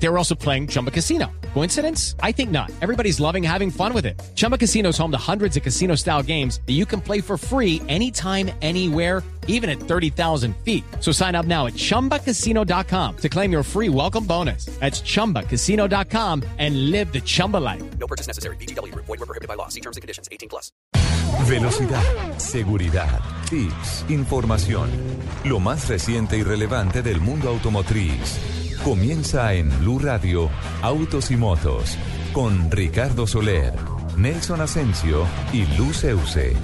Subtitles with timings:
[0.00, 1.26] They were also playing Chumba Casino.
[1.54, 2.14] Coincidence?
[2.22, 2.70] I think not.
[2.80, 4.20] Everybody's loving having fun with it.
[4.34, 7.36] Chumba Casino is home to hundreds of casino style games that you can play for
[7.36, 10.84] free anytime, anywhere, even at 30,000 feet.
[11.00, 14.66] So sign up now at chumbacasino.com to claim your free welcome bonus.
[14.78, 17.82] That's chumbacasino.com and live the Chumba life.
[17.98, 18.56] No purchase necessary.
[18.56, 18.94] BGW.
[18.94, 19.68] Void were prohibited by law.
[19.68, 20.28] See terms and conditions.
[20.30, 20.70] 18 plus.
[21.46, 22.02] Velocidad,
[22.38, 24.90] seguridad, tips, información.
[25.44, 28.67] Lo más reciente y relevante del mundo automotriz.
[28.84, 30.48] Comienza en Blue Radio,
[30.82, 31.98] Autos y Motos,
[32.32, 33.74] con Ricardo Soler,
[34.16, 36.56] Nelson Asensio y Luz Euse.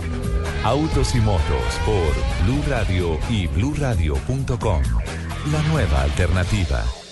[0.65, 4.83] Autos y Motos por Blue Radio y BlueRadio.com.
[5.53, 7.04] La nueva alternativa.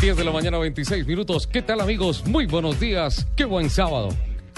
[0.00, 1.46] Diez de la mañana, 26 minutos.
[1.46, 2.24] ¿Qué tal, amigos?
[2.26, 3.26] Muy buenos días.
[3.36, 4.08] Qué buen sábado.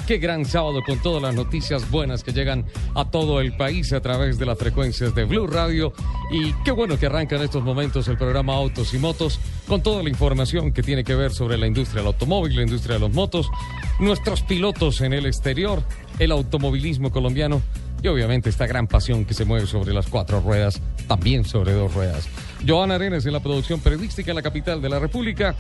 [0.07, 4.01] Qué gran sábado con todas las noticias buenas que llegan a todo el país a
[4.01, 5.95] través de las frecuencias de Blue Radio.
[6.31, 10.05] Y qué bueno que arranca en estos momentos el programa Autos y Motos con toda
[10.05, 13.13] la información que tiene que ver sobre la industria del automóvil, la industria de los
[13.13, 13.51] motos,
[13.99, 15.83] nuestros pilotos en el exterior,
[16.21, 17.63] el automovilismo colombiano
[18.01, 21.93] y obviamente esta gran pasión que se mueve sobre las cuatro ruedas, también sobre dos
[21.95, 22.29] ruedas.
[22.67, 25.55] Joana Arenas en la producción periodística en la capital de la República.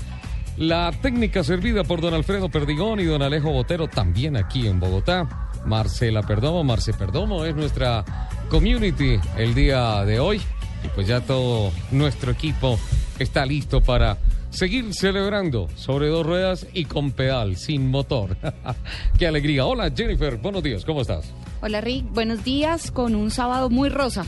[0.56, 5.50] La técnica servida por don Alfredo Perdigón y don Alejo Botero también aquí en Bogotá.
[5.64, 8.04] Marcela Perdomo, Marce Perdomo es nuestra
[8.48, 10.40] community el día de hoy.
[10.84, 12.78] Y pues ya todo nuestro equipo
[13.18, 14.18] está listo para
[14.50, 18.36] seguir celebrando sobre dos ruedas y con pedal, sin motor.
[19.18, 19.64] ¡Qué alegría!
[19.64, 21.32] Hola Jennifer, buenos días, ¿cómo estás?
[21.62, 24.26] Hola Rick, buenos días con un sábado muy rosa.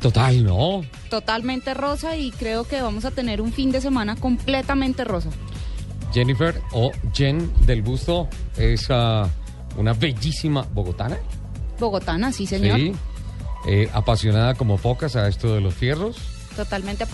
[0.00, 0.82] Total, ¿no?
[1.10, 5.30] Totalmente rosa y creo que vamos a tener un fin de semana completamente rosa.
[6.12, 9.28] Jennifer o Jen del Busto es ah,
[9.76, 11.18] una bellísima bogotana.
[11.78, 12.78] Bogotana, sí señor.
[12.78, 12.92] Sí.
[13.66, 16.16] Eh, apasionada como pocas a esto de los fierros.
[16.56, 17.04] Totalmente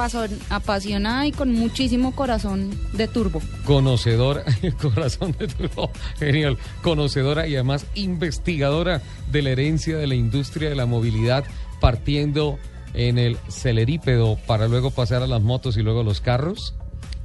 [0.48, 3.42] apasionada y con muchísimo corazón de turbo.
[3.64, 4.42] Conocedora,
[4.80, 6.56] corazón de turbo, genial.
[6.82, 11.44] Conocedora y además investigadora de la herencia de la industria de la movilidad,
[11.78, 12.58] partiendo
[12.94, 16.74] en el celerípedo para luego pasar a las motos y luego a los carros.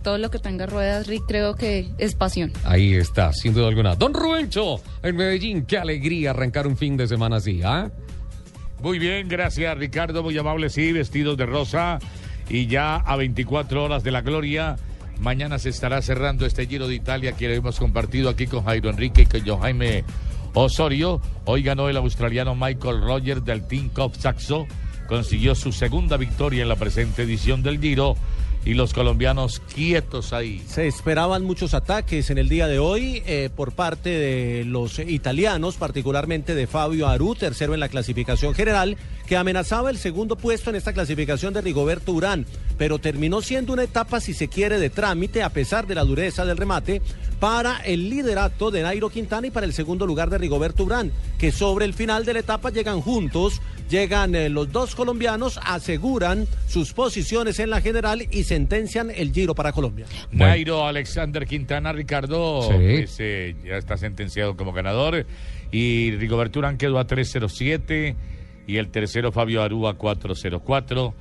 [0.04, 2.54] Todo lo que tenga ruedas, Rick, creo que es pasión.
[2.64, 3.96] Ahí está, sin duda alguna.
[3.96, 7.92] Don Rubencho, en Medellín, qué alegría arrancar un fin de semana así, ¿ah?
[8.82, 12.00] Muy bien, gracias Ricardo, muy amable, sí, vestidos de rosa
[12.50, 14.78] y ya a 24 horas de la gloria.
[15.20, 18.90] Mañana se estará cerrando este Giro de Italia que lo hemos compartido aquí con Jairo
[18.90, 20.06] Enrique y con John Jaime
[20.54, 21.20] Osorio.
[21.44, 24.66] Hoy ganó el australiano Michael Rogers del Team Cup Saxo.
[25.10, 28.16] Consiguió su segunda victoria en la presente edición del Giro
[28.64, 30.62] y los colombianos quietos ahí.
[30.68, 35.78] Se esperaban muchos ataques en el día de hoy eh, por parte de los italianos,
[35.78, 40.76] particularmente de Fabio Aru, tercero en la clasificación general, que amenazaba el segundo puesto en
[40.76, 42.46] esta clasificación de Rigoberto Urán,
[42.78, 46.46] pero terminó siendo una etapa, si se quiere, de trámite, a pesar de la dureza
[46.46, 47.02] del remate,
[47.40, 51.52] para el liderato de Nairo Quintana y para el segundo lugar de Rigoberto Urán, que
[51.52, 56.94] sobre el final de la etapa llegan juntos, llegan eh, los dos colombianos, aseguran sus
[56.94, 60.06] posiciones en la general y sentencian el giro para Colombia.
[60.32, 62.70] Nairo Alexander Quintana, Ricardo, Sí.
[62.78, 65.26] pues, eh, ya está sentenciado como ganador.
[65.72, 68.16] Y Rigoberto Urán quedó a 307.
[68.68, 71.14] Y el tercero Fabio Arúa 404.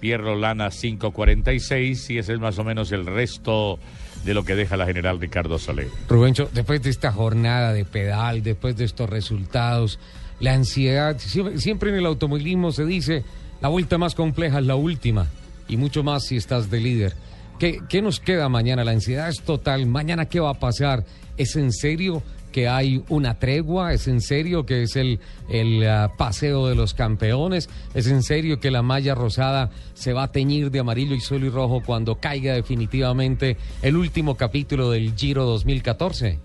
[0.00, 2.10] Pierro Lana 546.
[2.10, 3.78] Y ese es más o menos el resto
[4.24, 5.88] de lo que deja la general Ricardo Soler.
[6.08, 9.98] Rubencho, después de esta jornada de pedal, después de estos resultados,
[10.40, 13.24] la ansiedad, siempre, siempre en el automovilismo se dice,
[13.60, 15.26] la vuelta más compleja es la última,
[15.68, 17.14] y mucho más si estás de líder.
[17.58, 18.84] ¿Qué, qué nos queda mañana?
[18.84, 19.86] La ansiedad es total.
[19.86, 21.04] Mañana, ¿qué va a pasar?
[21.38, 23.94] ¿Es en serio que hay una tregua?
[23.94, 27.70] ¿Es en serio que es el, el ah, paseo de los campeones?
[27.94, 31.46] ¿Es en serio que la malla rosada se va a teñir de amarillo y suelo
[31.46, 36.38] y rojo cuando caiga definitivamente el último capítulo del Giro 2014?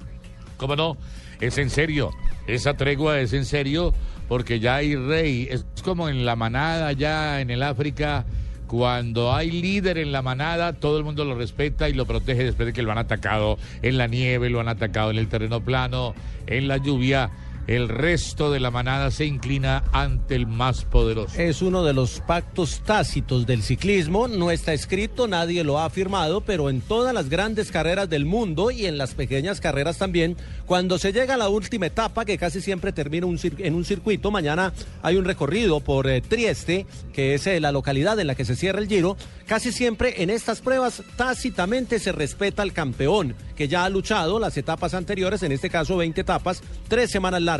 [0.56, 0.98] ¿Cómo no?
[1.42, 2.12] Es en serio.
[2.48, 3.94] Esa tregua es en serio
[4.28, 5.48] porque ya hay rey.
[5.50, 8.26] Es como en la manada, ya en el África.
[8.68, 12.68] Cuando hay líder en la manada, todo el mundo lo respeta y lo protege después
[12.68, 16.14] de que lo han atacado en la nieve, lo han atacado en el terreno plano,
[16.48, 17.32] en la lluvia.
[17.68, 21.40] El resto de la manada se inclina ante el más poderoso.
[21.40, 26.42] Es uno de los pactos tácitos del ciclismo, no está escrito, nadie lo ha afirmado,
[26.42, 30.98] pero en todas las grandes carreras del mundo y en las pequeñas carreras también, cuando
[30.98, 35.18] se llega a la última etapa, que casi siempre termina en un circuito, mañana hay
[35.18, 38.80] un recorrido por eh, Trieste, que es eh, la localidad en la que se cierra
[38.80, 43.90] el giro, casi siempre en estas pruebas tácitamente se respeta al campeón, que ya ha
[43.90, 47.51] luchado las etapas anteriores, en este caso 20 etapas, tres semanas largas,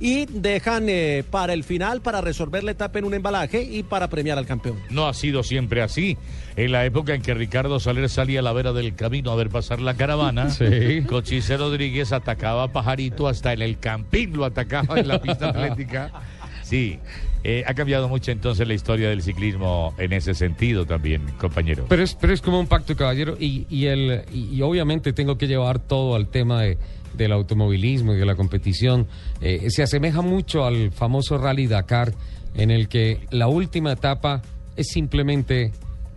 [0.00, 4.08] y dejan eh, para el final, para resolver la etapa en un embalaje y para
[4.08, 4.76] premiar al campeón.
[4.90, 6.18] No ha sido siempre así.
[6.56, 9.48] En la época en que Ricardo Soler salía a la vera del camino a ver
[9.48, 11.02] pasar la caravana, Sí.
[11.08, 16.10] Cochise Rodríguez atacaba a Pajarito hasta en el campín, lo atacaba en la pista atlética.
[16.62, 16.98] Sí,
[17.44, 21.86] eh, ha cambiado mucho entonces la historia del ciclismo en ese sentido también, compañero.
[21.88, 25.38] Pero es, pero es como un pacto, caballero, y, y, el, y, y obviamente tengo
[25.38, 26.78] que llevar todo al tema de,
[27.14, 29.06] del automovilismo y de la competición.
[29.40, 32.14] Eh, se asemeja mucho al famoso Rally Dakar,
[32.54, 34.42] en el que la última etapa
[34.76, 35.72] es simplemente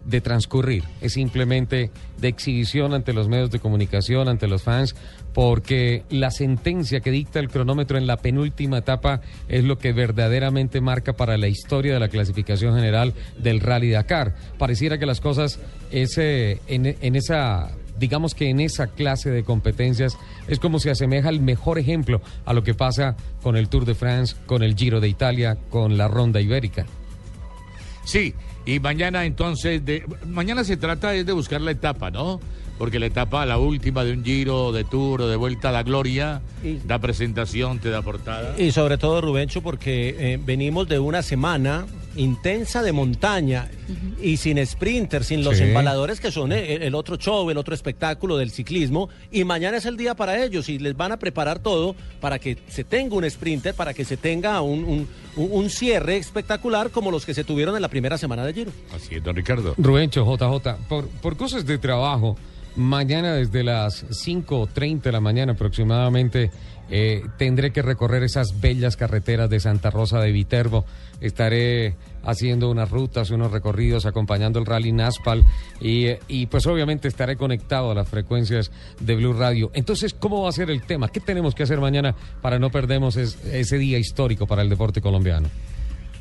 [0.06, 1.90] de transcurrir, es simplemente
[2.20, 4.96] de exhibición ante los medios de comunicación, ante los fans,
[5.34, 10.80] porque la sentencia que dicta el cronómetro en la penúltima etapa es lo que verdaderamente
[10.80, 14.36] marca para la historia de la clasificación general del Rally Dakar.
[14.60, 15.60] Pareciera que las cosas
[15.92, 21.30] ese, en, en esa digamos que en esa clase de competencias es como se asemeja
[21.30, 25.00] el mejor ejemplo a lo que pasa con el Tour de France, con el Giro
[25.00, 26.86] de Italia, con la Ronda Ibérica.
[28.04, 28.34] Sí,
[28.66, 32.40] y mañana entonces, de, mañana se trata es de buscar la etapa, ¿no?
[32.78, 35.84] Porque la etapa, la última de un giro, de tour o de vuelta a la
[35.84, 38.54] gloria, Y- da presentación, te da portada.
[38.60, 43.70] Y sobre todo, Rubencho, porque eh, venimos de una semana intensa de montaña
[44.22, 45.64] y sin sprinter, sin los Sí.
[45.64, 49.10] embaladores que son eh, el otro show, el otro espectáculo del ciclismo.
[49.32, 52.58] Y mañana es el día para ellos y les van a preparar todo para que
[52.68, 57.12] se tenga un sprinter, para que se tenga un, un- un- un cierre espectacular como
[57.12, 58.72] los que se tuvieron en la primera semana de Giro.
[58.96, 59.74] Así es, don Ricardo.
[59.78, 62.38] Rubencho, JJ, por, por cosas de trabajo,
[62.76, 66.52] mañana desde las 5.30 de la mañana aproximadamente
[66.90, 70.86] eh, tendré que recorrer esas bellas carreteras de Santa Rosa de Viterbo.
[71.22, 75.46] Estaré haciendo unas rutas, unos recorridos, acompañando el Rally Naspal
[75.80, 79.72] y, pues obviamente estaré conectado a las frecuencias de Blue Radio.
[79.74, 81.08] Entonces, ¿cómo va a ser el tema?
[81.10, 85.02] ¿Qué tenemos que hacer mañana para no perdernos es- ese día histórico para el deporte
[85.02, 85.48] colombiano?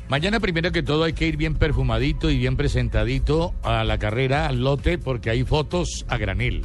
[0.07, 4.45] Mañana, primero que todo, hay que ir bien perfumadito y bien presentadito a la carrera,
[4.47, 6.61] al lote, porque hay fotos a granel.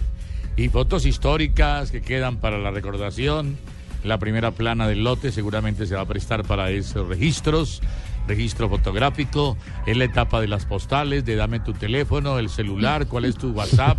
[0.57, 3.57] Y fotos históricas que quedan para la recordación.
[4.05, 7.81] La primera plana del lote seguramente se va a prestar para esos registros.
[8.29, 9.57] Registro fotográfico,
[9.87, 13.51] es la etapa de las postales, de dame tu teléfono, el celular, cuál es tu
[13.51, 13.99] WhatsApp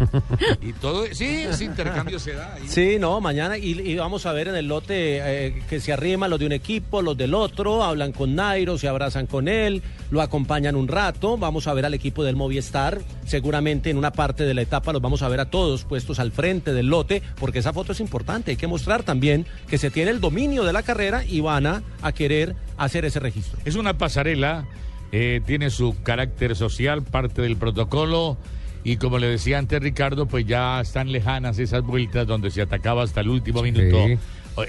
[0.62, 1.06] y todo.
[1.12, 2.54] Sí, ese intercambio se da.
[2.54, 2.64] ahí.
[2.66, 6.40] Sí, no, mañana y, vamos a ver en el lote eh, que se arriman los
[6.40, 9.82] de un equipo, los del otro, hablan con Nairo, se abrazan con él,
[10.12, 14.44] lo acompañan un rato, vamos a ver al equipo del Movistar, seguramente en una parte
[14.44, 17.60] de la etapa los vamos a ver a todos puestos al frente del lote, porque
[17.60, 20.84] esa foto es importante, hay que mostrar también que se tiene el dominio de la
[20.84, 23.58] carrera y van a, a querer hacer ese registro.
[23.64, 24.68] Es una pasarela,
[25.14, 28.38] eh, tiene su carácter social, parte del protocolo.
[28.84, 33.04] Y como le decía antes Ricardo, pues ya están lejanas esas vueltas donde se atacaba
[33.04, 33.98] hasta el último minuto.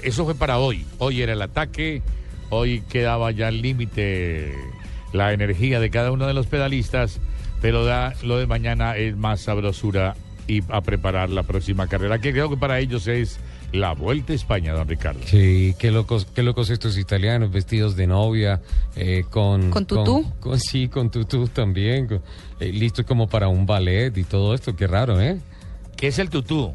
[0.03, 0.85] Eso fue para hoy.
[0.99, 2.03] Hoy era el ataque,
[2.49, 4.53] hoy quedaba ya al límite
[5.13, 7.19] la energía de cada uno de los pedalistas,
[7.61, 10.15] pero da, lo de mañana es más sabrosura
[10.47, 13.39] y a preparar la próxima carrera, que creo que para ellos es
[13.71, 15.21] la Vuelta a España, don Ricardo.
[15.25, 18.61] Sí, qué locos, qué locos estos italianos vestidos de novia,
[18.95, 19.71] eh, con...
[19.71, 20.31] ¿Con tutú?
[20.39, 22.21] con- sí, con tutú también, con-
[22.59, 25.39] eh, listos como para un ballet y todo esto, qué raro, ¿eh?
[25.95, 26.73] ¿Qué es el tutú?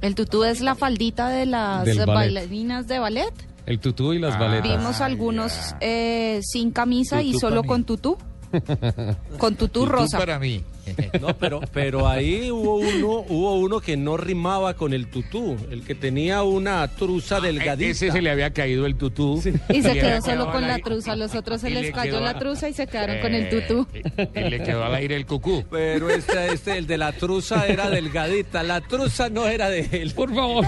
[0.00, 3.32] El tutú es la faldita de las bailarinas de ballet.
[3.66, 4.38] El tutú y las Ah.
[4.38, 4.78] baletas.
[4.78, 8.16] Vimos algunos eh, sin camisa y Tutú solo pa' con tutú.
[9.38, 10.18] con tutú, Tutú rosa.
[10.18, 10.62] para mí.
[11.20, 15.82] No, pero, pero ahí hubo uno, hubo uno que no rimaba con el tutú, el
[15.82, 17.88] que tenía una truza delgadita.
[17.88, 19.40] E-, Ese se le había caído el tutú.
[19.68, 21.12] Y se quedó solo con la truza.
[21.12, 23.48] A los otros se les le cayó la truza y se quedaron con el Eh,
[23.66, 23.86] tutú.
[23.94, 25.64] Y, y le quedó al aire el cucú.
[25.70, 28.62] Pero este, este, el de la truza era delgadita.
[28.62, 30.12] La truza no era de él.
[30.14, 30.66] Por favor,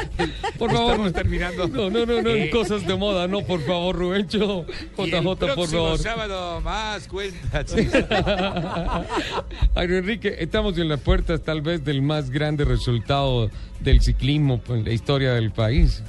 [0.58, 0.90] por favor.
[0.92, 1.68] Estamos terminando.
[1.68, 4.64] No, no, no, no, Eh, cosas de moda, no, por favor, Rubencho.
[4.96, 5.22] JJ,
[5.54, 5.98] por favor.
[5.98, 7.75] sábado más cuentas.
[10.09, 13.50] Enrique, estamos en las puertas tal vez del más grande resultado
[13.81, 16.03] del ciclismo en la historia del país.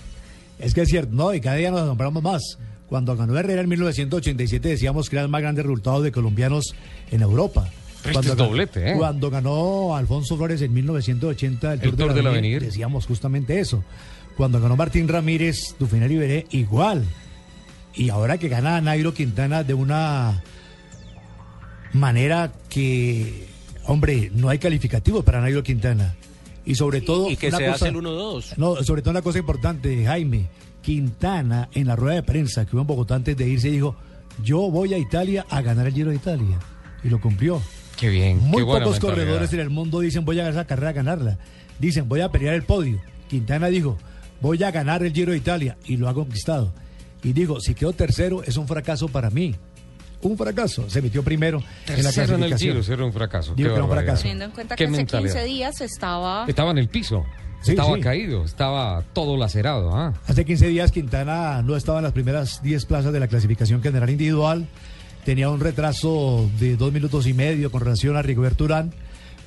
[0.58, 2.42] Es que es cierto, no, y cada día nos nombramos más.
[2.88, 6.74] Cuando ganó Herrera en 1987 decíamos que era el más grande resultado de colombianos
[7.12, 7.68] en Europa.
[7.98, 8.96] Este Cuando es ganó- doblete, ¿eh?
[8.98, 12.62] Cuando ganó Alfonso Flores en 1980 el, El Tour del Avenir, Avenir.
[12.62, 13.84] decíamos justamente eso.
[14.38, 17.04] Cuando ganó Martín Ramírez, Dufinel Iberé, igual.
[17.96, 20.42] Y ahora que gana Nairo Quintana de una
[21.92, 23.49] manera que,
[23.92, 26.16] hombre, no hay calificativo para Nairo Quintana.
[26.66, 27.30] Y sobre todo...
[27.30, 28.58] Y que una se cosa- hace el 1-2.
[28.58, 30.48] No, sobre todo una cosa importante, Jaime.
[30.82, 33.96] Quintana, en la rueda de prensa que hubo en Bogotá antes de irse, dijo,
[34.44, 36.60] yo voy a Italia a ganar el Giro de Italia.
[37.04, 37.62] Y lo cumplió.
[37.98, 38.40] Qué bien.
[38.40, 41.38] Muy qué pocos corredores en el mundo dicen voy a ganar esa carrera a ganarla.
[41.80, 43.00] Dicen voy a pelear el podio.
[43.30, 43.98] Quintana dijo
[44.42, 46.72] voy a ganar el Giro de Italia y lo ha conquistado.
[47.24, 49.56] Y digo, si quedó tercero es un fracaso para mí.
[50.22, 50.90] Un fracaso.
[50.90, 52.84] Se metió primero en la Tercero en el clasificación.
[52.84, 53.54] Giro, un fracaso.
[53.56, 54.06] Digo Qué que era un barbaridad.
[54.14, 54.22] fracaso.
[54.24, 55.34] Teniendo en cuenta que hace mentalidad.
[55.34, 56.46] 15 días estaba...
[56.48, 57.26] Estaba en el piso.
[57.62, 58.02] Sí, estaba sí.
[58.02, 58.44] caído.
[58.44, 59.96] Estaba todo lacerado.
[59.96, 60.14] ¿ah?
[60.28, 64.10] Hace 15 días Quintana no estaba en las primeras 10 plazas de la clasificación general
[64.10, 64.68] individual.
[65.26, 68.92] Tenía un retraso de dos minutos y medio con relación a Rigoberto Urán.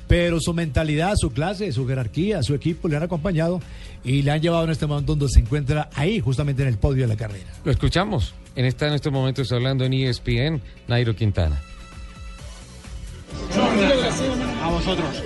[0.07, 3.61] Pero su mentalidad, su clase, su jerarquía, su equipo le han acompañado
[4.03, 7.03] y le han llevado en este momento donde se encuentra ahí, justamente en el podio
[7.03, 7.45] de la carrera.
[7.63, 8.33] Lo escuchamos.
[8.55, 11.59] En, esta, en estos momentos hablando en ESPN, Nairo Quintana.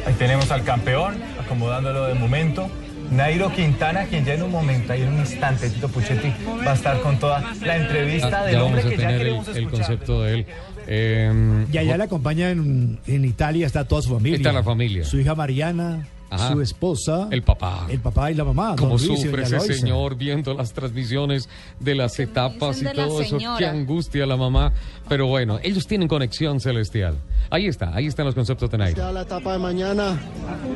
[0.05, 2.69] Ahí tenemos al campeón, acomodándolo de momento.
[3.11, 6.27] Nairo Quintana, quien ya en un momento, ahí en un instante, Tito Puchetti
[6.65, 9.07] va a estar con toda la entrevista Ah, del ya hombre vamos a que ya
[9.07, 9.79] tener el, queremos el escuchar.
[9.87, 10.45] concepto de él.
[10.87, 14.37] Eh, Y allá le acompaña en, en Italia, está toda su familia.
[14.37, 15.05] Está la familia.
[15.05, 16.51] Su hija Mariana, Ajá.
[16.53, 17.27] su esposa.
[17.31, 17.85] El papá.
[17.89, 18.69] El papá y la mamá.
[18.69, 19.73] don Cómo Luis y sufre ese Loisa.
[19.73, 21.47] señor viendo las transmisiones
[21.79, 23.37] de las etapas y todo eso.
[23.57, 24.73] Qué angustia la mamá.
[25.07, 27.15] Pero bueno, ellos tienen conexión celestial.
[27.49, 29.11] Ahí está, ahí están los conceptos de Nairo.
[29.11, 30.19] La etapa de mañana,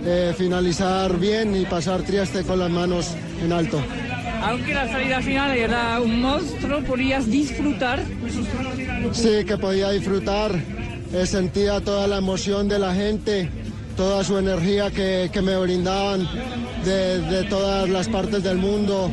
[0.05, 3.81] eh, finalizar bien y pasar Trieste con las manos en alto.
[4.43, 8.01] Aunque la salida final era un monstruo, podías disfrutar.
[9.12, 10.51] Sí, que podía disfrutar,
[11.13, 13.50] eh, sentía toda la emoción de la gente,
[13.95, 16.27] toda su energía que, que me brindaban
[16.83, 19.12] de, de todas las partes del mundo.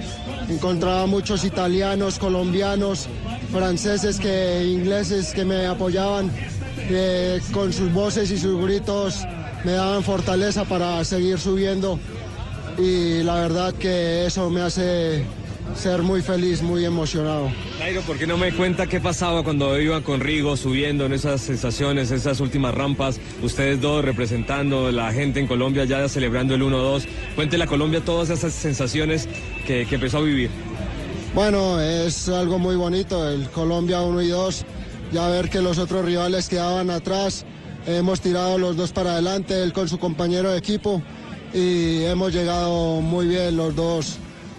[0.49, 3.09] Encontraba muchos italianos, colombianos,
[3.53, 6.31] franceses, que, ingleses que me apoyaban
[7.53, 9.25] con sus voces y sus gritos,
[9.65, 11.99] me daban fortaleza para seguir subiendo
[12.79, 15.25] y la verdad que eso me hace
[15.75, 17.51] ser muy feliz, muy emocionado.
[17.79, 21.41] Nairo, ¿por qué no me cuenta qué pasaba cuando iban con Rigo subiendo en esas
[21.41, 23.21] sensaciones, esas últimas rampas?
[23.43, 27.07] Ustedes dos representando la gente en Colombia ya celebrando el 1-2.
[27.35, 29.29] Cuéntele a Colombia todas esas sensaciones
[29.67, 30.51] que, que empezó a vivir.
[31.35, 34.65] Bueno, es algo muy bonito, el Colombia 1 y 2,
[35.13, 37.45] ya ver que los otros rivales quedaban atrás,
[37.87, 41.03] hemos tirado los dos para adelante, él con su compañero de equipo
[41.55, 44.19] y hemos llegado muy bien los dos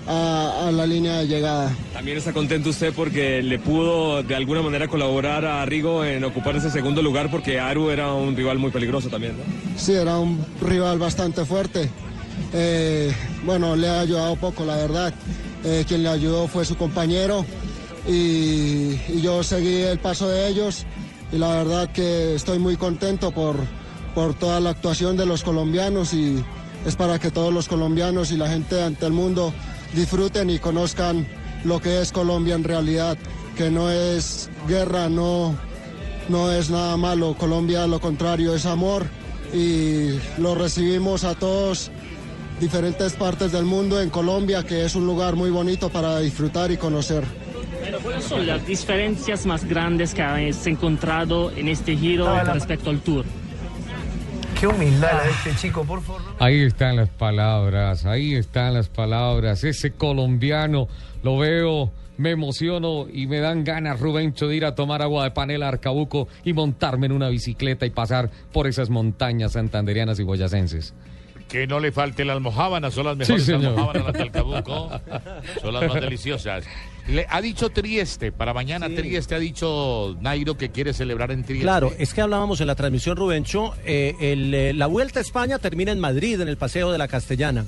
[0.10, 1.72] a, a la línea de llegada.
[1.94, 6.56] También está contento usted porque le pudo de alguna manera colaborar a Rigo en ocupar
[6.56, 9.38] ese segundo lugar porque Aru era un rival muy peligroso también.
[9.38, 9.44] ¿no?
[9.78, 11.90] Sí, era un rival bastante fuerte.
[12.54, 13.14] Eh,
[13.46, 15.14] bueno, le ha ayudado poco, la verdad.
[15.64, 17.46] Eh, quien le ayudó fue su compañero
[18.08, 20.86] y, y yo seguí el paso de ellos
[21.32, 23.58] y la verdad que estoy muy contento por,
[24.16, 26.44] por toda la actuación de los colombianos y
[26.86, 29.54] es para que todos los colombianos y la gente ante el mundo
[29.94, 31.28] disfruten y conozcan
[31.64, 33.18] lo que es Colombia en realidad,
[33.58, 35.56] que no es guerra, no,
[36.30, 37.36] no es nada malo.
[37.36, 39.06] Colombia, lo contrario, es amor
[39.54, 41.92] y lo recibimos a todos
[42.60, 46.78] diferentes partes del mundo en Colombia, que es un lugar muy bonito para disfrutar y
[46.78, 47.24] conocer.
[47.82, 53.00] Pero ¿cuáles son las diferencias más grandes que has encontrado en este giro respecto al
[53.00, 53.26] Tour?
[54.60, 56.22] Qué humildad la de este chico, por favor.
[56.40, 59.64] Ahí están las palabras, ahí están las palabras.
[59.64, 60.90] Ese colombiano,
[61.24, 65.32] lo veo, me emociono y me dan ganas, Rubencho, de ir a tomar agua de
[65.32, 70.24] panela a Arcabuco y montarme en una bicicleta y pasar por esas montañas santanderianas y
[70.24, 70.94] boyacenses.
[71.48, 73.66] Que no le falte la almojábana, son las Sí, mejores señor.
[73.68, 74.90] almojábanas las de Alcabuco.
[75.62, 76.66] Son las más deliciosas.
[77.12, 81.64] Le ha dicho Trieste, para mañana Trieste ha dicho Nairo que quiere celebrar en Trieste.
[81.64, 85.58] Claro, es que hablábamos en la transmisión, Rubencho, eh, el, eh, la Vuelta a España
[85.60, 87.66] termina en Madrid, en el Paseo de la Castellana.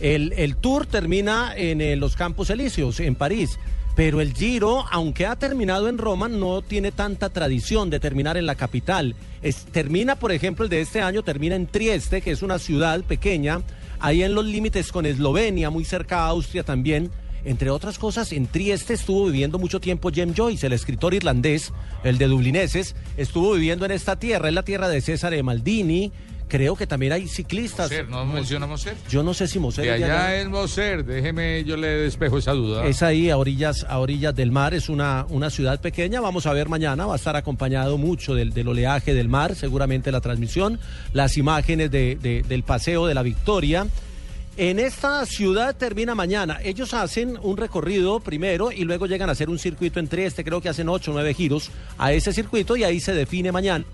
[0.00, 3.58] El, el Tour termina en eh, los Campos Elíseos, en París.
[3.96, 8.44] Pero el Giro, aunque ha terminado en Roma, no tiene tanta tradición de terminar en
[8.46, 9.14] la capital.
[9.40, 13.02] Es- termina, por ejemplo, el de este año termina en Trieste, que es una ciudad
[13.04, 13.60] pequeña,
[14.00, 17.10] ahí en los límites con Eslovenia, muy cerca a Austria también.
[17.44, 21.72] Entre otras cosas, en Trieste estuvo viviendo mucho tiempo James Joyce, el escritor irlandés,
[22.02, 26.10] el de Dublineses, estuvo viviendo en esta tierra, es la tierra de César de Maldini.
[26.46, 27.90] Creo que también hay ciclistas.
[27.90, 28.94] Moser, ¿no menciona Moser?
[29.08, 30.36] Yo no sé si Moser De allá allá.
[30.42, 32.86] es Moser, déjeme, yo le despejo esa duda.
[32.86, 36.52] Es ahí a orillas, a orillas del mar, es una, una ciudad pequeña, vamos a
[36.52, 40.78] ver mañana, va a estar acompañado mucho del, del oleaje del mar, seguramente la transmisión,
[41.14, 43.86] las imágenes de- de- del paseo de la victoria.
[44.56, 46.60] En esta ciudad termina mañana.
[46.62, 50.60] Ellos hacen un recorrido primero y luego llegan a hacer un circuito entre este, creo
[50.60, 53.84] que hacen ocho o nueve giros a ese circuito y ahí se define mañana.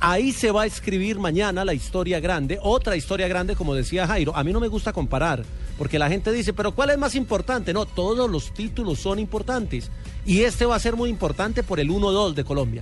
[0.00, 4.34] Ahí se va a escribir mañana la historia grande, otra historia grande, como decía Jairo.
[4.34, 5.44] A mí no me gusta comparar,
[5.76, 7.74] porque la gente dice, pero ¿cuál es más importante?
[7.74, 9.90] No, todos los títulos son importantes.
[10.24, 12.80] Y este va a ser muy importante por el 1-2 de Colombia.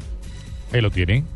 [0.72, 1.26] Ahí lo tienen.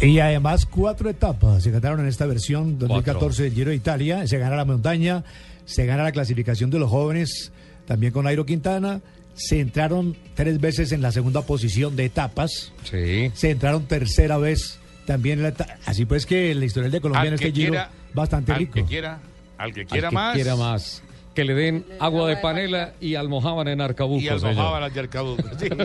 [0.00, 4.26] Y además cuatro etapas se ganaron en esta versión 2014 del Giro de Italia.
[4.26, 5.24] Se gana la montaña,
[5.64, 7.50] se gana la clasificación de los jóvenes,
[7.86, 9.00] también con Airo Quintana.
[9.34, 12.72] Se entraron tres veces en la segunda posición de etapas.
[12.84, 13.30] Sí.
[13.34, 17.22] Se entraron tercera vez también en la eta- Así pues que la historia de Colombia
[17.22, 18.74] Al en este que Giro quiera- bastante al rico.
[18.74, 19.20] que quiera,
[19.56, 21.02] al que quiera Al que quiera más.
[21.38, 24.20] Que le den agua de panela y almojábana en Arcabuco.
[24.20, 24.56] Y al señor.
[24.56, 25.44] mojábal de Arcabuco.
[25.56, 25.68] Sí.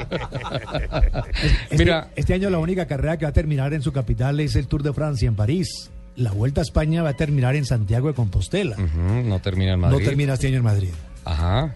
[1.69, 2.09] Este, Mira.
[2.15, 4.81] este año la única carrera que va a terminar en su capital es el Tour
[4.81, 5.91] de Francia en París.
[6.15, 8.77] La Vuelta a España va a terminar en Santiago de Compostela.
[8.77, 9.99] No termina en Madrid.
[9.99, 10.89] No termina este año en Madrid.
[11.23, 11.75] Ajá.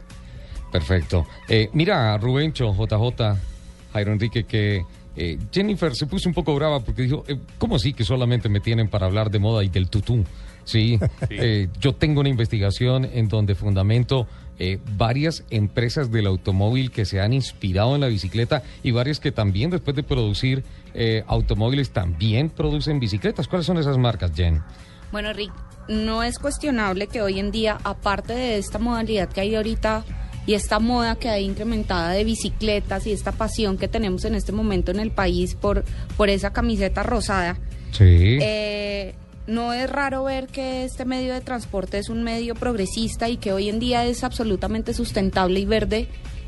[0.72, 1.28] Perfecto.
[1.48, 3.38] Eh, mira, Rubencho, JJ,
[3.94, 4.82] Jairo Enrique, que
[5.16, 8.60] eh, Jennifer se puso un poco brava porque dijo, eh, ¿cómo así que solamente me
[8.60, 10.26] tienen para hablar de moda y del tutú?
[10.68, 14.28] Sí, eh, yo tengo una investigación en donde fundamento
[14.60, 19.32] eh, varias empresas del automóvil que se han inspirado en la bicicleta y varias que
[19.32, 23.48] también después de producir eh, automóviles también producen bicicletas.
[23.48, 24.62] ¿Cuáles son esas marcas, Jen?
[25.12, 25.54] Bueno, Rick,
[25.88, 30.04] no es cuestionable que hoy en día, aparte de esta modalidad que hay ahorita
[30.46, 34.52] y esta moda que hay incrementada de bicicletas y esta pasión que tenemos en este
[34.52, 35.86] momento en el país por,
[36.18, 37.58] por esa camiseta rosada,
[37.92, 38.38] Sí.
[38.42, 39.16] eh,
[39.48, 43.54] no es raro ver que este medio de transporte es un medio progresista y que
[43.54, 46.08] hoy en día es absolutamente sustentable y verde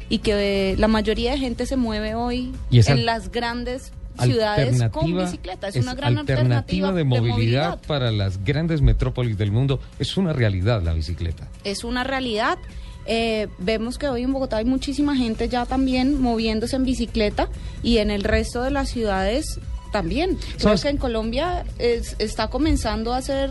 [0.10, 5.15] y que la mayoría de gente se mueve hoy Y en las grandes ciudades con
[5.15, 5.68] bicicleta.
[5.70, 9.79] Es, una gran alternativa de movilidad, para las grandes metrópolis del mundo.
[9.98, 11.48] Es una realidad la bicicleta.
[11.63, 12.58] es una realidad.
[13.06, 17.50] Eh, vemos que hoy en Bogotá hay muchísima gente ya también moviéndose en bicicleta
[17.82, 19.60] y en el resto de las ciudades
[19.91, 20.38] también.
[20.58, 23.50] Creo que en Colombia es- está comenzando a ser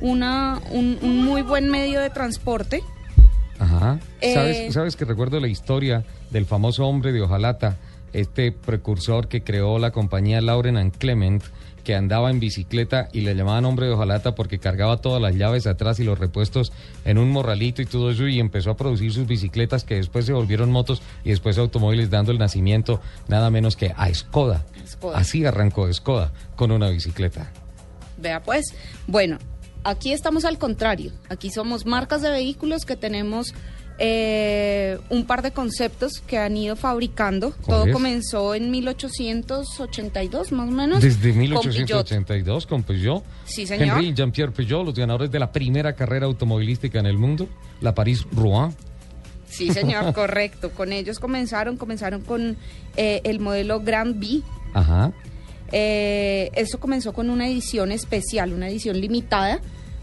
[0.00, 2.82] una, un, un muy buen medio de transporte.
[3.58, 4.00] Ajá.
[4.20, 7.76] Eh, ¿Sabes, ¿Sabes que recuerdo la historia del famoso hombre de Ojalata,
[8.12, 11.42] este precursor que creó la compañía Lauren and Clement,
[11.82, 15.66] que andaba en bicicleta y le llamaban hombre de Ojalata porque cargaba todas las llaves
[15.66, 16.72] atrás y los repuestos
[17.04, 20.32] en un morralito y todo eso y empezó a producir sus bicicletas que después se
[20.32, 24.64] volvieron motos y después automóviles dando el nacimiento nada menos que a Skoda.
[24.86, 25.18] Skoda.
[25.18, 27.50] Así arrancó Skoda con una bicicleta.
[28.18, 28.66] Vea pues,
[29.06, 29.38] bueno,
[29.84, 31.12] aquí estamos al contrario.
[31.28, 33.54] Aquí somos marcas de vehículos que tenemos
[33.98, 37.52] eh, un par de conceptos que han ido fabricando.
[37.66, 37.92] Todo es?
[37.92, 41.02] comenzó en 1882, más o menos.
[41.02, 43.24] Desde con 1882 con Peugeot.
[43.44, 43.98] Sí, señor.
[43.98, 47.48] Henry y Jean-Pierre Peugeot, los ganadores de la primera carrera automovilística en el mundo,
[47.80, 48.74] la París-Rouen.
[49.48, 50.70] Sí, señor, correcto.
[50.70, 52.56] Con ellos comenzaron, comenzaron con
[52.96, 54.42] eh, el modelo Grand B.
[54.74, 55.12] Ajá.
[55.70, 59.60] Eh, esto comenzó con una edición especial, una edición limitada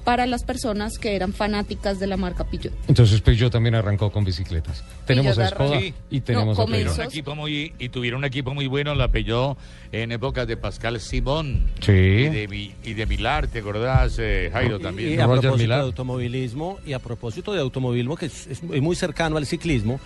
[0.10, 2.74] para las personas que eran fanáticas de la marca Peugeot.
[2.88, 4.84] Entonces Peugeot también arrancó con bicicletas.
[5.06, 5.66] Tenemos a arrancó.
[5.68, 5.94] Skoda Sí.
[6.10, 6.98] y tenemos No, a Peugeot.
[6.98, 9.56] un equipo muy, y tuvieron un equipo muy bueno, la Peugeot,
[9.92, 11.68] en épocas de Pascal Simón.
[11.82, 11.92] Sí.
[11.92, 15.22] Y de, y de Milar, ¿te acordás, eh, Jairo, Y también?
[15.22, 15.78] a Roger propósito Millar.
[15.78, 20.00] de automovilismo, y a propósito de automovilismo, que es, es muy cercano al ciclismo,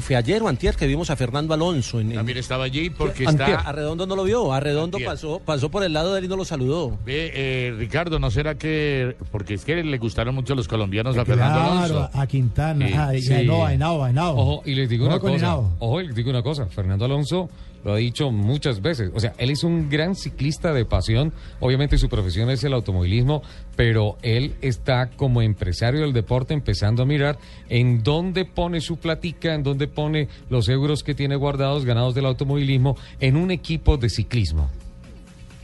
[0.00, 2.00] fue ayer o antier que vimos a Fernando Alonso.
[2.00, 3.50] En, en- También estaba allí porque Antier.
[3.50, 3.60] está...
[3.68, 5.08] a Redondo no lo vio, a Redondo Antier.
[5.10, 6.98] pasó, pasó por el lado de él y no lo saludó.
[7.04, 9.16] Ve, eh, Ricardo, ¿no será que...?
[9.30, 12.10] Porque es que le gustaron mucho los colombianos a Fernando Claro, Alonso.
[12.18, 13.32] a Quintana, Sí, a, y sí.
[13.32, 14.36] a Henao, a Henao, a Henao.
[14.36, 15.56] Ojo, y les digo Ojo una cosa.
[15.78, 16.66] Ojo, y les digo una cosa.
[16.66, 17.48] Fernando Alonso
[17.84, 19.10] lo ha dicho muchas veces.
[19.14, 21.32] O sea, él es un gran ciclista de pasión.
[21.60, 23.42] Obviamente su profesión es el automovilismo,
[23.76, 27.38] pero él está como empresario del deporte empezando a mirar
[27.68, 32.26] en dónde pone su platica, en dónde pone los euros que tiene guardados ganados del
[32.26, 34.70] automovilismo en un equipo de ciclismo.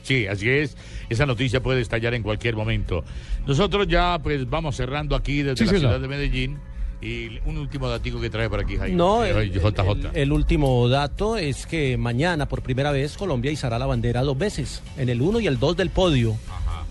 [0.02, 0.76] Sí, así es.
[1.08, 3.02] Esa noticia puede estallar en cualquier momento.
[3.46, 5.80] Nosotros ya pues vamos cerrando aquí desde Sí, la señor.
[5.80, 6.58] ciudad de Medellín.
[7.00, 8.96] Y un último datico que trae por aquí, Jairo.
[8.96, 9.90] No, el, JJ.
[9.92, 14.38] el- el último dato es que mañana, por primera vez, Colombia izará la bandera dos
[14.38, 16.36] veces, en el 1 y el 2 del podio.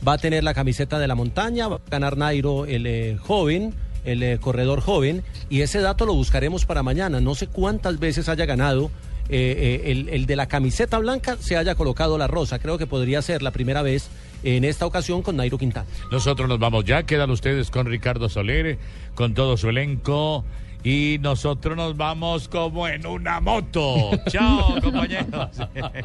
[0.08, 3.74] Va a tener la camiseta de la montaña, va a ganar Nairo el eh, joven,
[4.04, 7.20] el eh, corredor joven, y ese dato lo buscaremos para mañana.
[7.20, 8.92] No sé cuántas veces haya ganado
[9.30, 12.60] eh, eh, el, el de la camiseta blanca, se haya colocado la rosa.
[12.60, 14.08] Creo que podría ser la primera vez
[14.44, 15.88] en esta ocasión con Nairo Quintana.
[16.12, 17.04] Nosotros nos vamos ya.
[17.04, 18.78] Quedan ustedes con Ricardo Soler,
[19.16, 20.44] con todo su elenco.
[20.84, 24.12] Y nosotros nos vamos como en una moto.
[24.30, 25.50] Chao, compañeros.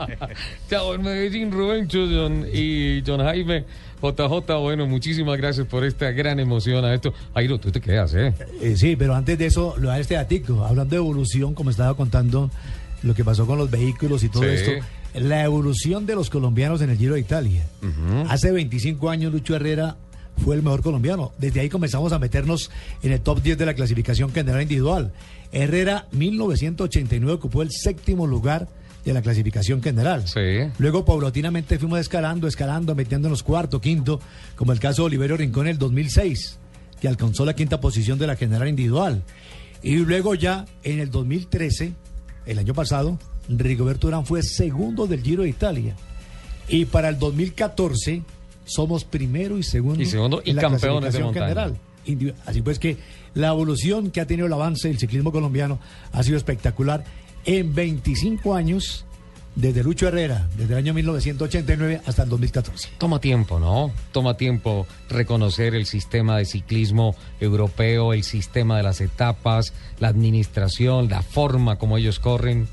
[0.71, 3.65] Chao, en Medellín, Rubén John y John Jaime.
[4.03, 7.13] JJ, bueno, muchísimas gracias por esta gran emoción a esto.
[7.35, 8.33] Airo, tú te quedas, ¿eh?
[8.63, 10.65] Eh, sí, pero antes de eso, lo da este datico.
[10.65, 12.51] Hablando de evolución, como estaba contando
[13.03, 14.49] lo que pasó con los vehículos y todo Sí.
[14.49, 14.71] esto.
[15.15, 17.67] La evolución de los colombianos en el Giro de Italia.
[18.29, 19.97] Hace 25 años Lucho Herrera
[20.45, 21.33] fue el mejor colombiano.
[21.39, 22.71] Desde ahí comenzamos a meternos
[23.03, 25.13] en el top 10 de la clasificación general individual.
[25.53, 28.69] Herrera 1989 ocupó el séptimo lugar
[29.05, 30.25] de la clasificación general.
[30.79, 34.21] Luego paulatinamente fuimos escalando, escalando, metiéndonos cuarto, quinto,
[34.57, 36.59] como el caso de Oliverio Rincón en el 2006,
[37.01, 39.23] que alcanzó la quinta posición de la general individual.
[39.83, 41.95] Y luego ya en el 2013,
[42.47, 43.19] el año pasado,
[43.59, 45.97] Rigoberto Urán fue segundo del Giro de Italia.
[46.69, 48.23] Y para el 2014
[48.65, 51.47] somos primero y segundo, Y segundo, y en la campeones de montaña.
[51.49, 51.77] general.
[52.47, 52.97] Así pues que
[53.35, 55.79] la evolución que ha tenido el avance del ciclismo colombiano
[56.13, 57.05] ha sido espectacular
[57.45, 59.05] en 25 años,
[59.55, 62.89] desde Lucho Herrera, desde el año 1989 hasta el 2014.
[62.99, 63.93] Toma tiempo, ¿no?
[64.13, 71.09] Toma tiempo reconocer el sistema de ciclismo europeo, el sistema de las etapas, la administración,
[71.09, 72.69] la forma como ellos corren.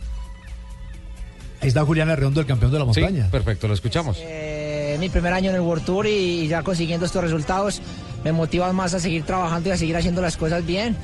[1.62, 3.28] Ahí está Julián Arredondo, el campeón de la Sí, montaña.
[3.32, 4.18] perfecto, lo escuchamos.
[4.22, 7.82] Eh, mi primer año en el World Tour y ya consiguiendo estos resultados
[8.24, 10.96] me motiva más a seguir trabajando y a seguir haciendo las cosas bien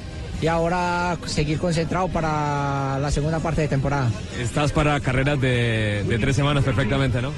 [0.41, 4.09] y ahora seguir concentrado para la segunda parte de temporada.
[4.39, 7.31] Estás para carreras de, de tres semanas perfectamente, ¿no?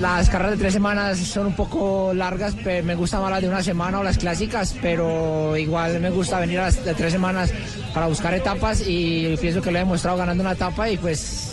[0.00, 3.48] Las carreras de tres semanas son un poco largas, pero me gusta más las de
[3.48, 7.52] una semana o las clásicas, pero igual me gusta venir a las de tres semanas
[7.92, 11.50] para buscar etapas y pienso que lo he demostrado ganando una etapa y pues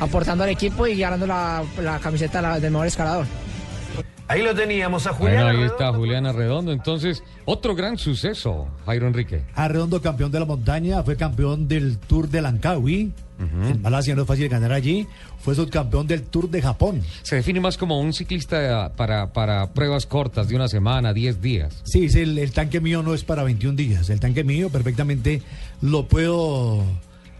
[0.00, 3.26] aportando al equipo y ganando la, la camiseta la- del mejor escalador.
[4.26, 5.56] Ahí lo teníamos a Bueno, Julián.
[5.56, 6.72] ahí está Julián Arredondo.
[6.72, 9.42] Entonces, otro gran suceso, Jairo Enrique.
[9.54, 13.12] Arredondo, campeón de la montaña, fue campeón del Tour de Langkawi.
[13.38, 15.06] En Malasia no es fácil ganar allí.
[15.40, 17.02] Fue subcampeón del Tour de Japón.
[17.22, 21.82] Se define más como un ciclista para, para pruebas cortas de una semana, 10 días.
[21.84, 24.08] Sí, sí, el, el tanque mío no es para 21 días.
[24.08, 25.42] El tanque mío perfectamente
[25.82, 26.82] lo puedo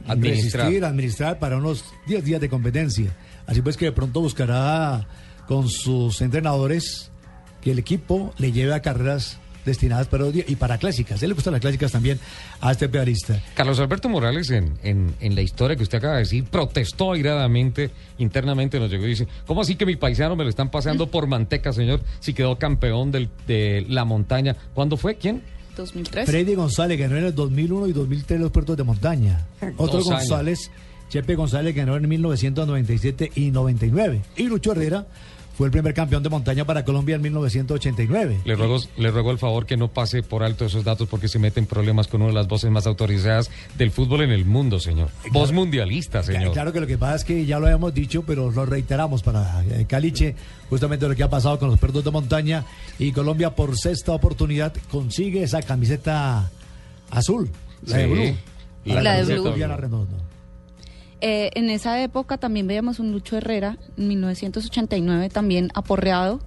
[0.06, 0.66] Administrar.
[0.66, 3.14] resistir, administrar para unos 10 días de competencia.
[3.46, 5.06] Así pues que de pronto buscará
[5.46, 7.10] con sus entrenadores
[7.60, 11.22] que el equipo le lleve a carreras destinadas para los días y para clásicas.
[11.22, 12.18] A él le gustan las clásicas también
[12.60, 13.40] a este pedalista.
[13.54, 17.90] Carlos Alberto Morales, en, en, en la historia que usted acaba de decir, protestó airadamente,
[18.18, 21.26] internamente nos llegó y dice, ¿cómo así que mi paisano me lo están pasando por
[21.26, 24.54] manteca, señor, si quedó campeón del, de la montaña?
[24.74, 25.16] ¿Cuándo fue?
[25.16, 25.42] ¿Quién?
[25.76, 26.26] 2003.
[26.26, 29.46] Freddy González ganó en el 2001 y 2003 los puertos de montaña.
[29.76, 30.28] Otro Dos años.
[30.28, 30.70] González,
[31.08, 34.22] Chepe González ganó en 1997 y 99.
[34.36, 35.06] Y Lucho Herrera
[35.56, 38.40] fue el primer campeón de montaña para Colombia en 1989.
[38.44, 41.38] Le ruego, le ruego el favor que no pase por alto esos datos porque se
[41.38, 44.80] mete en problemas con una de las voces más autorizadas del fútbol en el mundo,
[44.80, 45.10] señor.
[45.30, 46.52] Voz mundialista, señor.
[46.52, 49.64] Claro que lo que pasa es que ya lo habíamos dicho, pero lo reiteramos para
[49.66, 50.34] eh, Caliche,
[50.68, 52.64] justamente lo que ha pasado con los perros de montaña
[52.98, 56.50] y Colombia por sexta oportunidad consigue esa camiseta
[57.10, 57.48] azul,
[57.86, 58.36] la de Sí, blue.
[58.86, 60.06] la Para de José blue.
[61.26, 66.40] Eh, en esa época también veíamos un Lucho Herrera, en 1989, también aporreado,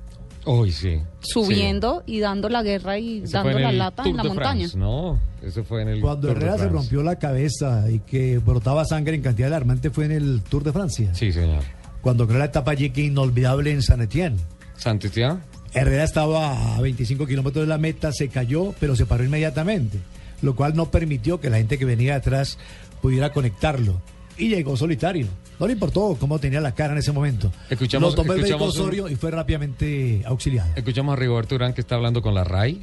[0.46, 1.02] Uy, sí.
[1.20, 4.70] subiendo y dando la guerra y Ese dando la lata Tour en la de montaña.
[4.70, 8.02] France, no, eso fue en el Cuando Tour de Herrera se rompió la cabeza y
[8.02, 11.10] que brotaba sangre en cantidad alarmante fue en el Tour de Francia.
[11.16, 11.64] Sí, señor.
[12.02, 14.38] Cuando creó la etapa allí que inolvidable en San Etienne.
[14.76, 15.42] ¿Santitián?
[15.74, 19.98] Herrera estaba a 25 kilómetros de la meta, se cayó, pero se paró inmediatamente,
[20.44, 22.60] lo cual no permitió que la gente que venía atrás
[23.02, 24.00] pudiera conectarlo.
[24.38, 25.28] Y llegó solitario.
[25.60, 27.52] No le importó cómo tenía la cara en ese momento.
[27.70, 30.70] Escuchamos- Lo tomó el médico escuchamos un- Osorio y fue rápidamente auxiliado.
[30.76, 32.80] Escuchamos a Rigoberto Urán que está hablando con la RAI.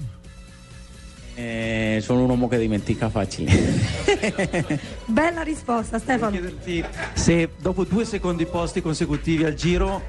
[1.36, 3.52] Eh, sono un uomo che dimentica facile.
[5.06, 6.38] Bella risposta, Stefano.
[7.14, 10.02] Se dopo due secondi posti consecutivi al giro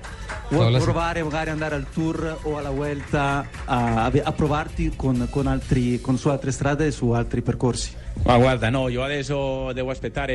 [0.52, 6.00] vuoi provare magari andare al tour o alla Vuelta a, a provarti con, con altri,
[6.00, 7.90] con su altre strade e su altri percorsi?
[8.24, 10.34] Ma guarda, no, io adesso devo aspettare,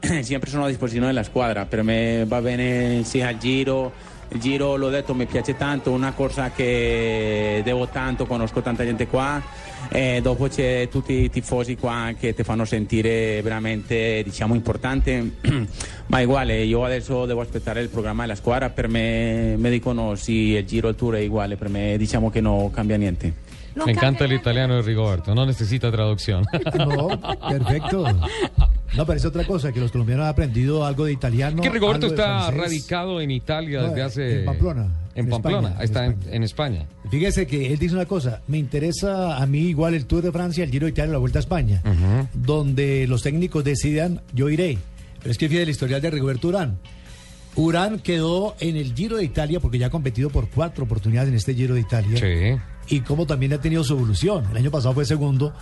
[0.00, 3.92] eh, sempre sono a disposizione della squadra, per me va bene sia il giro,
[4.28, 9.06] il giro l'ho detto mi piace tanto, una corsa che devo tanto, conosco tanta gente
[9.06, 9.40] qua
[9.88, 15.32] e dopo c'è tutti i tifosi qua che ti fanno sentire veramente diciamo importante,
[16.06, 20.54] ma uguale, io adesso devo aspettare il programma della squadra, per me mi dicono sì,
[20.54, 23.44] il giro, il tour è uguale, per me diciamo che non cambia niente.
[23.84, 26.44] Me encanta el italiano de Rigoberto, no necesita traducción.
[26.76, 27.08] No,
[27.48, 28.04] perfecto.
[28.96, 31.60] No, parece otra cosa, que los colombianos han aprendido algo de italiano.
[31.62, 34.38] que Rigoberto está radicado en Italia No, desde hace...
[34.40, 34.88] En Pamplona.
[35.14, 36.86] En, En Pamplona, España, está en en, en España.
[37.10, 40.64] Fíjese que él dice una cosa, me interesa a mí igual el Tour de Francia,
[40.64, 41.82] el Giro de Italia, la Vuelta a España,
[42.34, 44.78] donde los técnicos decidan, yo iré.
[45.20, 46.78] Pero es que fíjate el historial de Rigoberto Urán.
[47.56, 51.34] Urán quedó en el Giro de Italia porque ya ha competido por cuatro oportunidades en
[51.34, 52.18] este Giro de Italia.
[52.18, 52.60] Sí.
[52.88, 54.44] Y como también ha tenido su evolución.
[54.50, 55.52] El año pasado fue segundo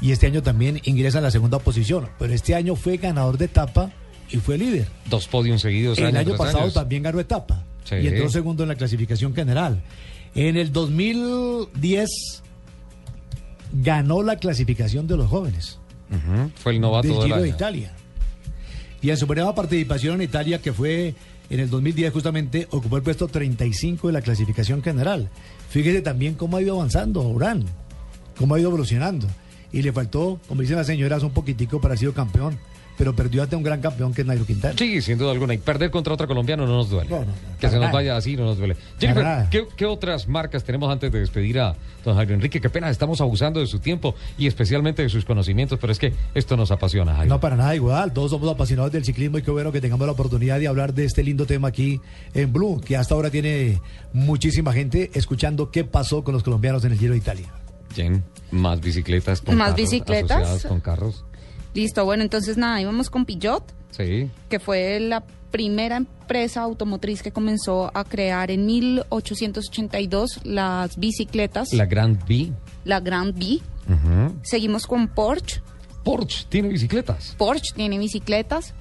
[0.00, 2.08] y este año también ingresa en la segunda posición.
[2.18, 3.90] Pero este año fue ganador de etapa
[4.30, 4.88] y fue líder.
[5.06, 5.98] Dos podios seguidos.
[5.98, 7.64] El año pasado también ganó etapa.
[7.84, 7.96] Sí.
[7.96, 9.82] Y entró segundo en la clasificación general.
[10.34, 12.08] En el 2010
[13.72, 15.78] ganó la clasificación de los jóvenes
[16.56, 17.54] Fue el novato del del Giro de año.
[17.54, 17.92] Italia.
[19.00, 21.14] Y en su primera participación en Italia, que fue
[21.50, 25.30] en el 2010 justamente, ocupó el puesto 35 de la clasificación general.
[25.68, 27.64] Fíjese también cómo ha ido avanzando Urán,
[28.36, 29.26] cómo ha ido evolucionando.
[29.70, 32.58] Y le faltó, como dicen las señoras, un poquitico para haber sido campeón.
[32.98, 34.74] Pero perdió ante un gran campeón que es Nairo Quintana.
[34.76, 35.54] Sí, sin duda alguna.
[35.54, 37.08] Y perder contra otro colombiano no nos duele.
[37.08, 38.76] No, no, no, que se nos vaya así no nos duele.
[38.98, 39.46] Jennifer.
[39.50, 42.60] ¿qué, qué otras marcas tenemos antes de despedir a don Jairo Enrique?
[42.60, 46.12] Qué pena, estamos abusando de su tiempo y especialmente de sus conocimientos, pero es que
[46.34, 47.28] esto nos apasiona, Jairo.
[47.34, 48.12] No, para nada igual.
[48.12, 51.04] Todos somos apasionados del ciclismo y qué bueno que tengamos la oportunidad de hablar de
[51.04, 52.00] este lindo tema aquí
[52.34, 53.80] en Blue, que hasta ahora tiene
[54.12, 57.46] muchísima gente escuchando qué pasó con los colombianos en el Giro de Italia.
[57.94, 60.30] Jen, más bicicletas con Más carros, bicicletas.
[60.42, 61.24] asociadas con carros.
[61.74, 64.30] Listo, bueno, entonces nada, íbamos con Peugeot, Sí.
[64.48, 71.86] que fue la primera empresa automotriz que comenzó a crear en 1882 las bicicletas, La
[71.86, 72.52] Grand B.
[72.84, 73.60] la Grand B.
[74.42, 75.60] Seguimos con Porsche.
[76.04, 77.34] Porsche tiene bicicletas.
[77.38, 78.74] Porsche tiene bicicletas.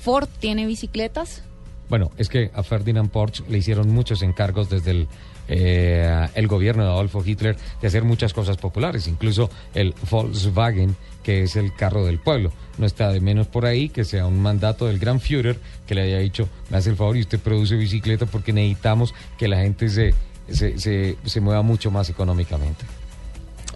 [0.00, 1.42] Ford tiene bicicletas.
[1.88, 5.08] Bueno, es que a Ferdinand Porsche le hicieron muchos encargos desde el,
[5.48, 11.42] eh, el gobierno de Adolfo Hitler de hacer muchas cosas populares, incluso el Volkswagen, que
[11.42, 12.52] es el carro del pueblo.
[12.78, 16.02] No está de menos por ahí que sea un mandato del gran Führer que le
[16.02, 19.88] haya dicho, me hace el favor y usted produce bicicleta porque necesitamos que la gente
[19.88, 20.14] se,
[20.50, 22.84] se, se, se mueva mucho más económicamente.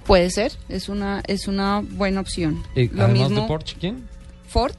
[0.06, 2.62] Puede ser, es una, es una buena opción.
[2.74, 4.08] Eh, Lo además mismo de Porsche, ¿quién?
[4.48, 4.74] Ford.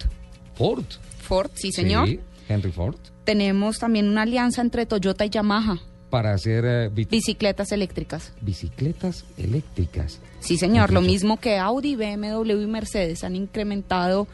[0.55, 0.83] Ford.
[1.21, 2.07] Ford, sí señor.
[2.07, 2.97] Sí, Henry Ford.
[3.23, 5.79] Tenemos también una alianza entre Toyota y Yamaha.
[6.11, 8.33] Para hacer eh, bi- Bicicletas eléctricas.
[8.41, 10.19] bicicletas eléctricas.
[10.41, 10.91] Sí, señor.
[10.93, 14.27] Lo mismo que Audi, BMW y Mercedes han incrementado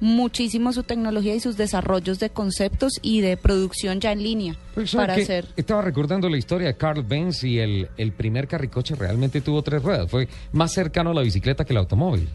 [0.00, 4.90] muchísimo su tecnología y sus desarrollos de conceptos y de producción ya en línea Pues,
[4.90, 5.46] ¿sabe para hacer.
[5.56, 9.80] Estaba recordando la historia de Carl Benz y el, el primer carricoche realmente tuvo tres
[9.80, 10.10] ruedas.
[10.10, 12.28] Fue más cercano a la bicicleta que el automóvil.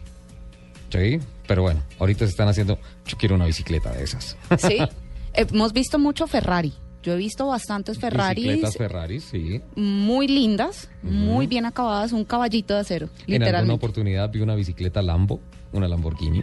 [0.90, 2.78] Sí, pero bueno, ahorita se están haciendo.
[3.06, 4.34] Yo quiero una bicicleta de esas.
[4.66, 4.78] Sí.
[5.34, 6.72] Hemos visto mucho Ferrari.
[7.08, 9.62] Yo he visto bastantes Ferraris Bicicletas Ferrari, sí.
[9.76, 13.74] muy lindas, muy bien acabadas, un caballito de acero, En alguna literalmente.
[13.74, 15.40] oportunidad vi una bicicleta Lambo,
[15.72, 16.42] una Lamborghini,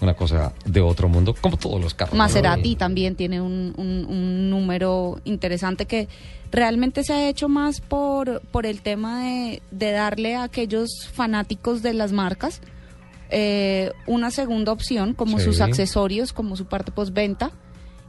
[0.00, 2.14] una cosa de otro mundo, como todos los carros.
[2.16, 6.08] Maserati también tiene un, un- un número interesante que
[6.50, 11.82] realmente se ha hecho más por, por el tema de, de darle a aquellos fanáticos
[11.82, 12.60] de las marcas
[13.30, 15.44] eh, una segunda opción como Sí.
[15.44, 17.50] sus accesorios, como su parte postventa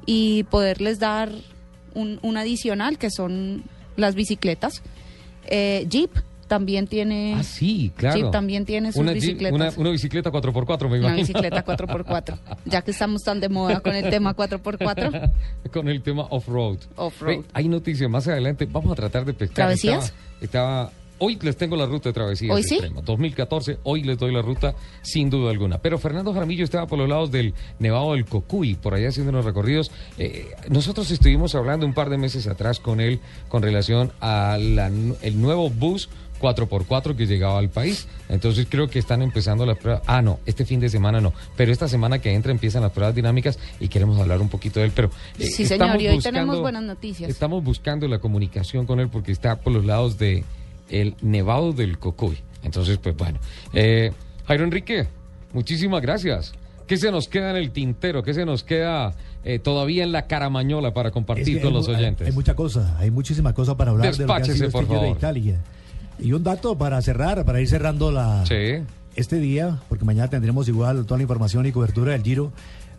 [0.06, 1.32] y poderles dar
[1.96, 3.64] un, un adicional que son
[3.96, 4.82] las bicicletas.
[5.46, 6.12] Eh, Jeep
[6.48, 7.36] también tiene...
[7.38, 8.18] Ah, sí, claro.
[8.18, 9.54] Jeep también tiene sus una, Jeep- bicicletas.
[9.56, 11.16] Una, una bicicleta 4x4, me Una imagino.
[11.18, 12.40] bicicleta 4x4.
[12.66, 15.32] Ya que estamos tan de moda con el tema 4x4.
[15.74, 16.78] con el tema off-road.
[16.96, 17.46] Off-road.
[17.54, 18.68] Hay noticias más adelante.
[18.72, 19.56] Vamos a tratar de pescar.
[19.56, 20.14] ¿Travesías?
[20.42, 20.92] Estaba, estaba-
[21.24, 22.54] hoy les tengo la ruta de travesías.
[22.54, 22.76] ¿Hoy sí?
[22.76, 23.02] extrema.
[23.02, 25.78] 2014, hoy les doy la ruta sin duda alguna.
[25.78, 29.46] Pero Fernando Jaramillo estaba por los lados del Nevado del Cocuy, por allá haciendo unos
[29.46, 29.92] recorridos.
[30.18, 34.92] Eh, nosotros estuvimos hablando un par de meses atrás con él con relación al
[35.36, 36.10] nuevo bus
[36.42, 38.08] 4x4 que llegaba al país.
[38.28, 40.04] Entonces creo que están empezando las pruebas.
[40.08, 41.32] Ah, no, este fin de semana no.
[41.56, 44.88] Pero esta semana que entra empiezan las pruebas dinámicas y queremos hablar un poquito de
[44.88, 44.92] él.
[44.94, 45.10] Pero
[45.40, 47.30] eh, Sí, señor, y hoy buscando- tenemos buenas noticias.
[47.30, 50.44] Estamos buscando la comunicación con él porque está por los lados de
[51.02, 52.38] el Nevado del Cocuy.
[52.64, 53.40] Entonces, pues bueno.
[53.74, 54.12] Eh,
[54.48, 55.08] Jairo Enrique,
[55.54, 56.54] muchísimas gracias.
[56.88, 58.24] ¿Qué se nos queda en el tintero?
[58.24, 61.88] ¿Qué se nos queda eh, todavía en la caramañola para Es compartir que con los
[61.88, 62.28] mu- hay- oyentes?
[62.28, 64.96] Hay, mucha cosa, hay muchísima cosa para hablar de lo que ha Despáchese, sido este
[64.96, 65.10] de.
[65.10, 65.60] Italia.
[66.20, 68.44] Y un dato para cerrar, para ir cerrando la
[69.16, 72.52] este día, porque mañana tendremos igual toda la información y cobertura del Giro.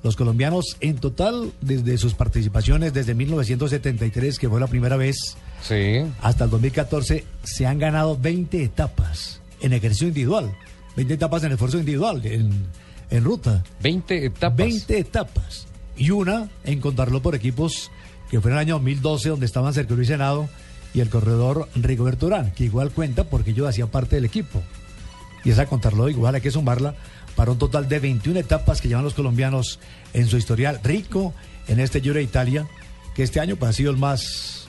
[0.03, 5.37] Los colombianos en total, desde sus participaciones desde 1973, que fue la primera vez,
[6.21, 10.55] hasta el 2014, se han ganado 20 etapas en ejercicio individual.
[10.97, 12.67] 20 etapas en esfuerzo individual, en,
[13.11, 13.65] en ruta.
[13.83, 14.57] 20 etapas.
[14.57, 15.67] 20 etapas.
[15.97, 17.91] Y una en contarlo por equipos,
[18.31, 20.49] que fue en el año 2012, donde estaban Sergio Luis Senado
[20.93, 24.63] y el corredor Rigoberto Urán, que igual cuenta porque ellos hacían parte del equipo.
[25.45, 26.95] Y esa contarlo igual hay que sumarla
[27.37, 29.81] para un total de 21 etapas que llevan los colombianos
[30.13, 31.35] en su historial rico
[31.69, 32.69] en este Giro de Italia,
[33.15, 34.64] que este año pues, ha sido el más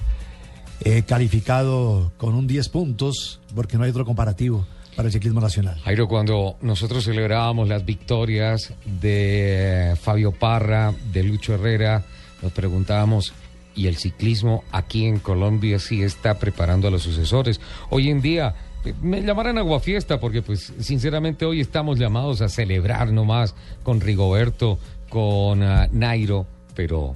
[0.82, 5.80] eh, calificado con un 10 puntos, porque no hay otro comparativo para el ciclismo nacional.
[5.84, 12.04] Jairo, cuando nosotros celebrábamos las victorias de Fabio Parra, de Lucho Herrera,
[12.42, 13.34] nos preguntábamos,
[13.76, 17.60] ¿y el ciclismo aquí en Colombia sí está preparando a los sucesores?
[17.90, 23.12] Hoy en día eh, me llamarán aguafiesta porque pues sinceramente hoy estamos llamados a celebrar
[23.12, 27.14] nomás con Rigoberto, con ah, Nairo, pero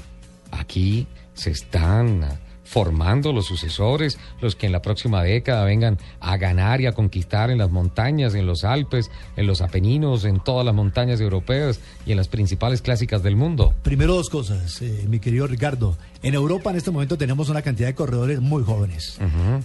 [0.52, 2.40] aquí se están ah,
[2.70, 7.50] formando los sucesores, los que en la próxima década vengan a ganar y a conquistar
[7.50, 12.12] en las montañas, en los Alpes, en los Apeninos, en todas las montañas europeas y
[12.12, 13.74] en las principales clásicas del mundo.
[13.82, 15.98] Primero dos cosas, eh, mi querido Ricardo.
[16.22, 19.18] En Europa en este momento tenemos una cantidad de corredores muy jóvenes.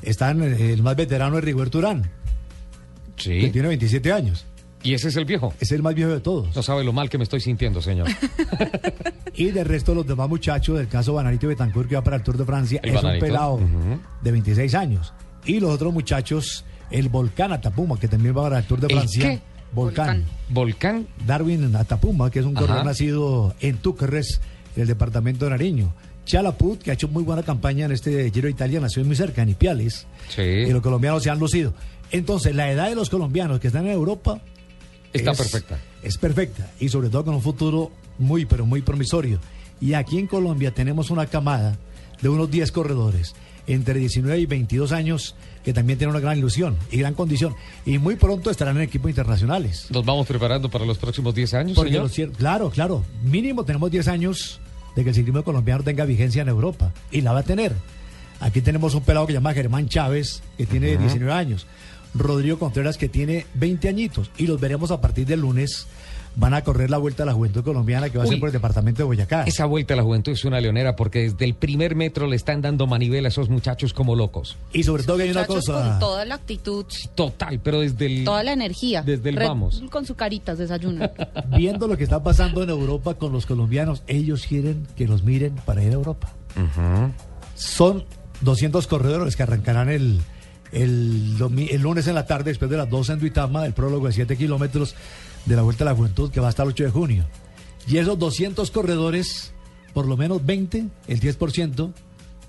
[0.03, 2.09] Están, eh, el más veterano es Rigoberto Urán,
[3.17, 3.38] Sí.
[3.40, 4.47] que tiene 27 años.
[4.85, 5.53] ¿Y ese es el viejo?
[5.59, 6.55] Es el más viejo de todos.
[6.55, 8.07] No sabe lo mal que me estoy sintiendo, señor.
[9.37, 12.37] Y del resto los demás muchachos, del caso Bananito Betancourt que va para el Tour
[12.38, 13.25] de Francia, El es Bananito.
[13.25, 13.61] un pelado
[14.23, 15.12] de 26 años.
[15.44, 18.92] Y los otros muchachos, el Volcán Atapuma, que también va para el Tour de ¿El
[18.92, 19.31] Francia.
[19.31, 19.40] qué?
[19.73, 20.25] Volcán.
[20.51, 21.09] Volcán.
[21.27, 24.40] Darwin Atapuma, que es un corredor nacido en Túquerres,
[24.77, 25.92] en el departamento de Nariño.
[26.27, 29.42] Chalaput, que ha hecho muy buena campaña en este Giro de Italia, nació muy cerca,
[29.42, 30.07] en Ipiales.
[30.29, 30.42] Sí.
[30.42, 31.75] Y los colombianos se han lucido.
[32.12, 34.40] Entonces, la edad de los colombianos que están en Europa
[35.14, 35.79] Está es- perfecta.
[36.03, 39.38] Es perfecta y sobre todo con un futuro muy, pero muy promisorio.
[39.81, 41.77] Y aquí en Colombia tenemos una camada
[42.20, 43.35] de unos 10 corredores
[43.66, 47.55] entre 19 y 22 años que también tienen una gran ilusión y gran condición.
[47.87, 49.87] Y muy pronto estarán en equipos internacionales.
[49.90, 52.33] Nos vamos preparando para los próximos 10 años, Porque señor.
[52.33, 54.61] claro, claro, mínimo tenemos 10 años
[54.94, 57.72] de que el ciclismo colombiano tenga vigencia en Europa y la va a tener.
[58.40, 61.03] Aquí tenemos un pelado que se llama Germán Chávez, que tiene Ujú.
[61.05, 61.66] 19 años.
[62.14, 64.31] Rodrigo Contreras, que tiene 20 añitos.
[64.38, 65.87] Y los veremos a partir del lunes.
[66.37, 68.53] Van a correr la vuelta a la juventud colombiana que va a ser por el
[68.53, 69.44] departamento de Boyacá.
[69.44, 72.61] Esa vuelta a la juventud es una leonera porque desde el primer metro le están
[72.61, 74.57] dando manivela a esos muchachos como locos.
[74.72, 75.90] Y sobre todo que hay una Muchachos cosa.
[75.90, 78.24] con toda la actitud, Total, pero desde el...
[78.24, 79.03] toda la energía.
[79.03, 79.81] Desde el Red vamos.
[79.92, 81.12] Con su caritas desayunan.
[81.57, 85.55] Viendo lo que está pasando en Europa con los colombianos, ellos quieren que los miren
[85.64, 86.33] para ir a Europa.
[87.55, 88.05] Son
[88.40, 90.20] 200 corredores que arrancarán el,
[90.75, 91.37] el,
[91.71, 94.37] el lunes en la tarde, después de las 12 en Duitama, el prólogo de 7
[94.37, 94.95] kilómetros
[95.47, 97.25] de la Vuelta a la Juventud, que va hasta el 8 de junio.
[97.87, 99.53] Y esos 200 corredores,
[99.93, 101.93] por lo menos 20, el 10%,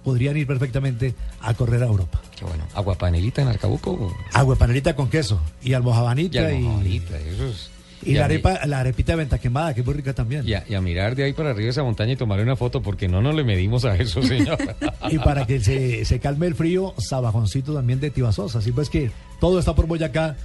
[0.04, 2.22] podrían ir perfectamente a correr a Europa.
[2.38, 2.64] Qué bueno.
[2.74, 4.16] Aguapanelita en Arcabuco.
[4.34, 7.70] Agua panelita con queso y almojabanita Y y, almojabanita, eso es-
[8.06, 10.48] y y la, arepa, la arepita de venta quemada, que es muy rica también.
[10.48, 12.82] Y a, y a mirar de ahí para arriba esa montaña y tomarle una foto
[12.82, 14.58] porque no nos le medimos a eso, señor.
[15.12, 18.60] Y para que se, se calme el frío, sabajoncito también de Tibasosa.
[18.60, 20.36] Así pues que todo está por Boyacá,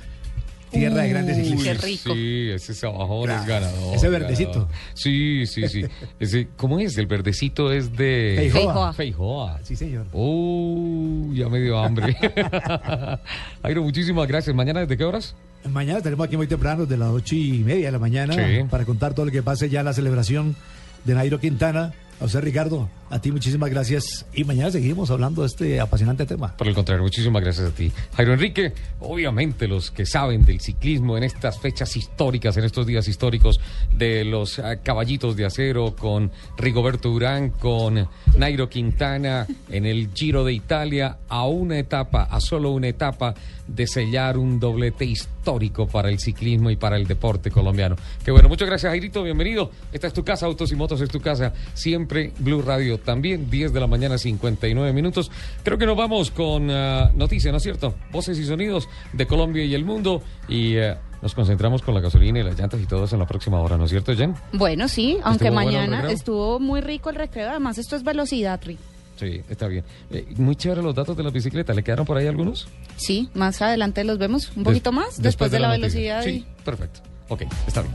[0.70, 2.12] tierra de grandes Uy, ciclistas.
[2.14, 3.94] Sí, ese sabajón es ganador.
[3.94, 4.52] Ese verdecito.
[4.52, 4.68] ganador.
[4.94, 5.84] Sí, sí, sí.
[6.20, 6.96] Ese, ¿Cómo es?
[6.98, 8.50] El verdecito es de...
[8.52, 8.92] Feijoa.
[8.92, 9.60] Feijoa.
[9.62, 10.06] Sí, señor.
[10.12, 12.16] Uh, ya me dio hambre.
[13.62, 14.54] Jairo, muchísimas gracias.
[14.54, 15.34] ¿Mañana desde qué horas?
[15.68, 18.64] Mañana estaremos aquí muy temprano, de las ocho y media de la mañana, Sí.
[18.70, 20.56] para contar todo lo que pase ya la celebración
[21.04, 21.92] de Nairo Quintana.
[22.20, 24.26] A usted, Ricardo, a ti muchísimas gracias.
[24.34, 26.54] Y mañana seguimos hablando de este apasionante tema.
[26.54, 27.90] Por el contrario, muchísimas gracias a ti.
[28.14, 33.08] Jairo Enrique, obviamente los que saben del ciclismo en estas fechas históricas, en estos días
[33.08, 33.58] históricos
[33.96, 40.44] de los ah, caballitos de acero, con Rigoberto Urán, con Nairo Quintana, en el Giro
[40.44, 43.32] de Italia, a una etapa, a solo una etapa
[43.74, 47.96] de sellar un doblete histórico para el ciclismo y para el deporte colombiano.
[48.24, 49.70] Que bueno, muchas gracias Jairito, bienvenido.
[49.92, 53.72] Esta es tu casa, Autos y Motos es tu casa, siempre Blue Radio también, 10
[53.72, 55.30] de la mañana, 59 minutos.
[55.62, 57.94] Creo que nos vamos con ah, noticias, ¿no es cierto?
[58.12, 62.40] Voces y sonidos de Colombia y el mundo y eh, nos concentramos con la gasolina
[62.40, 64.34] y las llantas y todo eso en la próxima hora, ¿no es cierto, Jen?
[64.52, 67.50] Bueno, sí, aunque ¿Estuvo bueno el mañana estuvo muy rico el recreo.
[67.50, 68.78] Además, esto es velocidad, Rick.
[69.20, 69.84] Sí, está bien.
[70.10, 72.68] Eh, muy chévere los datos de la bicicleta, ¿le quedaron por ahí algunos?
[72.96, 76.22] Sí, más adelante los vemos un Des- poquito más después, de, la, velocidad.
[76.24, 77.00] Sí, perfecto.
[77.28, 77.94] Ok, está bien.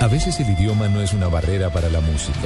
[0.00, 2.36] A veces el idioma no es una barrera para la música.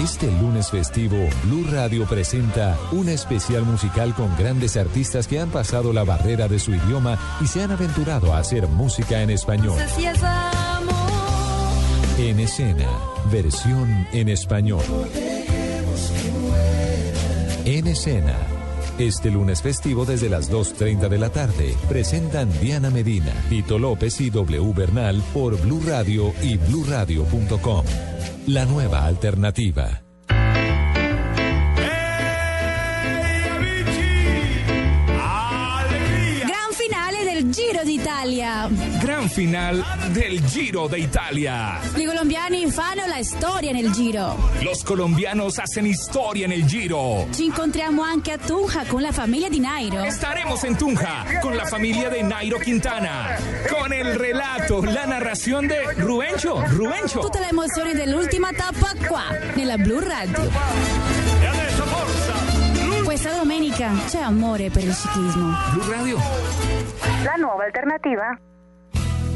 [0.00, 5.92] Este lunes festivo, Blue Radio presenta un especial musical con grandes artistas que han pasado
[5.92, 9.76] la barrera de su idioma y se han aventurado a hacer música en español.
[12.18, 12.88] En escena,
[13.30, 14.82] versión en español.
[17.66, 18.38] En escena.
[18.98, 24.30] Este lunes festivo desde las 2.30 de la tarde presentan Diana Medina, Tito López y
[24.30, 27.84] W Bernal por Blue Radio y bluradio.com.
[28.46, 30.05] La nueva alternativa.
[37.46, 38.68] Del Giro d'Italia.
[39.00, 41.78] Gran final del Giro de Italia.
[41.94, 44.36] I colombiani fanno la storia nel Giro.
[44.62, 47.26] Los colombianos hacen historia en el Giro.
[47.32, 50.02] Ci incontriamo anche a Tunja con la famiglia di Nairo.
[50.02, 53.36] Estaremos en Tunja con la familia de Nairo Quintana.
[53.70, 56.62] Con el relato, la narración de Rubencho.
[56.68, 57.20] Rubencho.
[57.20, 59.24] Tutte le emozioni dell'ultima tappa qua,
[59.54, 61.05] nella Blue Radio.
[63.18, 65.54] Questa domenica c'è amore per il ciclismo.
[65.72, 66.18] Blue Radio.
[67.24, 68.38] La nuova alternativa.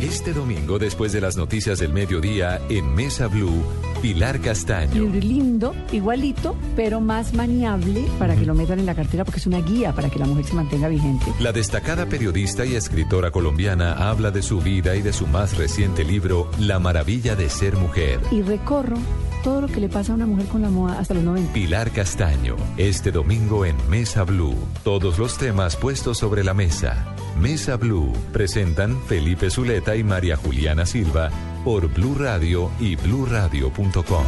[0.00, 3.62] Este domingo, después de las noticias del mediodía, en Mesa Blue,
[4.00, 4.94] Pilar Castaño.
[4.94, 9.46] libro lindo, igualito, pero más maniable para que lo metan en la cartera porque es
[9.46, 11.26] una guía para que la mujer se mantenga vigente.
[11.38, 16.02] La destacada periodista y escritora colombiana habla de su vida y de su más reciente
[16.02, 18.20] libro, La maravilla de ser mujer.
[18.30, 18.96] Y recorro
[19.44, 21.52] todo lo que le pasa a una mujer con la moda hasta los 90.
[21.52, 24.56] Pilar Castaño, este domingo en Mesa Blue.
[24.82, 27.14] Todos los temas puestos sobre la mesa.
[27.38, 31.30] Mesa Blue presentan Felipe Zuleta y María Juliana Silva
[31.64, 34.24] por Blue Radio y bluradio.com.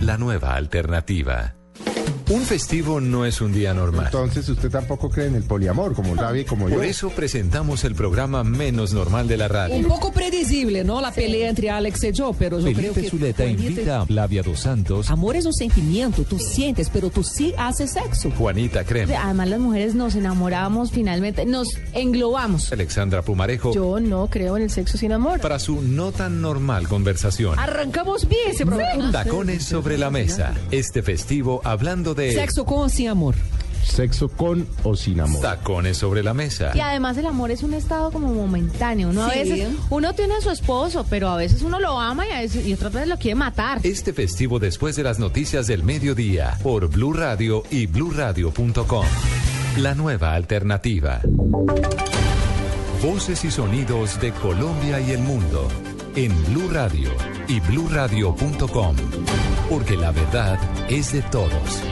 [0.00, 1.57] La nueva alternativa.
[2.30, 4.04] Un festivo no es un día normal.
[4.06, 6.74] Entonces usted tampoco cree en el poliamor, como Gaby, como yo.
[6.76, 9.88] Por eso presentamos el programa menos normal de la Un radio.
[9.88, 11.00] poco predecible, ¿no?
[11.00, 13.08] La pelea entre Alex y yo, pero yo creo Felipe que...
[13.08, 17.54] Zuleta invita a Flavia Dos Santos, Amor es un sentimiento, tú sientes, pero tú sí
[17.56, 18.30] haces sexo.
[18.32, 22.70] Juanita Creme, Además, las mujeres nos enamoramos finalmente, nos englobamos.
[22.72, 25.40] Alexandra Pumarejo, Yo no creo en el sexo sin amor.
[25.40, 27.58] para su no tan normal conversación.
[27.58, 29.12] Arrancamos bien ese programa.
[29.12, 30.52] Tacones sobre la mesa.
[30.70, 33.34] Este festivo hablando de Sexo con o sin amor.
[33.84, 35.40] Sexo con o sin amor.
[35.40, 36.72] tacones sobre la mesa.
[36.74, 39.08] Y además el amor es un estado como momentáneo.
[39.08, 42.30] Uno a veces, uno tiene a su esposo, pero a veces uno lo ama y,
[42.32, 43.80] a veces, y otras veces lo quiere matar.
[43.82, 49.06] Este festivo después de las noticias del mediodía por Blue Radio y bluradio.com.
[49.78, 51.20] La nueva alternativa.
[53.02, 55.68] Voces y sonidos de Colombia y el mundo
[56.16, 57.10] en Blue Radio
[57.46, 58.96] y bluradio.com.
[59.70, 60.58] Porque la verdad
[60.88, 61.82] es de todos.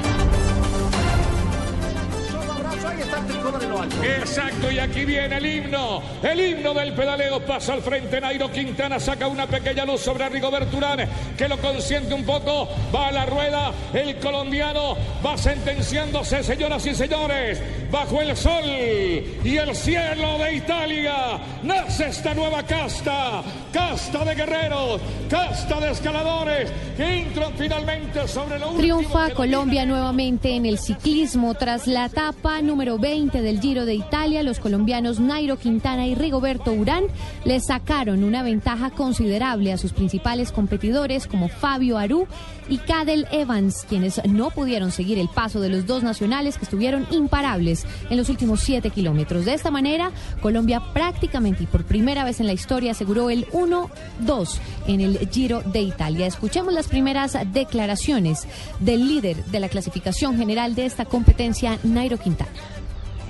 [4.70, 6.02] Y aquí viene el himno.
[6.22, 8.20] El himno del pedaleo pasa al frente.
[8.20, 12.68] Nairo Quintana saca una pequeña luz sobre Rigoberto Urán, que lo consiente un poco.
[12.94, 13.72] Va a la rueda.
[13.92, 17.62] El colombiano va sentenciándose, señoras y señores.
[17.90, 23.42] Bajo el sol y el cielo de Italia nace esta nueva casta.
[23.72, 30.66] Casta de guerreros, casta de escaladores que entran finalmente sobre lo Triunfa Colombia nuevamente en
[30.66, 34.42] el ciclismo tras la etapa número 20 del Giro de Italia.
[34.42, 37.04] Los colombianos Nairo Quintana y Rigoberto Urán
[37.44, 42.26] le sacaron una ventaja considerable a sus principales competidores como Fabio Aru
[42.68, 47.07] y Cadel Evans, quienes no pudieron seguir el paso de los dos nacionales que estuvieron
[47.11, 49.44] imparables en los últimos siete kilómetros.
[49.44, 54.59] De esta manera, Colombia prácticamente y por primera vez en la historia aseguró el 1-2
[54.86, 56.26] en el Giro de Italia.
[56.26, 58.46] Escuchemos las primeras declaraciones
[58.80, 62.50] del líder de la clasificación general de esta competencia, Nairo Quintana.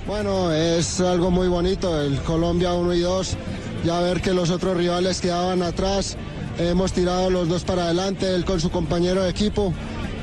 [0.07, 3.37] Bueno, es algo muy bonito, el Colombia 1 y 2,
[3.83, 6.15] ya ver que los otros rivales quedaban atrás,
[6.57, 9.73] hemos tirado los dos para adelante, él con su compañero de equipo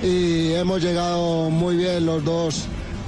[0.03, 2.65] y hemos llegado muy bien los dos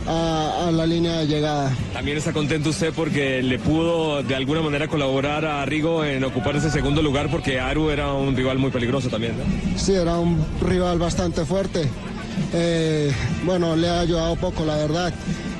[0.06, 1.74] a, a la línea de llegada.
[1.94, 6.56] También está contento usted porque le pudo de alguna manera colaborar a Rigo en ocupar
[6.56, 9.32] ese segundo lugar porque Aru era un rival muy peligroso también.
[9.38, 9.78] ¿no?
[9.78, 11.88] Sí, era un rival bastante fuerte.
[12.52, 13.10] Eh,
[13.44, 15.12] bueno, le ha ayudado poco, la verdad.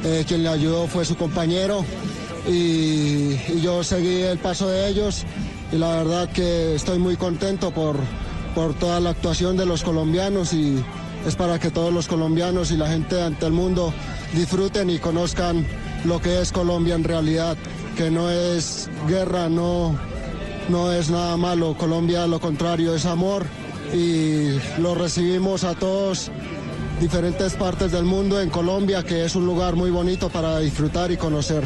[0.09, 1.84] Eh, quien le ayudó fue su compañero
[2.46, 5.24] y, y yo seguí el paso de ellos
[5.72, 7.96] y la verdad que estoy muy contento por,
[8.54, 10.76] por toda la actuación de los colombianos y
[11.26, 13.92] es para que todos los colombianos y la gente ante el mundo
[14.32, 15.66] disfruten y conozcan
[16.04, 17.57] lo que es Colombia en realidad,
[17.96, 19.98] que no es guerra, no,
[20.68, 21.76] no es nada malo.
[21.76, 23.44] Colombia lo contrario es amor
[23.92, 24.50] y
[24.80, 26.30] lo recibimos a todos
[27.01, 31.16] diferentes partes del mundo en Colombia, que es un lugar muy bonito para disfrutar y
[31.16, 31.62] conocer.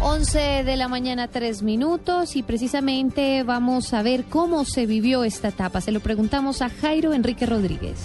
[0.00, 5.48] 11 de la mañana, 3 minutos, y precisamente vamos a ver cómo se vivió esta
[5.48, 5.80] etapa.
[5.80, 7.98] Se lo preguntamos a Jairo Enrique Rodríguez.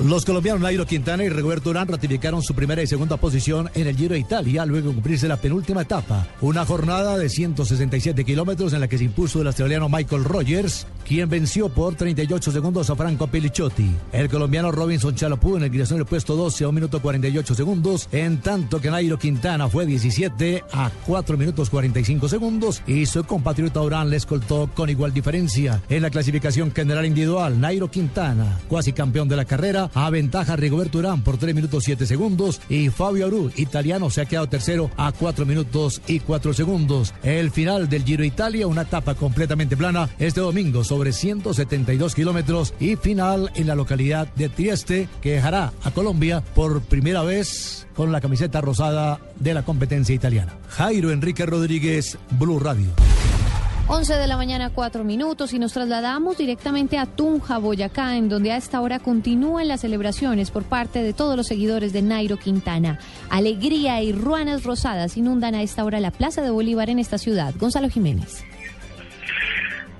[0.00, 3.96] Los colombianos Nairo Quintana y Roberto Urán ratificaron su primera y segunda posición en el
[3.96, 6.26] Giro de Italia luego de cumplirse la penúltima etapa.
[6.40, 11.28] Una jornada de 167 kilómetros en la que se impuso el australiano Michael Rogers, quien
[11.28, 13.90] venció por 38 segundos a Franco Pellicciotti.
[14.12, 18.08] El colombiano Robinson Chalopú en el dirección del puesto 12 a 1 minuto 48 segundos,
[18.12, 23.80] en tanto que Nairo Quintana fue 17 a 4 minutos 45 segundos y su compatriota
[23.80, 25.80] Urán le escoltó con igual diferencia.
[25.88, 30.98] En la clasificación general individual, Nairo Quintana, cuasi campeón de la carrera, Colombia aventaja Rigoberto
[30.98, 35.12] Urán por 3 minutos 7 segundos y Fabio Aru, italiano, se ha quedado tercero a
[35.12, 37.14] 4 minutos y 4 segundos.
[37.22, 42.96] El final del Giro Italia, una etapa completamente plana este domingo sobre 172 kilómetros y
[42.96, 48.20] final en la localidad de Trieste que dejará a Colombia por primera vez con la
[48.20, 50.54] camiseta rosada de la competencia italiana.
[50.68, 52.90] Jairo Enrique Rodríguez, Blue Radio.
[53.94, 58.50] 11 de la mañana, 4 minutos, y nos trasladamos directamente a Tunja, Boyacá, en donde
[58.50, 62.98] a esta hora continúan las celebraciones por parte de todos los seguidores de Nairo Quintana.
[63.28, 67.52] Alegría y ruanas rosadas inundan a esta hora la Plaza de Bolívar en esta ciudad.
[67.58, 68.42] Gonzalo Jiménez.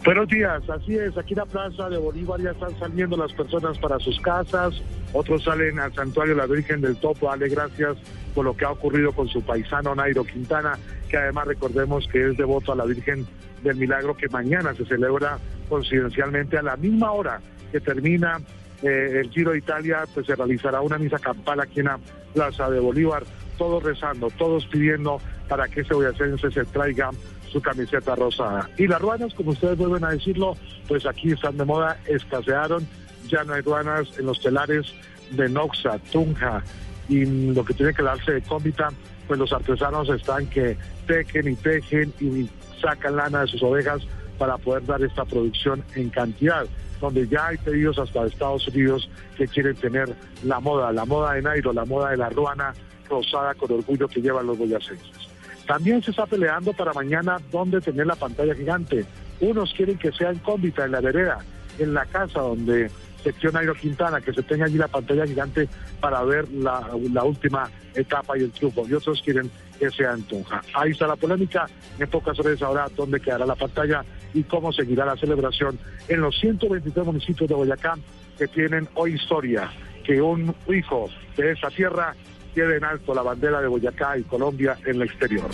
[0.07, 3.99] Buenos días, así es, aquí la Plaza de Bolívar ya están saliendo las personas para
[3.99, 4.73] sus casas,
[5.13, 7.99] otros salen al santuario de la Virgen del Topo, dale gracias
[8.35, 10.79] por lo que ha ocurrido con su paisano Nairo Quintana,
[11.11, 13.27] que además recordemos que es devoto a la Virgen
[13.63, 15.39] del Milagro, que mañana se celebra
[15.69, 17.41] coincidencialmente a la misma hora
[17.71, 18.41] que termina
[18.83, 21.99] eh, el Giro de Italia, pues se realizará una misa campal aquí en la
[22.35, 23.25] Plaza de Bolívar,
[23.57, 27.11] todos rezando, todos pidiendo para que ese boyacense se traiga
[27.51, 28.69] su camiseta rosada.
[28.79, 30.57] Y las ruanas, como ustedes vuelven a decirlo,
[30.89, 32.87] pues aquí están de moda, escasearon,
[33.29, 34.93] ya no hay ruanas en los telares
[35.31, 36.63] de Noxa, Tunja.
[37.09, 38.89] Y lo que tiene que darse de cómbita,
[39.27, 42.49] pues los artesanos están que tejen y tejen y
[42.83, 44.03] sacan lana de sus ovejas
[44.39, 46.67] para poder dar esta producción en cantidad,
[47.01, 50.15] donde ya hay pedidos hasta de Estados Unidos que quieren tener
[50.45, 52.75] la moda, la moda de Nairo, la moda de la ruana
[53.09, 55.29] rosada con orgullo que llevan los boyacenses.
[55.67, 59.05] También se está peleando para mañana dónde tener la pantalla gigante.
[59.41, 61.39] Unos quieren que sea en cómbita, en la vereda,
[61.79, 62.91] en la casa donde
[63.23, 65.69] sección Nairo Quintana, que se tenga allí la pantalla gigante
[66.01, 66.91] para ver la,
[67.25, 68.87] última etapa y el triunfo.
[68.89, 70.63] Y otros quieren que sea en Tunja.
[70.75, 71.67] Ahí está la polémica.
[71.99, 74.05] En pocas horas ahora dónde quedará la pantalla
[74.35, 77.97] y cómo seguirá la celebración en los 123 municipios de Boyacá
[78.39, 79.71] que tienen hoy historia.
[80.05, 82.15] Que un hijo de esa tierra
[82.55, 85.49] lleve en alto la bandera de Boyacá y Colombia en el exterior.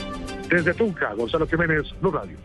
[0.49, 2.37] Desde Tunja, Gonzalo Jiménez, Blue Radio.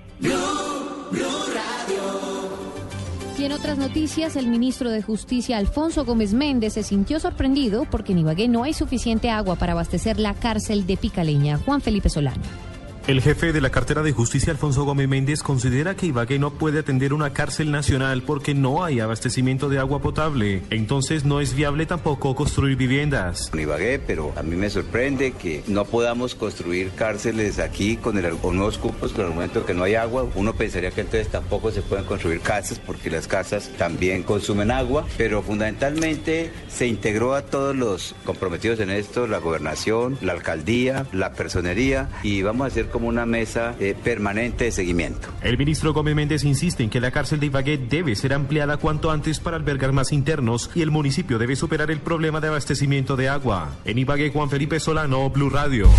[3.43, 8.13] Y en otras noticias, el ministro de Justicia Alfonso Gómez Méndez se sintió sorprendido porque
[8.13, 11.57] en Ibagué no hay suficiente agua para abastecer la cárcel de Picaleña.
[11.57, 12.72] Juan Felipe Solano.
[13.05, 16.79] El jefe de la cartera de justicia, Alfonso Gómez Méndez, considera que Ibagué no puede
[16.79, 20.61] atender una cárcel nacional porque no hay abastecimiento de agua potable.
[20.69, 23.51] Entonces no es viable tampoco construir viviendas.
[23.51, 28.37] En Ibagué, pero a mí me sorprende que no podamos construir cárceles aquí con, el,
[28.37, 30.25] con nuevos cupos con el argumento que no hay agua.
[30.35, 35.05] Uno pensaría que entonces tampoco se pueden construir casas porque las casas también consumen agua,
[35.17, 41.33] pero fundamentalmente se integró a todos los comprometidos en esto, la gobernación, la alcaldía, la
[41.33, 45.27] personería y vamos a hacer como una mesa eh, permanente de seguimiento.
[45.41, 49.11] El ministro Gómez Méndez insiste en que la cárcel de Ibagué debe ser ampliada cuanto
[49.11, 53.27] antes para albergar más internos y el municipio debe superar el problema de abastecimiento de
[53.29, 53.71] agua.
[53.83, 55.89] En Ibagué, Juan Felipe Solano, Blue Radio.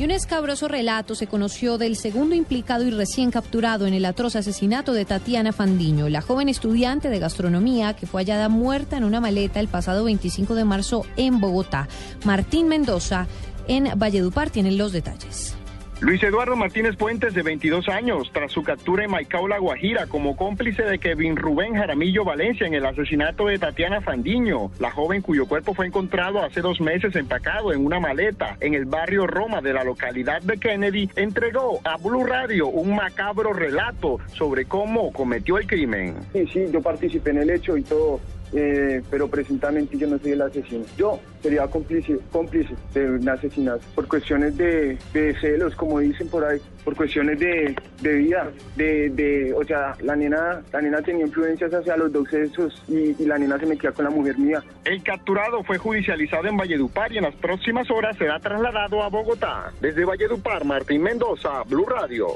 [0.00, 4.34] Y un escabroso relato se conoció del segundo implicado y recién capturado en el atroz
[4.34, 9.20] asesinato de Tatiana Fandiño, la joven estudiante de gastronomía que fue hallada muerta en una
[9.20, 11.86] maleta el pasado 25 de marzo en Bogotá.
[12.24, 13.26] Martín Mendoza
[13.70, 15.56] en Valledupar tienen los detalles.
[16.00, 20.34] Luis Eduardo Martínez Puentes, de 22 años, tras su captura en Maicao, La Guajira, como
[20.34, 25.46] cómplice de Kevin Rubén Jaramillo Valencia en el asesinato de Tatiana Fandiño, la joven cuyo
[25.46, 29.74] cuerpo fue encontrado hace dos meses empacado en una maleta en el barrio Roma de
[29.74, 35.66] la localidad de Kennedy, entregó a Blue Radio un macabro relato sobre cómo cometió el
[35.66, 36.16] crimen.
[36.32, 38.20] Sí, sí, yo participé en el hecho y todo.
[38.52, 40.84] Eh, pero presuntamente yo no soy el asesino.
[40.96, 46.44] Yo sería cómplice, cómplice de un asesinato por cuestiones de, de celos, como dicen por
[46.44, 51.26] ahí, por cuestiones de, de vida, de, de, o sea, la nena, la nena tenía
[51.26, 54.62] influencias hacia los dos sexos y, y la nena se metía con la mujer mía.
[54.84, 59.72] El capturado fue judicializado en Valledupar y en las próximas horas será trasladado a Bogotá.
[59.80, 62.26] Desde Valledupar, Martín Mendoza, Blue Radio.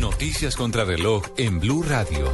[0.00, 2.32] Noticias contra reloj en Blue Radio.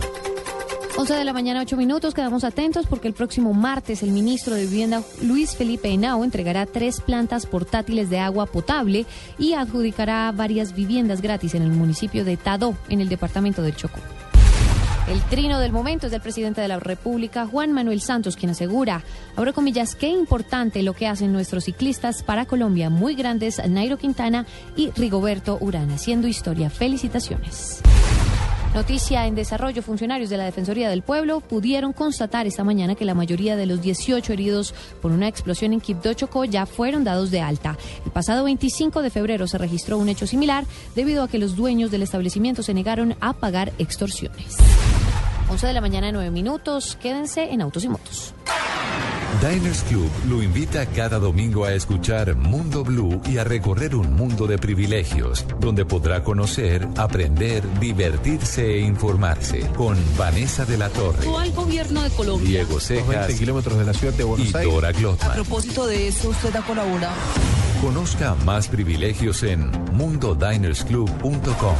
[0.99, 2.13] 11 de la mañana, 8 minutos.
[2.13, 7.01] Quedamos atentos porque el próximo martes el ministro de Vivienda, Luis Felipe Henao, entregará tres
[7.01, 9.07] plantas portátiles de agua potable
[9.39, 14.01] y adjudicará varias viviendas gratis en el municipio de Tadó, en el departamento del Chocó.
[15.07, 19.05] El trino del momento es del presidente de la República, Juan Manuel Santos, quien asegura,
[19.37, 24.47] abro comillas, qué importante lo que hacen nuestros ciclistas para Colombia, muy grandes, Nairo Quintana
[24.75, 26.71] y Rigoberto Urán, haciendo historia.
[26.71, 27.83] Felicitaciones.
[28.75, 33.15] Noticia en desarrollo, funcionarios de la Defensoría del Pueblo pudieron constatar esta mañana que la
[33.15, 37.41] mayoría de los 18 heridos por una explosión en Quibdó Chocó ya fueron dados de
[37.41, 37.77] alta.
[38.05, 40.65] El pasado 25 de febrero se registró un hecho similar
[40.95, 44.57] debido a que los dueños del establecimiento se negaron a pagar extorsiones.
[45.49, 46.97] 11 de la mañana, 9 minutos.
[47.01, 48.35] Quédense en Autos y Motos.
[49.41, 54.49] Diners Club lo invita cada domingo a escuchar Mundo Blue y a recorrer un mundo
[54.49, 61.53] de privilegios, donde podrá conocer, aprender, divertirse e informarse con Vanessa de la Torre, al
[61.53, 62.49] gobierno de Colombia.
[62.49, 64.75] Diego Cejas 20 kilómetros de la ciudad de y Buenos Aires.
[64.75, 65.33] Dora A Glotman.
[65.35, 67.15] propósito de eso, usted ha colaborado.
[67.81, 71.77] Conozca más privilegios en mundodinersclub.com.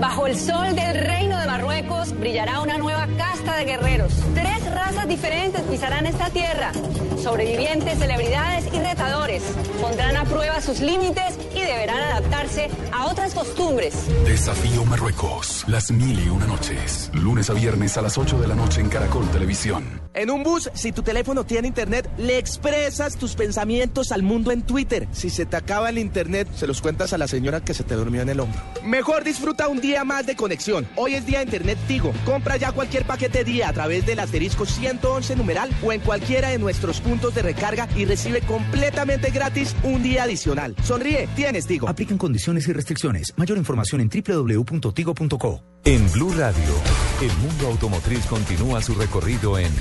[0.00, 4.12] Bajo el sol del reino de Marruecos brillará una nueva casta de guerreros.
[4.32, 6.72] Tres razas diferentes pisarán esta tierra.
[7.20, 9.42] Sobrevivientes, celebridades y retadores.
[9.80, 13.94] Pondrán a prueba sus límites y deberán adaptarse a otras costumbres.
[14.24, 15.64] Desafío Marruecos.
[15.66, 17.10] Las mil y una noches.
[17.14, 20.00] Lunes a viernes a las 8 de la noche en Caracol Televisión.
[20.14, 24.62] En un bus, si tu teléfono tiene internet, le expresas tus pensamientos al mundo en
[24.62, 25.06] Twitter.
[25.12, 27.94] Si se te acaba el internet, se los cuentas a la señora que se te
[27.94, 28.60] durmió en el hombro.
[28.84, 30.86] Mejor disfruta un día más de conexión.
[30.96, 32.12] Hoy es día de internet Tigo.
[32.24, 36.58] Compra ya cualquier paquete día a través del asterisco 111 numeral o en cualquiera de
[36.58, 40.76] nuestros puntos de recarga y recibe completamente gratis un día adicional.
[40.82, 41.88] Sonríe, tienes Tigo.
[41.88, 43.32] Aplican condiciones y restricciones.
[43.36, 45.62] Mayor información en www.tigo.co.
[45.84, 46.74] En Blue Radio,
[47.22, 49.72] el mundo automotriz continúa su recorrido en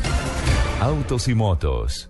[0.80, 2.10] Autos y Motos.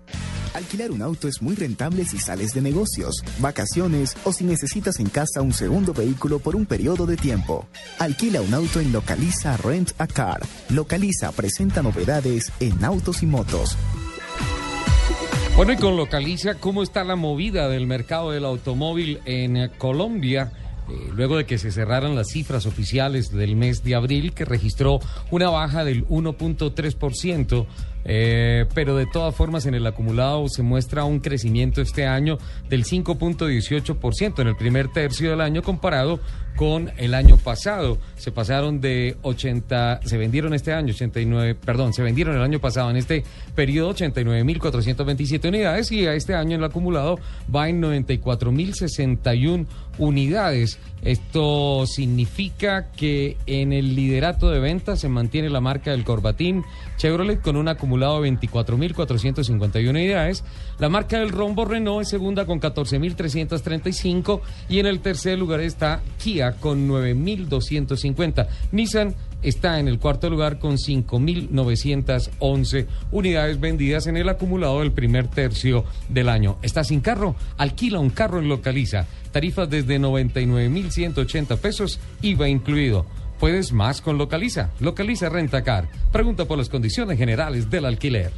[0.54, 5.08] Alquilar un auto es muy rentable si sales de negocios, vacaciones o si necesitas en
[5.08, 7.66] casa un segundo vehículo por un periodo de tiempo.
[7.98, 10.40] Alquila un auto en Localiza Rent a Car.
[10.70, 13.76] Localiza presenta novedades en autos y motos.
[15.56, 20.52] Bueno, y con Localiza, ¿cómo está la movida del mercado del automóvil en eh, Colombia?
[20.88, 25.00] Eh, luego de que se cerraran las cifras oficiales del mes de abril, que registró
[25.30, 27.66] una baja del 1.3%,
[28.10, 32.38] eh, pero de todas formas en el acumulado se muestra un crecimiento este año
[32.70, 36.18] del 5.18% en el primer tercio del año comparado
[36.58, 37.98] con el año pasado.
[38.16, 42.90] Se pasaron de 80, se vendieron este año 89, perdón, se vendieron el año pasado
[42.90, 43.22] en este
[43.54, 47.20] periodo 89.427 unidades y a este año en el acumulado
[47.54, 49.66] va en 94.061
[49.98, 50.80] unidades.
[51.02, 56.64] Esto significa que en el liderato de ventas se mantiene la marca del Corbatín
[56.96, 60.42] Chevrolet con un acumulado de 24.451 unidades.
[60.80, 66.00] La marca del Rombo Renault es segunda con 14.335 y en el tercer lugar está
[66.18, 68.48] Kia con 9.250.
[68.72, 75.28] Nissan está en el cuarto lugar con 5.911 unidades vendidas en el acumulado del primer
[75.28, 76.58] tercio del año.
[76.62, 77.34] ¿Está sin carro?
[77.56, 79.06] Alquila un carro en Localiza.
[79.32, 83.06] Tarifas desde 99.180 pesos, IVA incluido.
[83.38, 84.70] Puedes más con Localiza.
[84.80, 85.88] Localiza Rentacar.
[86.10, 88.32] Pregunta por las condiciones generales del alquiler.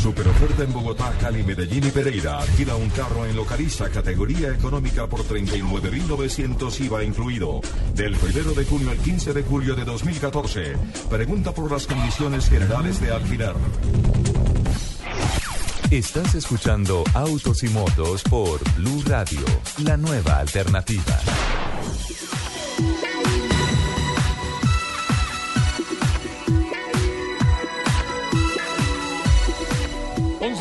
[0.00, 2.40] Super oferta en Bogotá, Cali, Medellín y Pereira.
[2.40, 7.60] Alquila un carro en Localiza, categoría económica por 39.900 IVA incluido.
[7.94, 10.72] Del 1 de junio al 15 de julio de 2014.
[11.08, 13.54] Pregunta por las condiciones generales de alquiler.
[15.92, 19.44] Estás escuchando Autos y Motos por Blue Radio,
[19.84, 21.18] la nueva alternativa.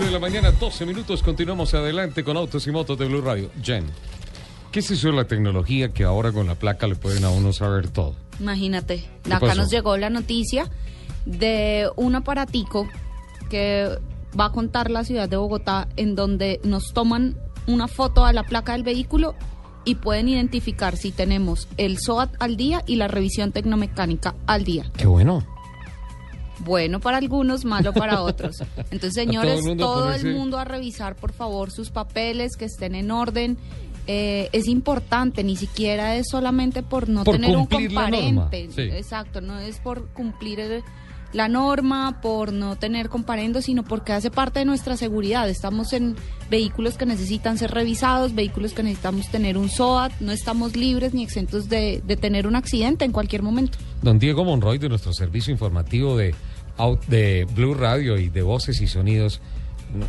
[0.01, 1.21] 11 de la mañana, 12 minutos.
[1.21, 3.51] Continuamos adelante con Autos y Motos de Blue Radio.
[3.61, 3.85] Jen,
[4.71, 7.53] ¿qué es eso de la tecnología que ahora con la placa le pueden a uno
[7.53, 8.15] saber todo?
[8.39, 9.61] Imagínate, ¿Qué acá pasó?
[9.61, 10.71] nos llegó la noticia
[11.27, 12.87] de un aparatico
[13.51, 13.95] que
[14.39, 17.37] va a contar la ciudad de Bogotá en donde nos toman
[17.67, 19.35] una foto a la placa del vehículo
[19.85, 24.91] y pueden identificar si tenemos el SOAT al día y la revisión tecnomecánica al día.
[24.97, 25.45] Qué bueno.
[26.63, 28.61] Bueno para algunos, malo para otros.
[28.91, 32.65] Entonces, todo señores, el mundo todo, el mundo a revisar, por favor, sus papeles, que
[32.65, 33.57] estén en orden.
[34.07, 38.69] Eh, es importante, ni siquiera es solamente por no Por tener un comparente.
[38.71, 38.81] sí.
[38.81, 40.83] Exacto, no es por cumplir el-
[41.33, 45.47] la norma, por no tener comparendo, sino porque hace parte de nuestra seguridad.
[45.49, 46.17] Estamos en
[46.49, 51.23] vehículos que necesitan ser revisados, vehículos que necesitamos tener un SOAT, no estamos libres ni
[51.23, 53.77] exentos de, de tener un accidente en cualquier momento.
[54.01, 56.35] Don Diego Monroy de nuestro servicio informativo de,
[57.07, 59.41] de Blue Radio y de Voces y Sonidos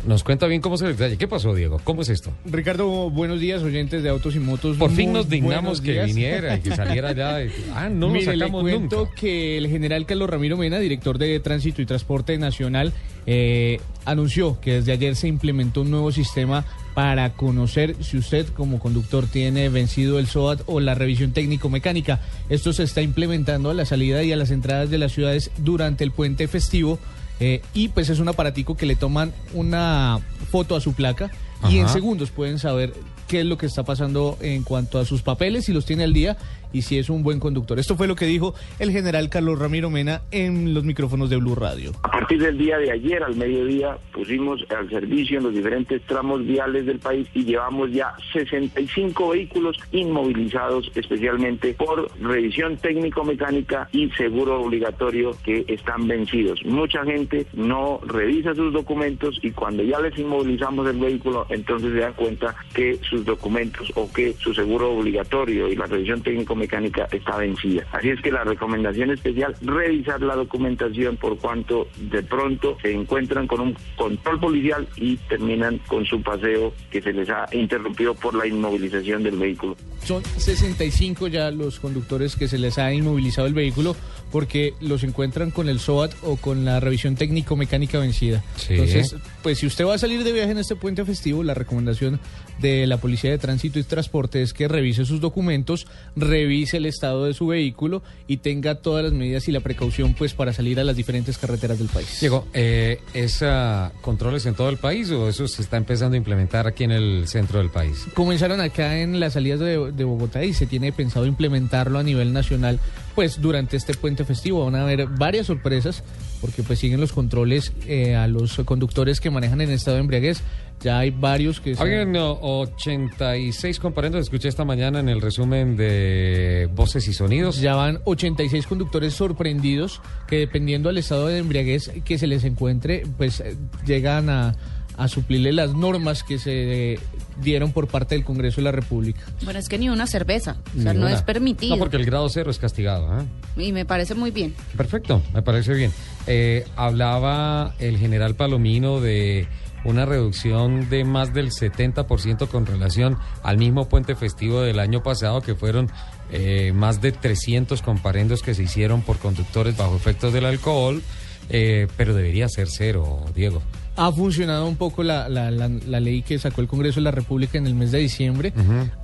[0.07, 1.17] nos cuenta bien cómo se detalle.
[1.17, 1.77] ¿Qué pasó, Diego?
[1.83, 2.31] ¿Cómo es esto?
[2.45, 4.77] Ricardo, buenos días, oyentes de Autos y Motos.
[4.77, 6.05] Por fin nos dignamos que días.
[6.05, 7.35] viniera y que saliera ya.
[7.35, 9.11] de- Ah, no lo Mire, sacamos le cuento nunca.
[9.15, 12.93] que el general Carlos Ramiro Mena, director de Tránsito y Transporte Nacional,
[13.25, 18.79] eh, anunció que desde ayer se implementó un nuevo sistema para conocer si usted como
[18.79, 22.21] conductor tiene vencido el SOAT o la revisión técnico-mecánica.
[22.49, 26.03] Esto se está implementando a la salida y a las entradas de las ciudades durante
[26.03, 26.99] el puente festivo.
[27.39, 30.19] eh, y pues es un aparatico que le toman una
[30.51, 31.31] foto a su placa
[31.69, 32.93] y en segundos pueden saber
[33.27, 36.13] qué es lo que está pasando en cuanto a sus papeles, si los tiene al
[36.13, 36.37] día
[36.73, 37.79] y si es un buen conductor.
[37.79, 41.55] Esto fue lo que dijo el general Carlos Ramiro Mena en los micrófonos de Blue
[41.55, 41.91] Radio.
[42.01, 46.45] A partir del día de ayer al mediodía pusimos al servicio en los diferentes tramos
[46.45, 54.61] viales del país y llevamos ya 65 vehículos inmovilizados especialmente por revisión técnico-mecánica y seguro
[54.61, 56.59] obligatorio que están vencidos.
[56.65, 61.99] Mucha gente no revisa sus documentos y cuando ya les inmovilizamos el vehículo entonces se
[61.99, 67.37] dan cuenta que sus documentos o que su seguro obligatorio y la revisión técnico-mecánica está
[67.37, 67.85] vencida.
[67.91, 73.47] Así es que la recomendación especial, revisar la documentación por cuanto de pronto se encuentran
[73.47, 78.35] con un control policial y terminan con su paseo que se les ha interrumpido por
[78.35, 79.75] la inmovilización del vehículo.
[80.03, 83.95] Son 65 ya los conductores que se les ha inmovilizado el vehículo
[84.31, 88.43] porque los encuentran con el SOAT o con la revisión técnico-mecánica vencida.
[88.55, 88.73] Sí.
[88.73, 92.19] Entonces, pues si usted va a salir de viaje en este puente festivo, la recomendación
[92.59, 97.25] de la Policía de Tránsito y Transporte es que revise sus documentos, revise el estado
[97.25, 100.83] de su vehículo y tenga todas las medidas y la precaución pues para salir a
[100.83, 102.17] las diferentes carreteras del país.
[102.19, 106.17] Diego, eh, ¿es ah, controles en todo el país o eso se está empezando a
[106.17, 108.07] implementar aquí en el centro del país?
[108.13, 112.33] Comenzaron acá en las salidas de, de Bogotá y se tiene pensado implementarlo a nivel
[112.33, 112.79] nacional.
[113.15, 116.03] Pues durante este puente festivo van a haber varias sorpresas
[116.43, 120.41] porque pues siguen los controles eh, a los conductores que manejan en estado de embriaguez.
[120.83, 121.75] Ya hay varios que...
[122.05, 127.61] no, 86 comparendos, escuché esta mañana en el resumen de Voces y Sonidos.
[127.61, 133.03] Ya van 86 conductores sorprendidos que dependiendo del estado de embriaguez que se les encuentre,
[133.17, 133.55] pues eh,
[133.85, 134.55] llegan a,
[134.97, 136.99] a suplirle las normas que se eh,
[137.41, 139.21] dieron por parte del Congreso de la República.
[139.43, 141.75] Bueno, es que ni una cerveza, o sea, no es permitido.
[141.75, 143.07] No, porque el grado cero es castigado.
[143.09, 143.25] ¿ah?
[143.57, 144.53] Y me parece muy bien.
[144.75, 145.91] Perfecto, me parece bien.
[146.27, 149.47] Eh, hablaba el general Palomino de
[149.83, 155.41] una reducción de más del 70% con relación al mismo puente festivo del año pasado,
[155.41, 155.89] que fueron
[156.31, 161.01] eh, más de 300 comparendos que se hicieron por conductores bajo efectos del alcohol,
[161.49, 163.61] eh, pero debería ser cero, Diego.
[163.95, 167.11] Ha funcionado un poco la, la- la- la ley que sacó el Congreso de la
[167.11, 168.51] República en el mes de diciembre.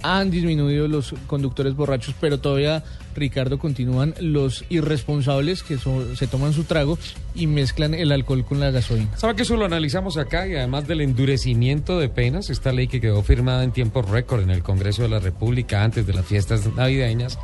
[0.02, 2.84] Han disminuido los conductores borrachos, pero todavía,
[3.16, 6.98] Ricardo, continúan los irresponsables que so- se toman su trago
[7.36, 9.16] y mezclan el alcohol con la gasolina.
[9.16, 13.00] ¿Sabe que eso lo analizamos acá y además del endurecimiento de penas, esta ley que
[13.00, 16.62] quedó firmada en tiempo récord en el Congreso de la República antes de las fiestas
[16.76, 17.38] navideñas,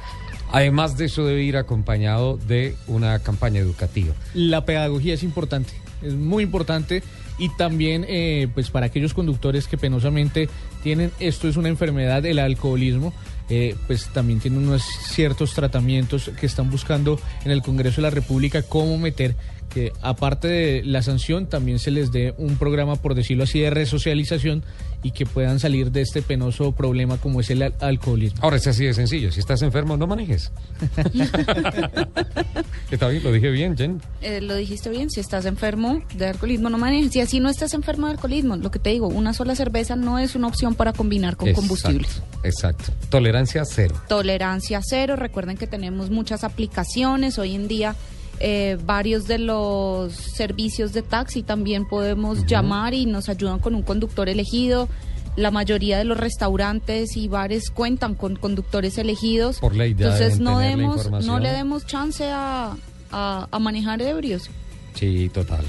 [0.52, 4.16] además de eso debe ir acompañado de una campaña educativa.
[4.34, 7.04] La pedagogía es importante, es muy importante
[7.38, 10.50] y también eh, pues para aquellos conductores que penosamente
[10.84, 13.14] tienen esto es una enfermedad, el alcoholismo,
[13.50, 18.10] eh, pues también tienen unos ciertos tratamientos que están buscando en el Congreso de la
[18.10, 19.36] República cómo meter
[19.76, 23.70] que aparte de la sanción también se les dé un programa por decirlo así de
[23.72, 24.64] resocialización
[25.04, 28.40] y que puedan salir de este penoso problema como es el al- alcoholismo.
[28.42, 30.52] Ahora es así de sencillo, si estás enfermo no manejes.
[32.92, 34.02] Está bien, lo dije bien, Jen.
[34.22, 37.12] Eh, lo dijiste bien, si estás enfermo de alcoholismo no manejes.
[37.12, 40.20] Si así no estás enfermo de alcoholismo, lo que te digo, una sola cerveza no
[40.20, 42.22] es una opción para combinar con Exacto, combustibles.
[42.44, 42.94] Exacto.
[43.10, 43.96] Tolerancia cero.
[44.08, 47.38] Tolerancia cero, recuerden que tenemos muchas aplicaciones.
[47.40, 47.96] Hoy en día
[48.40, 53.82] eh, varios de los servicios de taxi también podemos llamar y nos ayudan con un
[53.82, 54.88] conductor elegido.
[55.36, 59.60] La mayoría de los restaurantes y bares cuentan con conductores elegidos.
[59.60, 62.76] Por ley Entonces no demos, no le demos chance a,
[63.12, 64.50] a- a manejar ebrios.
[64.94, 65.66] Sí, total.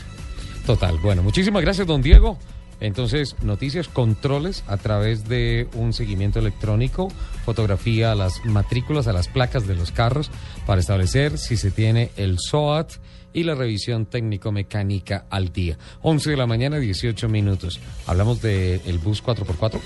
[0.67, 0.97] Total.
[0.99, 2.39] Bueno, muchísimas gracias, don Diego.
[2.81, 7.09] Entonces, noticias, controles a través de un seguimiento electrónico,
[7.45, 10.31] fotografía a las matrículas, a las placas de los carros,
[10.67, 12.93] para establecer si se tiene el SOAT
[13.33, 15.77] y la revisión técnico-mecánica al día.
[16.03, 17.81] 11 de la mañana, 18 minutos.
[18.07, 19.79] Hablamos del bus 4x4.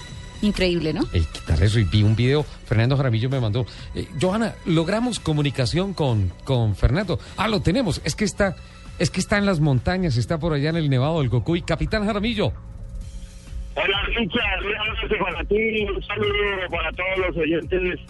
[0.42, 1.02] Increíble, ¿no?
[1.12, 2.44] Ey, quitar eso y vi un video.
[2.64, 3.66] Fernando Jaramillo me mandó.
[3.94, 7.18] Eh, Johanna, logramos comunicación con, con Fernando.
[7.36, 8.00] Ah, lo tenemos.
[8.04, 8.56] Es que está,
[8.98, 11.62] es que está en las montañas, está por allá en el Nevado del Cocuy.
[11.62, 12.52] Capitán Jaramillo.
[13.76, 18.00] Hola Richard, un abrazo para ti, un saludo para todos los oyentes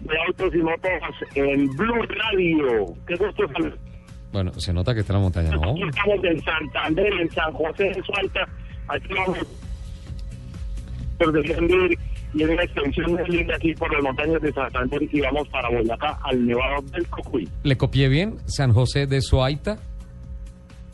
[0.00, 0.90] de Autos y Motos
[1.34, 2.94] en Blue Radio.
[3.06, 3.78] Qué gusto saludar.
[4.32, 5.70] Bueno, se nota que está en la montaña, ¿no?
[5.70, 8.46] Aquí estamos en Santander, en San José de Sualta.
[8.88, 9.38] Aquí vamos
[11.18, 11.98] por defender
[12.34, 15.70] y en una extensión muy linda aquí por las montañas de Santander y vamos para
[15.70, 17.48] Boyacá al Nevado del Cocuy.
[17.62, 18.36] ¿Le copié bien?
[18.46, 19.78] San José de Suaita.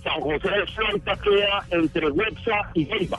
[0.03, 3.19] San José de Sualta queda entre Websa y Neiva.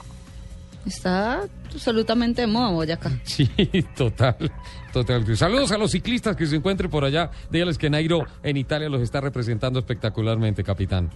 [0.86, 3.10] Está absolutamente de moda Boyacá.
[3.24, 3.48] Sí,
[3.96, 4.36] total,
[4.92, 5.36] total.
[5.36, 7.30] Saludos a los ciclistas que se encuentren por allá.
[7.50, 11.10] Dígales que Nairo en Italia los está representando espectacularmente, capitán.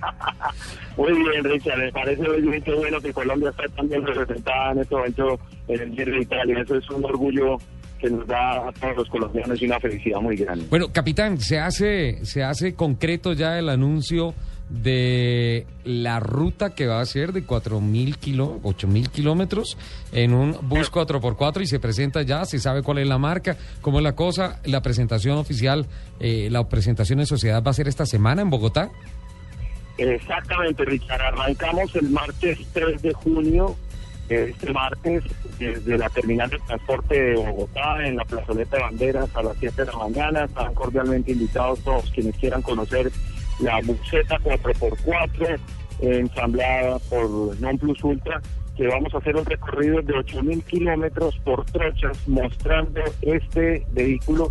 [0.96, 5.40] Muy bien, Richard, me parece muy bueno que Colombia está también representada en este momento
[5.66, 6.60] en el Giro de Italia.
[6.60, 7.56] Eso es un orgullo
[7.98, 10.66] que nos da a todos los colombianos y una felicidad muy grande.
[10.68, 14.34] Bueno, capitán, se hace, se hace concreto ya el anuncio
[14.68, 19.76] de la ruta que va a ser de 4.000 kilo, 8.000 kilómetros
[20.12, 23.98] en un bus 4x4 y se presenta ya, se sabe cuál es la marca, cómo
[23.98, 25.86] es la cosa, la presentación oficial,
[26.20, 28.90] eh, la presentación en sociedad va a ser esta semana en Bogotá.
[29.98, 31.20] Exactamente, Richard.
[31.20, 33.76] Arrancamos el martes 3 de junio,
[34.28, 35.22] este martes,
[35.58, 39.84] desde la terminal de transporte de Bogotá, en la plazoleta de banderas, a las 7
[39.84, 40.44] de la mañana.
[40.44, 43.12] Están cordialmente invitados todos quienes quieran conocer
[43.60, 45.58] la buceta 4x4,
[46.00, 48.40] ensamblada por Non Plus Ultra,
[48.76, 54.50] que vamos a hacer un recorrido de 8.000 kilómetros por trochas, mostrando este vehículo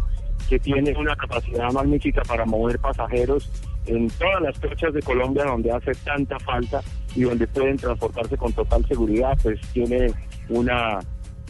[0.50, 3.50] que tiene una capacidad magnífica para mover pasajeros
[3.86, 6.82] en todas las trochas de Colombia donde hace tanta falta
[7.16, 10.14] y donde pueden transportarse con total seguridad, pues tiene
[10.50, 11.00] una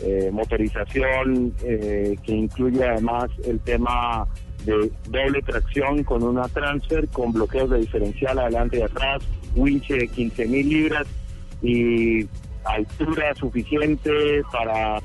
[0.01, 4.27] eh, motorización eh, que incluye además el tema
[4.65, 9.23] de doble tracción con una transfer con bloqueos de diferencial adelante y atrás,
[9.55, 11.07] winche de 15 mil libras
[11.61, 12.27] y
[12.65, 15.01] altura suficiente para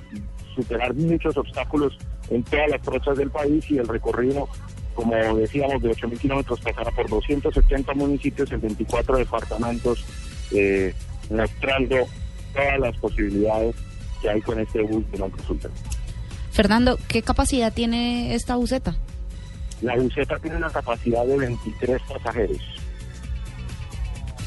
[0.54, 1.96] superar muchos obstáculos
[2.30, 4.48] en todas las trochas del país y el recorrido,
[4.94, 10.04] como decíamos, de 8.000 kilómetros pasará por 270 municipios en 24 departamentos,
[10.52, 10.92] eh,
[11.30, 11.96] mostrando
[12.52, 13.76] todas las posibilidades
[14.20, 15.68] que hay con este bus de consulta.
[16.50, 18.96] Fernando, ¿qué capacidad tiene esta buseta?
[19.82, 22.58] La buseta tiene una capacidad de 23 pasajeros.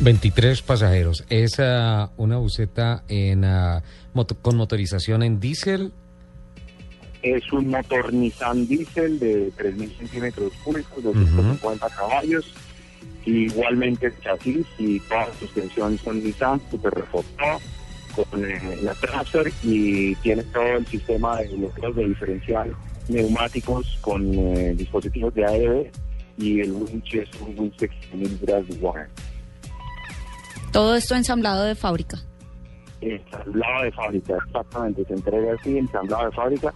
[0.02, 1.24] 23 pasajeros.
[1.30, 3.46] ¿Es ah, una buseta en,
[4.14, 5.94] moto- con motorización en diésel?
[7.22, 12.52] Es un motor Nissan Diesel de 3.000 centímetros cúbicos, de 150 caballos.
[13.26, 17.60] Igualmente el chasis y todas las suspensiones son Nissan, super reforzado
[18.16, 22.76] con eh, la transfer y tiene todo el sistema de bloqueos de diferencial
[23.12, 25.92] neumáticos con eh, dispositivos de AEB
[26.38, 29.08] y el winch es un winch de 15.000 libras de wire.
[30.72, 32.18] Todo esto ensamblado de fábrica.
[33.02, 36.74] ensamblado de fábrica, exactamente, se entrega así, ensamblado de fábrica,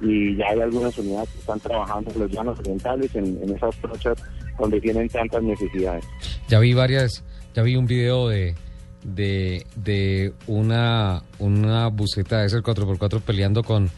[0.00, 3.74] y ya hay algunas unidades que están trabajando en los llanos orientales, en, en esas
[3.76, 4.16] trochas
[4.58, 6.04] donde tienen tantas necesidades.
[6.48, 7.24] Ya vi varias,
[7.54, 8.54] ya vi un video de,
[9.02, 13.90] de, de una, una buseta de ese 4x4 peleando con,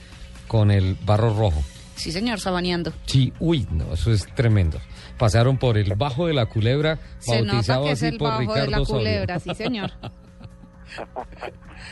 [0.46, 1.62] con el barro rojo.
[2.00, 2.92] Sí, señor, sabaneando.
[3.06, 4.78] Sí, uy, no, eso es tremendo.
[5.18, 8.28] Pasaron por el bajo de la culebra, Se nota bautizado que es así el por
[8.28, 9.90] bajo Ricardo de la culebra, sí, señor.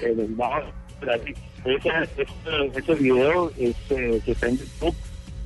[0.02, 0.60] En el bajo,
[1.64, 4.94] ese, ese, ese video es, eh, que está en YouTube,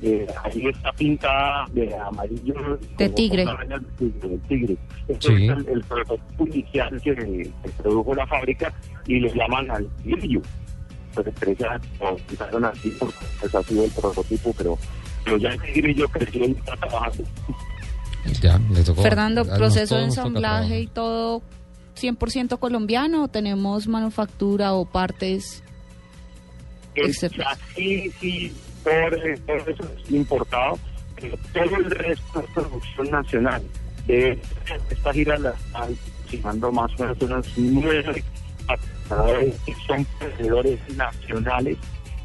[0.01, 2.53] eh, ahí está pintada de amarillo.
[2.53, 3.45] De como quitigre.
[3.45, 4.29] con rayas de tigre.
[4.29, 4.77] de tigre.
[5.07, 5.45] Este Sí.
[5.45, 8.73] es el, el prototipo inicial que, que produjo la fábrica
[9.07, 10.41] y le llaman al grillo.
[11.13, 14.77] Pues empresa o empezaron así porque pues, ha sido el prototipo, pero,
[15.23, 17.23] pero ya el grillo creció y está trabajando.
[18.41, 19.01] Ya, le tocó.
[19.01, 21.41] Fernando, proceso de ensamblaje y todo
[21.99, 25.63] 100% colombiano o tenemos manufactura o partes
[26.95, 28.53] El chasis sí,
[28.83, 30.79] por, eh, por eso es importado,
[31.19, 33.63] pero todo el resto es producción nacional.
[34.07, 34.39] De
[34.89, 38.23] esta gira la están aproximando más o menos unos nueve
[39.09, 41.77] que son proveedores nacionales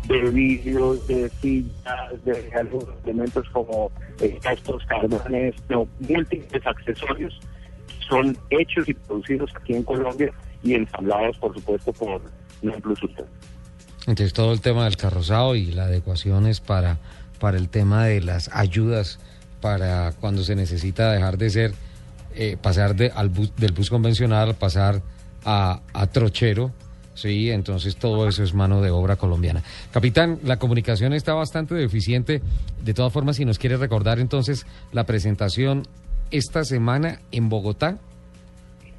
[0.06, 7.38] de vidrios, de sillas, de algunos elementos como eh, estos carbones, no, múltiples accesorios
[8.08, 12.22] son hechos y producidos aquí en Colombia y ensamblados, por supuesto, por
[12.62, 13.26] Non Plus Ultra.
[14.06, 16.98] Entonces todo el tema del carrozado y la adecuación es para,
[17.38, 19.20] para el tema de las ayudas
[19.60, 21.74] para cuando se necesita dejar de ser,
[22.34, 25.02] eh, pasar de, al bus, del bus convencional, pasar
[25.44, 26.72] a, a trochero,
[27.14, 29.62] sí, entonces todo eso es mano de obra colombiana.
[29.92, 32.42] Capitán, la comunicación está bastante deficiente,
[32.82, 35.82] de todas formas, si nos quiere recordar entonces la presentación
[36.30, 37.98] esta semana en Bogotá.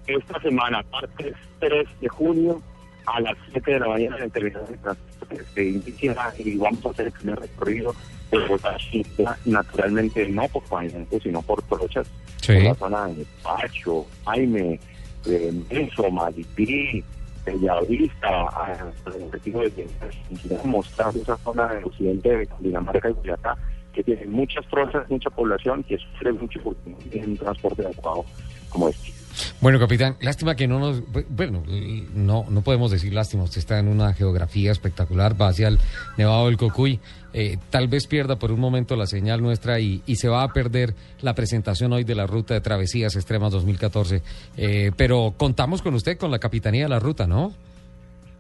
[0.08, 2.62] esta semana, martes 3 de junio,
[3.06, 6.86] a las 7 de la mañana en el terminal de transporte se inicia y vamos
[6.86, 7.94] a hacer el primer recorrido
[8.32, 8.78] de Bogotá,
[9.46, 12.08] naturalmente no por pavimento, sino por trochas,
[12.42, 12.54] Sí.
[12.54, 14.80] por la zona de Pacho, Jaime,
[15.26, 17.04] eh, Menso, Malipí,
[17.46, 18.50] Bellavista,
[19.08, 19.88] el objetivo de
[20.64, 23.58] mostrar esa zona del occidente de Dinamarca y Boyacá,
[23.94, 26.60] que tiene muchas trochas, mucha población, que sufre mucho
[27.10, 28.26] tiene un transporte adecuado
[28.70, 29.19] como este.
[29.62, 31.04] Bueno, capitán, lástima que no nos...
[31.30, 31.64] Bueno,
[32.14, 35.80] no, no podemos decir lástima, usted está en una geografía espectacular, va hacia el
[36.18, 37.00] Nevado del Cocuy,
[37.34, 40.52] eh, tal vez pierda por un momento la señal nuestra y, y, se va a
[40.52, 44.22] perder la presentación hoy de la ruta de Travesías Extremas 2014,
[44.58, 47.54] eh, pero contamos con usted, con la Capitanía de la Ruta, ¿no?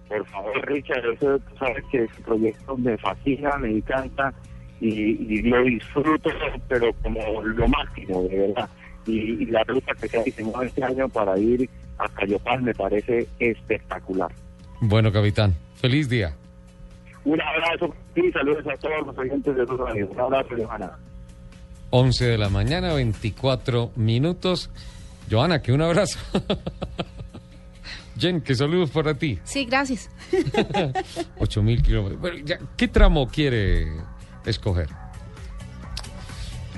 [0.08, 1.04] Por favor, Richard,
[1.60, 4.34] sabes que ese proyecto me fascina, me encanta
[4.82, 6.32] y, y lo disfruto,
[6.68, 8.70] pero como lo máximo, de verdad
[9.10, 13.28] y, la ruta que se ha diseñado este año para ir a Cayopal me parece
[13.40, 14.32] espectacular.
[14.82, 16.34] Bueno, capitán, feliz día.
[17.26, 20.10] Un abrazo y saludos a todos los oyentes de los radios.
[20.12, 20.92] Un abrazo, Johanna.
[21.92, 24.70] 11 de la mañana, 24 minutos.
[25.30, 26.18] Johanna, que un abrazo.
[28.18, 29.40] Jen, que saludos para ti.
[29.44, 30.10] Sí, gracias.
[31.40, 32.20] 8 mil kilómetros.
[32.20, 32.38] Bueno,
[32.76, 33.88] ¿Qué tramo quiere
[34.46, 34.90] escoger?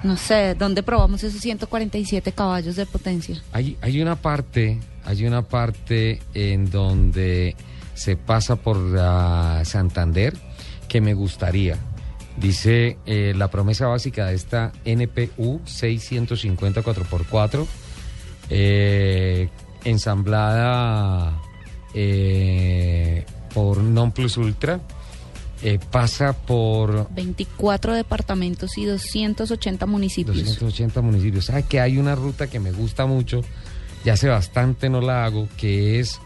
[0.04, 3.42] No sé, ¿dónde probamos esos 147 caballos de potencia?
[3.52, 7.56] Hay, hay una parte, hay una parte en donde
[7.94, 8.78] se pasa por
[9.64, 10.34] Santander
[10.88, 11.78] que me gustaría.
[12.38, 17.68] Dice eh, la promesa básica de esta NPU 650 4x4,
[18.50, 19.50] eh,
[19.84, 21.40] ensamblada
[21.94, 24.80] eh, por Non Plus Ultra
[25.64, 27.10] eh, pasa por...
[27.14, 30.38] 24 departamentos y 280 municipios.
[30.38, 31.46] 280 municipios.
[31.46, 33.42] ¿Sabe que hay una ruta que me gusta mucho?
[34.04, 36.20] Ya hace bastante no la hago, que es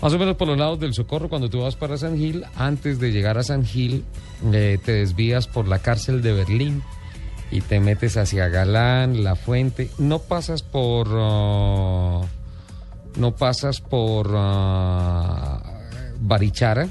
[0.00, 3.00] más o menos por los lados del Socorro, cuando tú vas para San Gil, antes
[3.00, 4.04] de llegar a San Gil,
[4.52, 6.82] eh, te desvías por la cárcel de Berlín
[7.50, 9.90] y te metes hacia Galán, La Fuente.
[9.98, 11.08] No pasas por...
[11.08, 12.24] Uh,
[13.16, 15.60] no pasas por uh,
[16.20, 16.88] Barichara,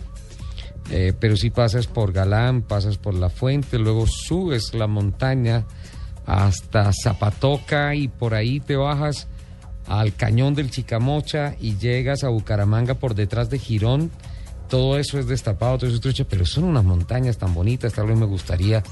[0.89, 5.65] eh, pero si pasas por Galán, pasas por La Fuente, luego subes la montaña
[6.25, 9.27] hasta Zapatoca y por ahí te bajas
[9.87, 14.11] al cañón del Chicamocha y llegas a Bucaramanga por detrás de Girón.
[14.69, 18.07] Todo eso es destapado, todo eso es trucha, pero son unas montañas tan bonitas, tal
[18.07, 18.83] vez me gustaría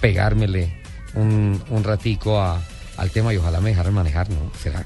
[0.00, 0.72] pegármele
[1.14, 4.50] un, un ratico al tema y ojalá me dejaran manejar, ¿no?
[4.58, 4.84] ¿Será?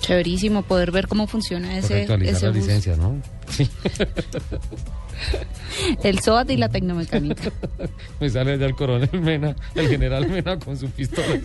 [0.00, 3.20] Chéverísimo poder ver cómo funciona ese, ese las licencias, ¿no?
[3.48, 3.68] Sí.
[6.02, 7.52] El SOAT y la tecnomecánica.
[8.20, 11.40] Me sale allá el coronel Mena, el general Mena con su pistola.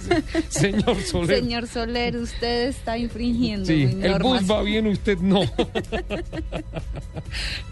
[0.49, 1.39] Señor Soler.
[1.39, 3.65] Señor Soler, usted está infringiendo.
[3.65, 5.41] Sí, el bus va bien, usted no.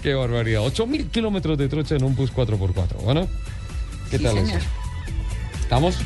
[0.01, 0.61] Qué barbaridad.
[0.61, 3.01] 8 mil kilómetros de trocha en un bus 4x4.
[3.03, 3.27] Bueno,
[4.09, 4.57] ¿qué tal eso?
[5.61, 5.97] ¿Estamos?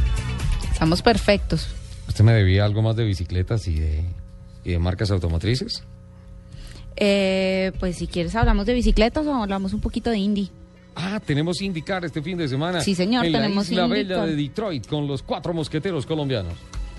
[0.71, 1.67] Estamos perfectos.
[2.07, 4.03] ¿Usted me debía algo más de bicicletas y de,
[4.63, 5.83] y de marcas automotrices?
[6.97, 10.49] Eh, pues si quieres hablamos de bicicletas o hablamos un poquito de Indy.
[10.95, 12.81] Ah, tenemos IndyCar este fin de semana.
[12.81, 16.55] Sí, señor, en tenemos la isla bella de Detroit con los cuatro mosqueteros colombianos.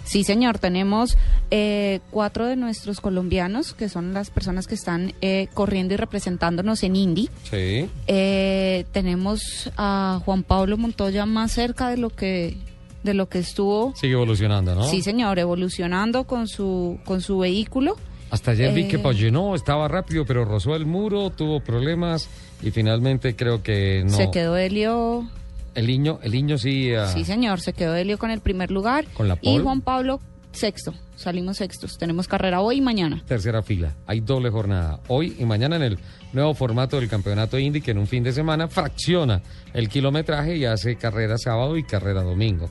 [0.08, 1.18] Sí, señor, tenemos
[1.50, 6.82] eh, cuatro de nuestros colombianos, que son las personas que están eh, corriendo y representándonos
[6.82, 7.28] en Indy.
[7.42, 7.90] Sí.
[8.06, 12.56] Eh, tenemos a Juan Pablo Montoya más cerca de lo que
[13.02, 13.94] de lo que estuvo.
[13.96, 14.84] Sigue evolucionando, ¿no?
[14.84, 17.96] Sí, señor, evolucionando con su con su vehículo.
[18.30, 22.28] Hasta ayer vi que eh, llenó, estaba rápido, pero rozó el muro, tuvo problemas
[22.62, 24.16] y finalmente creo que no.
[24.16, 25.28] Se quedó Helio.
[25.74, 26.92] El niño, el niño sí.
[26.94, 29.06] Ah, sí, señor, se quedó Helio con el primer lugar.
[29.14, 30.20] Con la Y Juan Pablo
[30.52, 30.92] sexto.
[31.16, 31.98] Salimos sextos.
[31.98, 33.22] Tenemos carrera hoy y mañana.
[33.26, 33.94] Tercera fila.
[34.06, 35.00] Hay doble jornada.
[35.08, 35.98] Hoy y mañana en el
[36.32, 40.64] nuevo formato del campeonato Indy, que en un fin de semana fracciona el kilometraje y
[40.64, 42.68] hace carrera sábado y carrera domingo.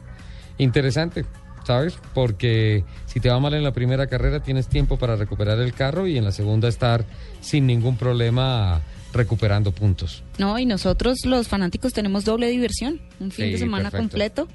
[0.58, 1.26] Interesante.
[1.68, 1.99] ¿Sabes?
[2.13, 6.07] Porque si te va mal en la primera carrera tienes tiempo para recuperar el carro
[6.07, 7.03] y en la segunda estar
[7.41, 10.24] sin ningún problema recuperando puntos.
[10.38, 14.47] No, y nosotros los fanáticos tenemos doble diversión, un fin de semana completo.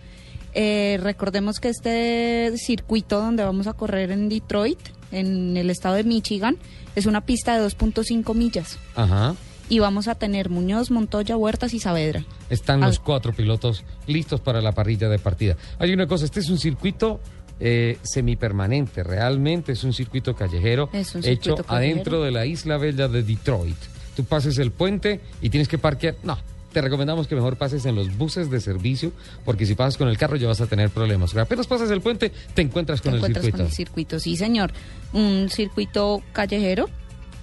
[0.55, 4.79] Eh, recordemos que este circuito donde vamos a correr en Detroit,
[5.11, 6.57] en el estado de Michigan,
[6.97, 8.79] es una pista de 2.5 millas.
[8.97, 9.35] Ajá
[9.73, 12.27] y vamos a tener Muñoz, Montoya, Huertas y Saavedra.
[12.51, 15.57] Están los cuatro pilotos listos para la parrilla de partida.
[15.79, 17.21] Hay una cosa, este es un circuito
[17.59, 20.91] eh, semipermanente, realmente es un circuito callejero
[21.23, 23.79] hecho adentro de la isla bella de Detroit.
[24.15, 26.17] Tú pases el puente y tienes que parquear.
[26.23, 26.37] No,
[26.71, 29.13] te recomendamos que mejor pases en los buses de servicio,
[29.43, 31.35] porque si pasas con el carro ya vas a tener problemas.
[31.35, 33.57] Apenas pasas el puente, te encuentras con el circuito.
[33.57, 34.75] Con el circuito, sí, señor.
[35.15, 36.91] Un circuito callejero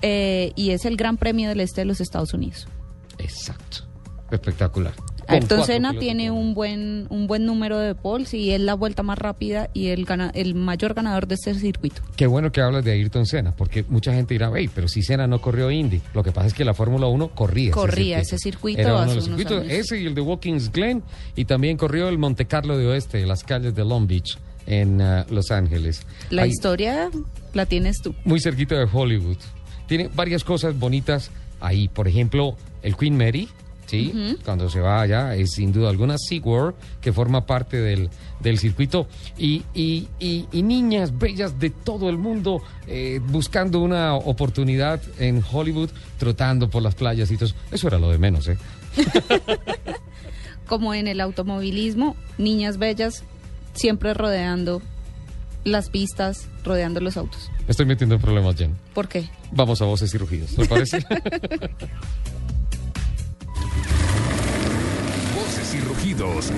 [0.02, 2.68] eh, y es el Gran Premio del Este de los Estados Unidos.
[3.18, 3.86] Exacto.
[4.32, 4.93] Espectacular.
[5.30, 9.18] Ayrton Senna tiene un buen un buen número de poles y es la vuelta más
[9.18, 12.02] rápida y el gana, el mayor ganador de este circuito.
[12.16, 15.28] Qué bueno que hablas de Ayrton Senna, porque mucha gente dirá, hey, pero si Senna
[15.28, 16.02] no corrió Indy.
[16.14, 17.72] Lo que pasa es que la Fórmula 1 corría.
[17.72, 18.82] Corría ese circuito.
[18.82, 21.04] Era uno de los circuitos, ese y el de Watkins Glen,
[21.36, 25.26] y también corrió el Monte Carlo de Oeste, las calles de Long Beach en ah,
[25.30, 26.06] Los Ángeles.
[26.30, 27.10] La historia
[27.54, 28.16] la tienes tú.
[28.24, 29.38] muy cerquita de Hollywood.
[29.89, 31.29] Tiene varias cosas bonitas
[31.59, 31.89] ahí.
[31.89, 33.49] Por ejemplo, el Queen Mary,
[33.87, 34.37] ¿sí?
[34.45, 38.09] Cuando se va allá, es sin duda alguna SeaWorld, que forma parte del,
[38.39, 39.07] del circuito.
[39.37, 45.43] Y, y- y- y niñas bellas de todo el mundo eh, buscando una oportunidad en
[45.51, 47.55] Hollywood, trotando por las playas y todo eso.
[47.71, 48.57] Eso era lo de menos, ¿eh?
[50.67, 53.23] Como en el automovilismo, niñas bellas
[53.73, 54.81] siempre rodeando
[55.64, 57.49] las pistas, rodeando los autos.
[57.68, 58.76] Estoy metiendo en problemas, Jen.
[58.93, 59.30] ¿Por qué?
[59.51, 60.99] Vamos a voces y rugidos, ¿te parece?
[65.36, 66.51] Voces y rugidos.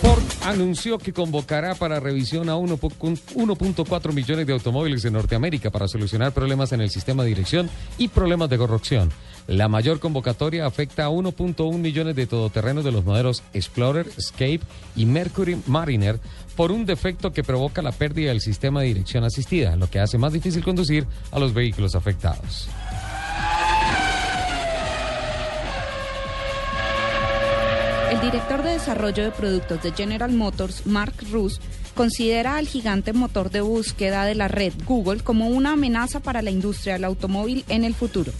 [0.00, 6.32] Ford anunció que convocará para revisión a 1.4 millones de automóviles en Norteamérica para solucionar
[6.32, 9.10] problemas en el sistema de dirección y problemas de corrupción.
[9.50, 14.60] La mayor convocatoria afecta a 1.1 millones de todoterrenos de los modelos Explorer, Escape
[14.94, 16.20] y Mercury Mariner
[16.54, 20.18] por un defecto que provoca la pérdida del sistema de dirección asistida, lo que hace
[20.18, 22.68] más difícil conducir a los vehículos afectados.
[28.12, 31.60] El director de desarrollo de productos de General Motors, Mark Roos,
[31.96, 36.52] considera al gigante motor de búsqueda de la red Google como una amenaza para la
[36.52, 38.30] industria del automóvil en el futuro.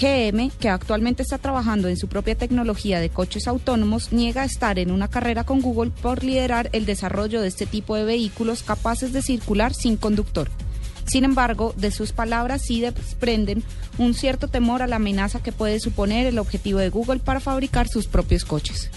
[0.00, 4.90] GM, que actualmente está trabajando en su propia tecnología de coches autónomos, niega estar en
[4.90, 9.22] una carrera con Google por liderar el desarrollo de este tipo de vehículos capaces de
[9.22, 10.48] circular sin conductor.
[11.06, 13.62] Sin embargo, de sus palabras sí desprenden
[13.98, 17.88] un cierto temor a la amenaza que puede suponer el objetivo de Google para fabricar
[17.88, 18.90] sus propios coches.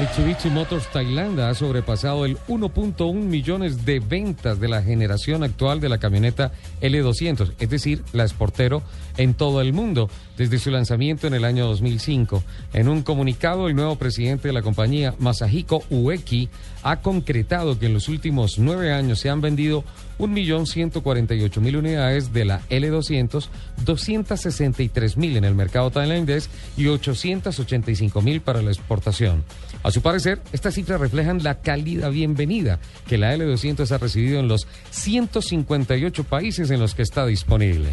[0.00, 5.90] Mitsubishi Motors Tailandia ha sobrepasado el 1.1 millones de ventas de la generación actual de
[5.90, 8.82] la camioneta L200, es decir, la Sportero
[9.18, 12.42] en todo el mundo, desde su lanzamiento en el año 2005.
[12.72, 16.48] En un comunicado, el nuevo presidente de la compañía, Masahiko Ueki,
[16.82, 19.84] ha concretado que en los últimos nueve años se han vendido
[20.20, 23.48] 1.148.000 unidades de la L200,
[23.84, 29.44] 263.000 en el mercado tailandés y 885.000 para la exportación.
[29.82, 34.48] A su parecer, estas cifras reflejan la cálida bienvenida que la L200 ha recibido en
[34.48, 37.88] los 158 países en los que está disponible.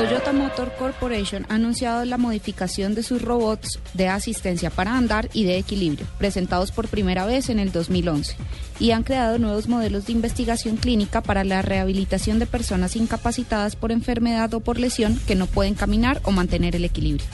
[0.00, 5.44] Toyota Motor Corporation ha anunciado la modificación de sus robots de asistencia para andar y
[5.44, 8.34] de equilibrio, presentados por primera vez en el 2011,
[8.78, 13.92] y han creado nuevos modelos de investigación clínica para la rehabilitación de personas incapacitadas por
[13.92, 17.26] enfermedad o por lesión que no pueden caminar o mantener el equilibrio.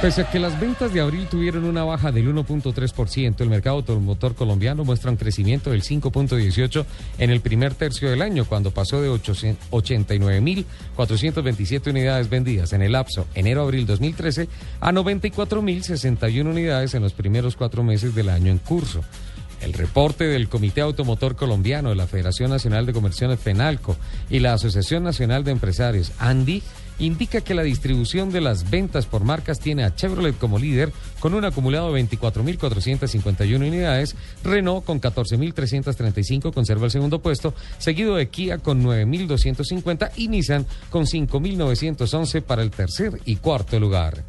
[0.00, 4.34] Pese a que las ventas de abril tuvieron una baja del 1.3%, el mercado automotor
[4.34, 6.86] colombiano muestra un crecimiento del 5.18
[7.18, 12.92] en el primer tercio del año, cuando pasó de 800 89.427 unidades vendidas en el
[12.92, 14.48] lapso enero-abril 2013
[14.80, 19.02] a 94.061 unidades en los primeros cuatro meses del año en curso.
[19.60, 23.98] El reporte del Comité Automotor Colombiano, de la Federación Nacional de Comerciones FENALCO
[24.30, 26.62] y la Asociación Nacional de Empresarios ANDI
[27.00, 31.34] indica que la distribución de las ventas por marcas tiene a Chevrolet como líder con
[31.34, 38.58] un acumulado de 24.451 unidades, Renault con 14.335 conserva el segundo puesto, seguido de Kia
[38.58, 44.24] con 9.250 y Nissan con 5.911 para el tercer y cuarto lugar.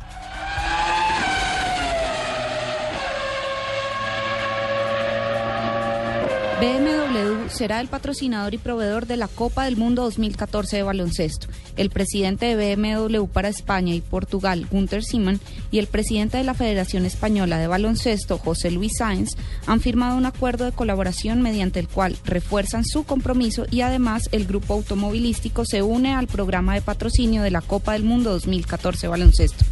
[6.62, 11.48] BMW será el patrocinador y proveedor de la Copa del Mundo 2014 de baloncesto.
[11.76, 15.40] El presidente de BMW para España y Portugal, Gunther Simon,
[15.72, 19.32] y el presidente de la Federación Española de Baloncesto, José Luis Sáenz,
[19.66, 24.46] han firmado un acuerdo de colaboración mediante el cual refuerzan su compromiso y además el
[24.46, 29.10] grupo automovilístico se une al programa de patrocinio de la Copa del Mundo 2014 de
[29.10, 29.66] baloncesto,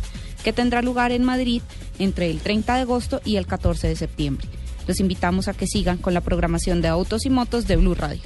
[0.43, 1.61] que tendrá lugar en Madrid
[1.99, 4.47] entre el 30 de agosto y el 14 de septiembre.
[4.89, 8.23] Los invitamos a que sigan con la programación de autos y motos de Blue Radio.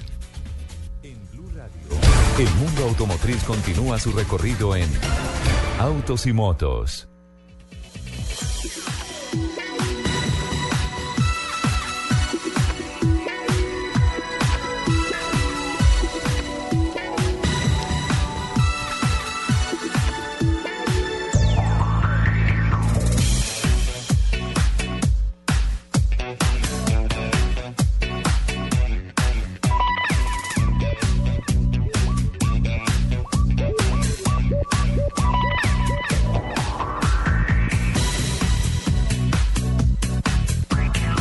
[1.04, 4.88] El mundo automotriz continúa su recorrido en
[5.78, 7.10] Autos y Motos.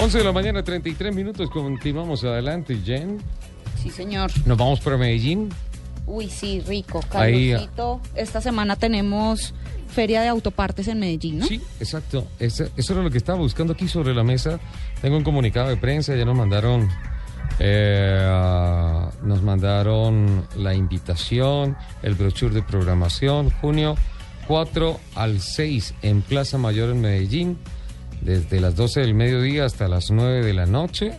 [0.02, 1.48] Once de la mañana, 33 minutos.
[1.48, 3.18] Continuamos adelante, Jen.
[3.80, 4.32] Sí, señor.
[4.46, 5.48] Nos vamos para Medellín.
[6.06, 6.98] Uy, sí, rico.
[7.12, 9.54] Ahí, Carlosito, esta semana tenemos
[9.86, 11.46] feria de autopartes en Medellín, ¿no?
[11.46, 12.26] Sí, exacto.
[12.40, 14.58] Eso, eso era lo que estaba buscando aquí sobre la mesa.
[15.00, 16.88] Tengo un comunicado de prensa, ya nos mandaron,
[17.60, 23.94] eh, ah, nos mandaron la invitación, el brochure de programación, junio
[24.48, 27.58] 4 al 6 en Plaza Mayor en Medellín,
[28.24, 31.12] desde las 12 del mediodía hasta las 9 de la noche.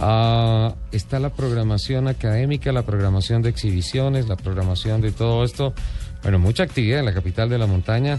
[0.00, 5.74] Ah, está la programación académica, la programación de exhibiciones, la programación de todo esto.
[6.22, 8.18] Bueno, mucha actividad en la capital de la montaña,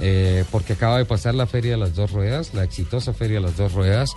[0.00, 3.46] eh, porque acaba de pasar la Feria de las Dos Ruedas, la exitosa Feria de
[3.46, 4.14] las Dos Ruedas,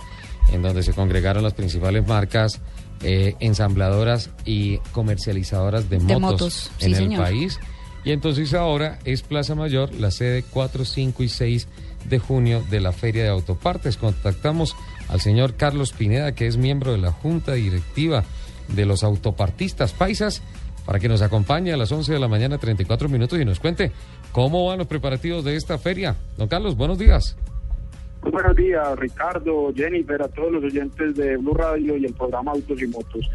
[0.52, 2.60] en donde se congregaron las principales marcas
[3.02, 7.22] eh, ensambladoras y comercializadoras de, De motos, motos, sí, en el señor.
[7.24, 7.60] país.
[8.04, 11.68] Y entonces ahora es Plaza Mayor, la sede 4, 5 y 6
[12.08, 13.96] de junio de la Feria de Autopartes.
[13.96, 14.76] Contactamos
[15.08, 18.24] al señor Carlos Pineda, que es miembro de la Junta Directiva
[18.68, 20.42] de los Autopartistas Paisas,
[20.84, 23.92] para que nos acompañe a las 11 de la mañana, 34 minutos, y nos cuente
[24.32, 26.16] cómo van los preparativos de esta feria.
[26.36, 27.36] Don Carlos, buenos días.
[28.22, 32.52] Muy buenos días, Ricardo, Jennifer, a todos los oyentes de Blue Radio y el programa
[32.52, 33.30] Autos y Motos.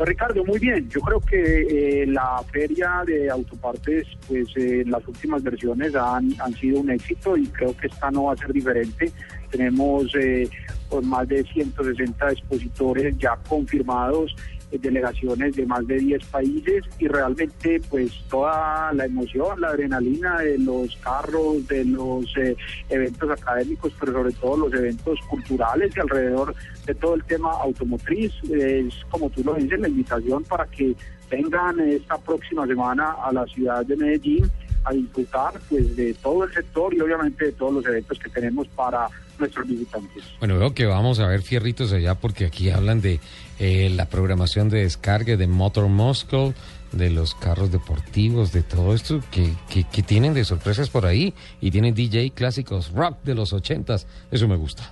[0.00, 0.88] Pues Ricardo, muy bien.
[0.88, 6.80] Yo creo que eh, la feria de autopartes, pues eh, las últimas versiones han, sido
[6.80, 9.12] un éxito y creo que esta no va a ser diferente.
[9.50, 10.48] Tenemos eh,
[10.88, 14.34] pues, más de 160 expositores ya confirmados
[14.78, 20.58] delegaciones de más de 10 países y realmente pues toda la emoción, la adrenalina de
[20.58, 22.56] los carros, de los eh,
[22.88, 26.54] eventos académicos, pero sobre todo los eventos culturales y alrededor
[26.86, 28.32] de todo el tema automotriz.
[28.50, 30.94] Es como tú lo dices, la invitación para que
[31.30, 34.50] vengan esta próxima semana a la ciudad de Medellín
[34.84, 38.66] a disfrutar pues de todo el sector y obviamente de todos los eventos que tenemos
[38.68, 40.24] para nuestros visitantes.
[40.38, 43.20] Bueno, veo que vamos a ver fierritos allá porque aquí hablan de
[43.60, 46.54] eh, la programación de descargue de Motor Moscow,
[46.92, 51.34] de los carros deportivos, de todo esto que, que, que tienen de sorpresas por ahí
[51.60, 54.06] y tienen DJ clásicos rock de los ochentas.
[54.30, 54.90] Eso me gusta.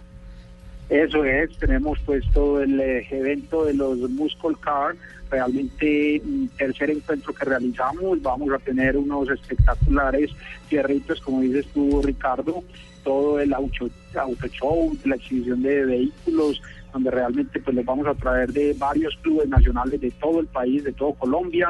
[0.89, 4.97] Eso es, tenemos pues todo el eh, evento de los Muscle Car,
[5.31, 10.31] realmente mm, tercer encuentro que realizamos, vamos a tener unos espectaculares
[10.69, 12.65] fierritos, como dices tú Ricardo,
[13.05, 16.62] todo el auto, auto show, la exhibición de vehículos,
[16.93, 20.85] donde realmente pues les vamos a traer de varios clubes nacionales de todo el país,
[20.85, 21.69] de todo Colombia,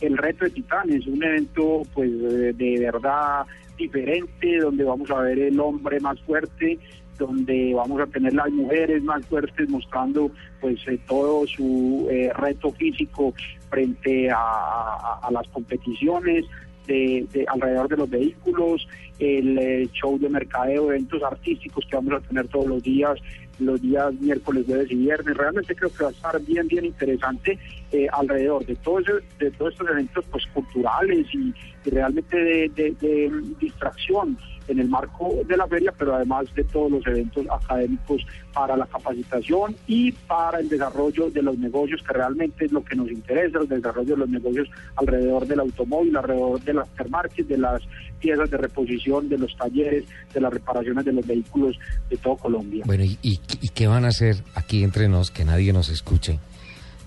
[0.00, 2.10] el reto de Titanes, un evento pues
[2.56, 6.78] de, verdad diferente, donde vamos a ver el hombre más fuerte,
[7.18, 10.30] donde vamos a tener las mujeres más fuertes mostrando
[10.60, 13.34] pues eh, todo su eh, reto físico
[13.68, 16.44] frente a, las competiciones
[16.86, 18.88] de, de alrededor de los vehículos,
[19.20, 23.18] el eh, show de mercadeo, eventos artísticos que vamos a tener todos los días,
[23.60, 25.36] los días miércoles, jueves y viernes.
[25.36, 27.58] Realmente creo que va a estar bien, bien interesante
[27.92, 31.54] eh, alrededor de, todo ese- de todos estos eventos pues culturales y,
[31.90, 34.36] realmente de distracción
[34.70, 38.86] en el marco de la feria, pero además de todos los eventos académicos para la
[38.86, 43.58] capacitación y para el desarrollo de los negocios, que realmente es lo que nos interesa,
[43.58, 47.82] el desarrollo de los negocios alrededor del automóvil, alrededor del aftermarket, de las
[48.20, 51.78] piezas de reposición, de los talleres, de las reparaciones de los vehículos
[52.08, 52.84] de todo Colombia.
[52.86, 56.38] Bueno, ¿y, y, y qué van a hacer aquí entre nos que nadie nos escuche?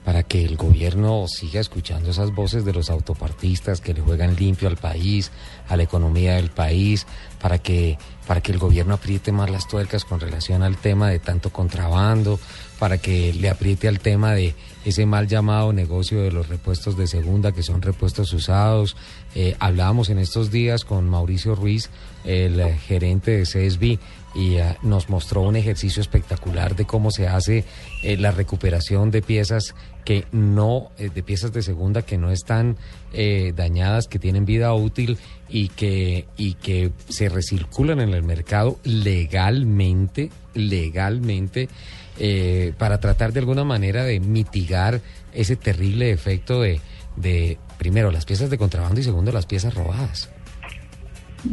[0.03, 4.67] Para que el gobierno siga escuchando esas voces de los autopartistas que le juegan limpio
[4.67, 5.31] al país,
[5.69, 7.07] a la economía del país,
[7.41, 7.97] para que,
[8.27, 12.39] para que el gobierno apriete más las tuercas con relación al tema de tanto contrabando,
[12.79, 17.07] para que le apriete al tema de ese mal llamado negocio de los repuestos de
[17.07, 18.97] segunda, que son repuestos usados.
[19.35, 21.89] Eh, hablábamos en estos días con Mauricio Ruiz,
[22.25, 23.99] el gerente de CSB,
[24.33, 27.65] y eh, nos mostró un ejercicio espectacular de cómo se hace
[28.03, 32.77] eh, la recuperación de piezas que no, eh, de piezas de segunda que no están
[33.13, 35.17] eh, dañadas, que tienen vida útil
[35.49, 41.69] y que, y que se recirculan en el mercado legalmente, legalmente,
[42.77, 45.01] para tratar de alguna manera de mitigar
[45.33, 46.79] ese terrible efecto de,
[47.15, 50.29] de, primero, las piezas de contrabando y segundo, las piezas robadas.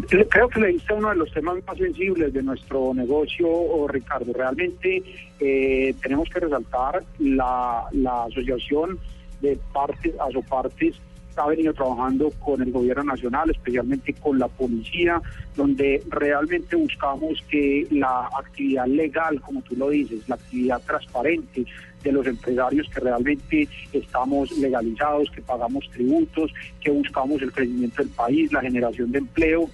[0.08, 3.48] Creo que le diste uno de los temas más sensibles de nuestro negocio,
[3.88, 4.32] Ricardo.
[4.32, 5.02] Realmente
[5.40, 7.88] eh, tenemos que resaltar la,
[8.26, 8.98] asociación
[9.40, 11.00] de partes, asopartes
[11.36, 15.20] ha venido trabajando con el gobierno nacional, especialmente con la policía,
[15.56, 21.64] donde realmente buscamos que la actividad legal, como tú lo dices, la actividad transparente
[22.02, 28.12] de los empresarios que realmente estamos legalizados, que pagamos tributos, que buscamos el crecimiento del
[28.12, 29.70] país, la generación de empleo,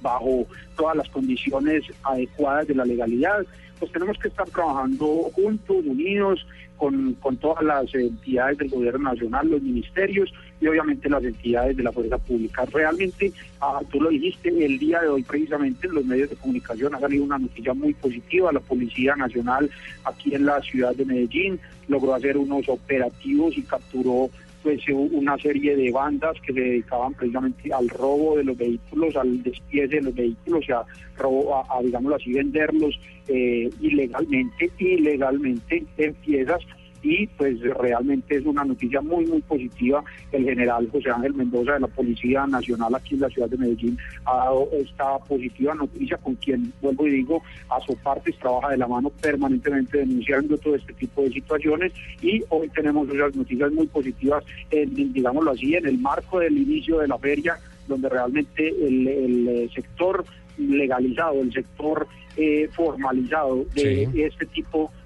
[0.00, 0.46] bajo
[0.76, 3.46] todas las condiciones adecuadas de la legalidad.
[3.78, 6.46] Pues tenemos que estar trabajando juntos, unidos,
[6.76, 11.82] con, con todas las entidades del gobierno nacional, los ministerios y obviamente las entidades de
[11.82, 12.64] la fuerza pública.
[12.66, 16.94] Realmente, ah, tú lo dijiste, el día de hoy precisamente en los medios de comunicación
[16.94, 18.52] ha salido una noticia muy positiva.
[18.52, 19.70] La Policía Nacional
[20.04, 24.30] aquí en la ciudad de Medellín logró hacer unos operativos y capturó
[24.66, 29.40] pues una serie de bandas que se dedicaban precisamente al robo de los vehículos, al
[29.44, 30.82] despiece de los vehículos, y a,
[31.16, 32.98] robo, a, digámoslo así, venderlos
[33.28, 36.66] eh, ilegalmente, ilegalmente en piezas
[37.06, 40.02] y pues realmente es una noticia muy muy positiva.
[40.32, 43.96] El general José Ángel Mendoza de la Policía Nacional aquí en la ciudad de Medellín
[44.24, 48.78] ha dado esta positiva noticia con quien, vuelvo y digo, a su parte trabaja de
[48.78, 53.86] la mano permanentemente denunciando todo este tipo de situaciones y hoy tenemos esas noticias muy
[53.86, 57.56] positivas, en, digámoslo así, en el marco del inicio de la feria,
[57.86, 60.24] donde realmente el, sector
[60.58, 65.05] legalizado, el sector eh, formalizado de este tipo de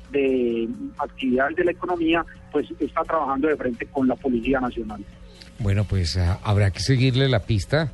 [0.98, 5.04] actividades de la economía, pues está trabajando de frente con la Policía Nacional.
[5.58, 7.92] Bueno, pues ah, habrá que seguirle la pista.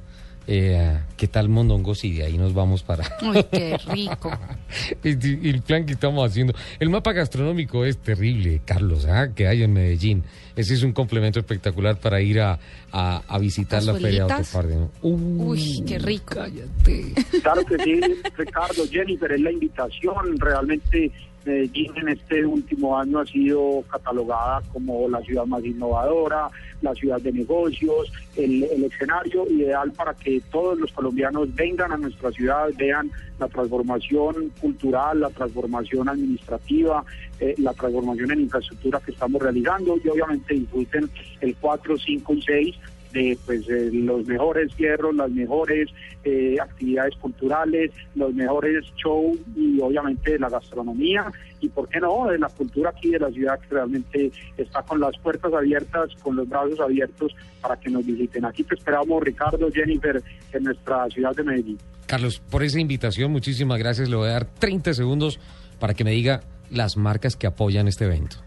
[0.48, 2.04] Eh, ¿Qué tal Mondongos?
[2.04, 3.04] Y de ahí nos vamos para...
[3.22, 4.30] ¡Uy, qué rico!
[5.02, 6.54] y, el plan que estamos haciendo.
[6.78, 9.30] El mapa gastronómico es terrible, Carlos, ¿ah?
[9.34, 10.22] que hay en Medellín.
[10.54, 12.60] Ese es un complemento espectacular para ir a,
[12.92, 14.88] a, visitar la feria de Autoparde.
[15.02, 16.36] Uy, qué rico.
[16.36, 17.12] Cállate.
[17.42, 18.00] Claro que sí,
[18.36, 20.38] Ricardo, Jennifer, es la invitación.
[20.38, 21.10] Realmente
[21.46, 26.50] Medellín en este último año ha sido catalogada como la ciudad más innovadora,
[26.82, 32.30] la ciudad de negocios, el, escenario ideal para que todos los colombianos vengan a nuestra
[32.32, 37.04] ciudad, vean la transformación cultural, la transformación administrativa,
[37.40, 41.10] eh, la transformación en infraestructura que estamos realizando y obviamente disfruten
[41.40, 42.76] el 4, 5 y 6
[43.16, 45.88] de pues los mejores hierros, las mejores
[46.24, 52.38] eh, actividades culturales, los mejores shows y obviamente la gastronomía y por qué no de
[52.38, 56.48] la cultura aquí de la ciudad que realmente está con las puertas abiertas, con los
[56.48, 58.44] brazos abiertos para que nos visiten.
[58.44, 60.22] Aquí te esperamos Ricardo, Jennifer
[60.52, 61.78] en nuestra ciudad de Medellín.
[62.06, 64.08] Carlos, por esa invitación, muchísimas gracias.
[64.08, 65.40] Le voy a dar 30 segundos
[65.80, 68.45] para que me diga las marcas que apoyan este evento.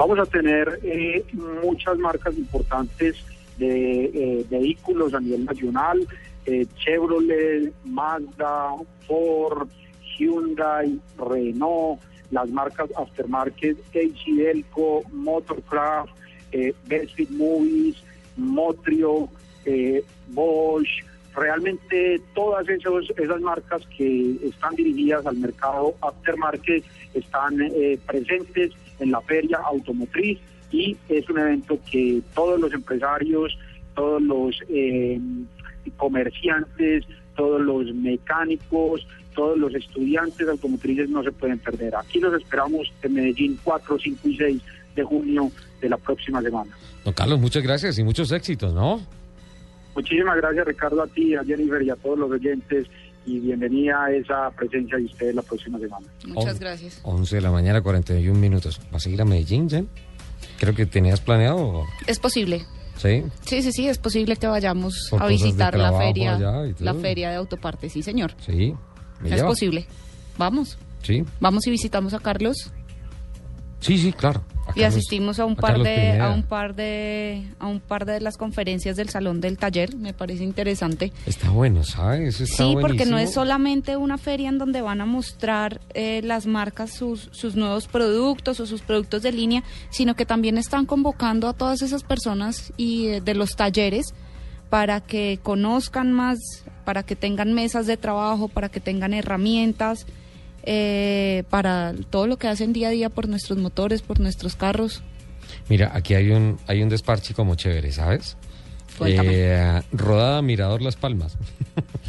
[0.00, 1.22] Vamos a tener eh,
[1.62, 3.22] muchas marcas importantes
[3.58, 6.08] de eh, vehículos a nivel nacional,
[6.46, 9.68] eh, Chevrolet, Mazda, Ford,
[10.16, 12.00] Hyundai, Renault,
[12.30, 16.16] las marcas aftermarket, Delco, Motorcraft,
[16.52, 18.02] eh, Best Movies,
[18.38, 19.28] Motrio,
[20.28, 21.04] Bosch,
[21.34, 27.58] realmente todas esas, esas marcas que están dirigidas al mercado aftermarket están
[28.06, 30.38] presentes en la feria automotriz
[30.70, 33.58] y es un evento que todos los empresarios,
[33.94, 35.20] todos los eh,
[35.96, 37.04] comerciantes,
[37.36, 41.96] todos los mecánicos, todos los estudiantes automotrices no se pueden perder.
[41.96, 44.62] Aquí los esperamos en Medellín 4, 5 y 6
[44.96, 45.50] de junio
[45.80, 46.70] de la próxima semana.
[47.04, 49.00] Don Carlos, muchas gracias y muchos éxitos, ¿no?
[49.94, 52.86] Muchísimas gracias Ricardo a ti, a Jennifer y a todos los oyentes
[53.26, 56.06] y bienvenida a esa presencia de ustedes la próxima semana.
[56.26, 57.00] Muchas gracias.
[57.02, 58.80] 11 de la mañana, 41 minutos.
[58.90, 59.88] ¿Vas a ir a Medellín, Jen?
[60.58, 61.84] Creo que tenías planeado.
[62.06, 62.64] Es posible.
[62.96, 63.22] ¿Sí?
[63.46, 66.38] Sí, sí, sí, es posible que vayamos a visitar la feria,
[66.78, 68.34] la feria de autopartes, sí, señor.
[68.44, 68.74] Sí.
[69.24, 69.86] es posible.
[70.36, 70.78] Vamos.
[71.02, 71.24] Sí.
[71.40, 72.70] Vamos y visitamos a Carlos.
[73.80, 74.42] Sí, sí, claro.
[74.74, 78.36] Y asistimos a un par de a un par de a un par de las
[78.36, 81.12] conferencias del salón del taller, me parece interesante.
[81.26, 82.36] Está bueno, ¿sabes?
[82.36, 86.92] sí, porque no es solamente una feria en donde van a mostrar eh, las marcas
[86.92, 91.52] sus sus nuevos productos o sus productos de línea, sino que también están convocando a
[91.52, 94.14] todas esas personas y eh, de los talleres
[94.70, 96.38] para que conozcan más,
[96.84, 100.06] para que tengan mesas de trabajo, para que tengan herramientas
[100.62, 105.02] eh, para todo lo que hacen día a día por nuestros motores, por nuestros carros.
[105.68, 108.36] Mira, aquí hay un, hay un desparche como chévere, ¿sabes?
[109.06, 111.36] Eh, rodada Mirador Las Palmas.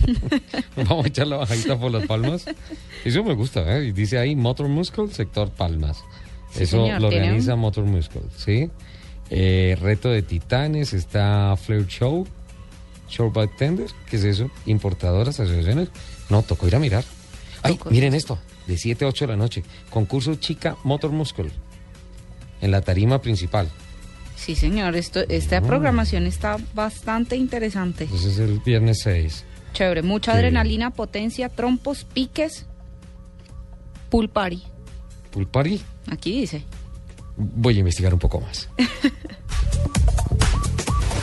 [0.75, 2.45] Vamos a echar la bajadita por Las Palmas.
[3.05, 3.93] Eso me gusta, ¿eh?
[3.93, 6.03] Dice ahí Motor Muscle, sector Palmas.
[6.59, 8.69] Eso lo organiza Motor Muscle, ¿sí?
[9.29, 12.27] Eh, reto de Titanes, está Flare Show,
[13.07, 14.51] Show by Tender, ¿qué es eso?
[14.65, 15.89] Importadoras, asociaciones.
[16.29, 17.05] No, tocó ir a mirar.
[17.63, 21.51] Ay, miren esto, de 7 a 8 de la noche, concurso Chica Motor Muscle,
[22.61, 23.69] en la tarima principal.
[24.35, 25.61] Sí, señor, esto, esta ah.
[25.61, 28.05] programación está bastante interesante.
[28.05, 29.45] Ese es el viernes 6.
[29.73, 32.65] Chévere, mucha adrenalina, potencia, trompos, piques.
[34.09, 34.63] ¿Pool party?
[36.09, 36.63] Aquí dice.
[37.37, 38.67] Voy a investigar un poco más.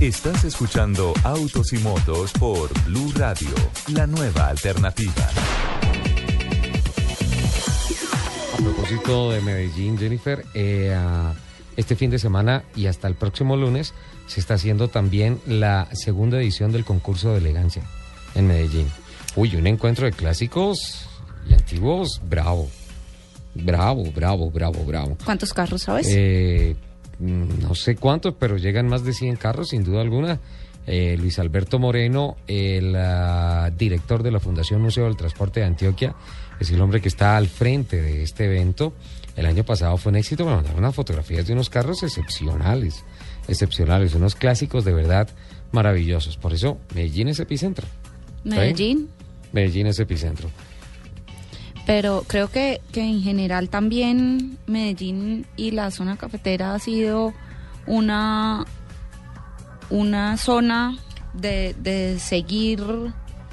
[0.00, 3.48] Estás escuchando Autos y Motos por Blue Radio,
[3.92, 5.30] la nueva alternativa.
[8.52, 10.96] A propósito de Medellín, Jennifer, eh,
[11.76, 13.94] este fin de semana y hasta el próximo lunes
[14.26, 17.84] se está haciendo también la segunda edición del concurso de elegancia
[18.34, 18.88] en Medellín.
[19.36, 21.08] Uy, un encuentro de clásicos
[21.48, 22.68] y antiguos, bravo.
[23.54, 25.16] Bravo, bravo, bravo, bravo.
[25.24, 26.08] ¿Cuántos carros sabes?
[26.10, 26.74] Eh,
[27.18, 30.40] no sé cuántos, pero llegan más de 100 carros, sin duda alguna.
[30.86, 36.14] Eh, Luis Alberto Moreno, el ah, director de la Fundación Museo del Transporte de Antioquia,
[36.60, 38.92] es el hombre que está al frente de este evento.
[39.34, 43.04] El año pasado fue un éxito, me mandaron unas fotografías de unos carros excepcionales,
[43.48, 45.28] excepcionales, unos clásicos de verdad
[45.72, 46.36] maravillosos.
[46.36, 47.86] Por eso, Medellín es epicentro.
[48.44, 49.08] Medellín.
[49.52, 50.50] Medellín es epicentro.
[51.86, 57.34] Pero creo que, que en general también Medellín y la zona cafetera ha sido
[57.86, 58.64] una,
[59.90, 60.96] una zona
[61.34, 62.82] de, de seguir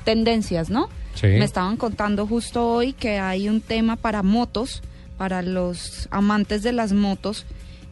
[0.05, 0.89] tendencias, ¿no?
[1.15, 1.27] Sí.
[1.27, 4.81] Me estaban contando justo hoy que hay un tema para motos,
[5.17, 7.45] para los amantes de las motos,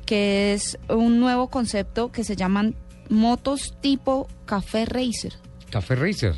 [0.05, 2.75] que es un nuevo concepto que se llaman
[3.09, 5.33] motos tipo café racer.
[5.69, 6.35] Café Racer.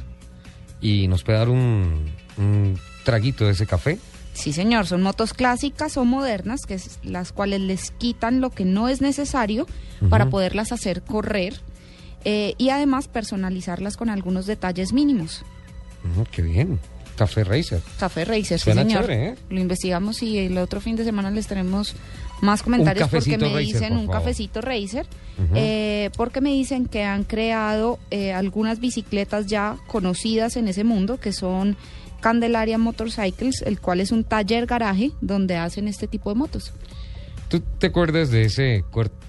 [0.82, 4.00] ¿Y nos puede dar un, un traguito de ese café?
[4.34, 8.64] Sí, señor, son motos clásicas o modernas, que es las cuales les quitan lo que
[8.64, 9.68] no es necesario
[10.10, 11.60] para poderlas hacer correr
[12.24, 15.44] eh, y además personalizarlas con algunos detalles mínimos.
[16.32, 16.80] Qué bien.
[17.18, 17.82] Café Racer.
[18.00, 19.02] Café Racer, sí, Suena señor.
[19.04, 19.36] chévere, ¿eh?
[19.50, 21.94] Lo investigamos y el otro fin de semana les tenemos
[22.42, 25.06] más comentarios porque me Racer, dicen por un cafecito Racer,
[25.54, 31.20] eh, porque me dicen que han creado eh, algunas bicicletas ya conocidas en ese mundo,
[31.20, 31.78] que son
[32.22, 36.74] Candelaria Motorcycles, el cual es un taller garaje donde hacen este tipo de motos.
[37.50, 38.86] ¿Tú te acuerdas de ese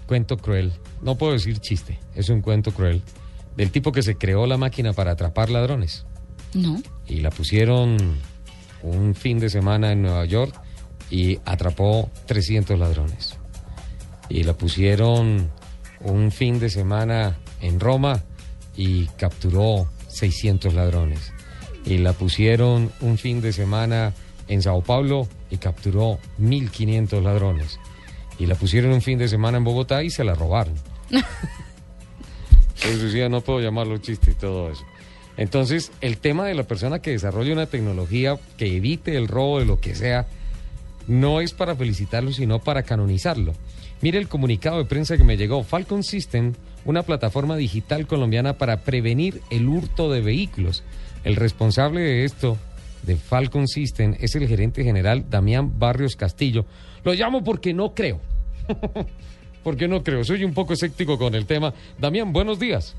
[0.06, 0.72] cuento cruel?
[1.02, 3.02] No puedo decir chiste, es un cuento cruel.
[3.56, 6.06] Del tipo que se creó la máquina para atrapar ladrones.
[6.54, 6.80] No.
[7.06, 7.96] Y la pusieron
[8.82, 10.54] un fin de semana en Nueva York
[11.10, 13.36] y atrapó 300 ladrones.
[14.28, 15.50] Y la pusieron
[16.00, 18.22] un fin de semana en Roma
[18.76, 21.32] y capturó 600 ladrones.
[21.84, 24.14] Y la pusieron un fin de semana
[24.48, 27.78] en Sao Paulo y capturó 1.500 ladrones.
[28.38, 30.74] Y la pusieron un fin de semana en Bogotá y se la robaron.
[32.84, 34.84] Eso sí, no puedo llamarlo chiste y todo eso.
[35.36, 39.66] Entonces, el tema de la persona que desarrolla una tecnología que evite el robo de
[39.66, 40.26] lo que sea,
[41.06, 43.52] no es para felicitarlo, sino para canonizarlo.
[44.00, 45.62] Mire el comunicado de prensa que me llegó.
[45.62, 46.54] Falcon System,
[46.84, 50.82] una plataforma digital colombiana para prevenir el hurto de vehículos.
[51.24, 52.56] El responsable de esto,
[53.02, 56.64] de Falcon System, es el gerente general Damián Barrios Castillo.
[57.04, 58.20] Lo llamo porque no creo.
[59.62, 60.24] porque no creo.
[60.24, 61.72] Soy un poco escéptico con el tema.
[61.98, 62.96] Damián, buenos días.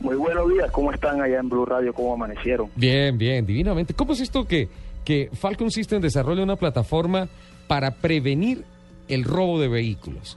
[0.00, 1.94] Muy buenos días, ¿cómo están allá en Blue Radio?
[1.94, 2.68] ¿Cómo amanecieron?
[2.74, 3.94] Bien, bien, divinamente.
[3.94, 4.68] ¿Cómo es esto que,
[5.04, 7.28] que Falcon System desarrolla una plataforma
[7.68, 8.64] para prevenir
[9.08, 10.36] el robo de vehículos?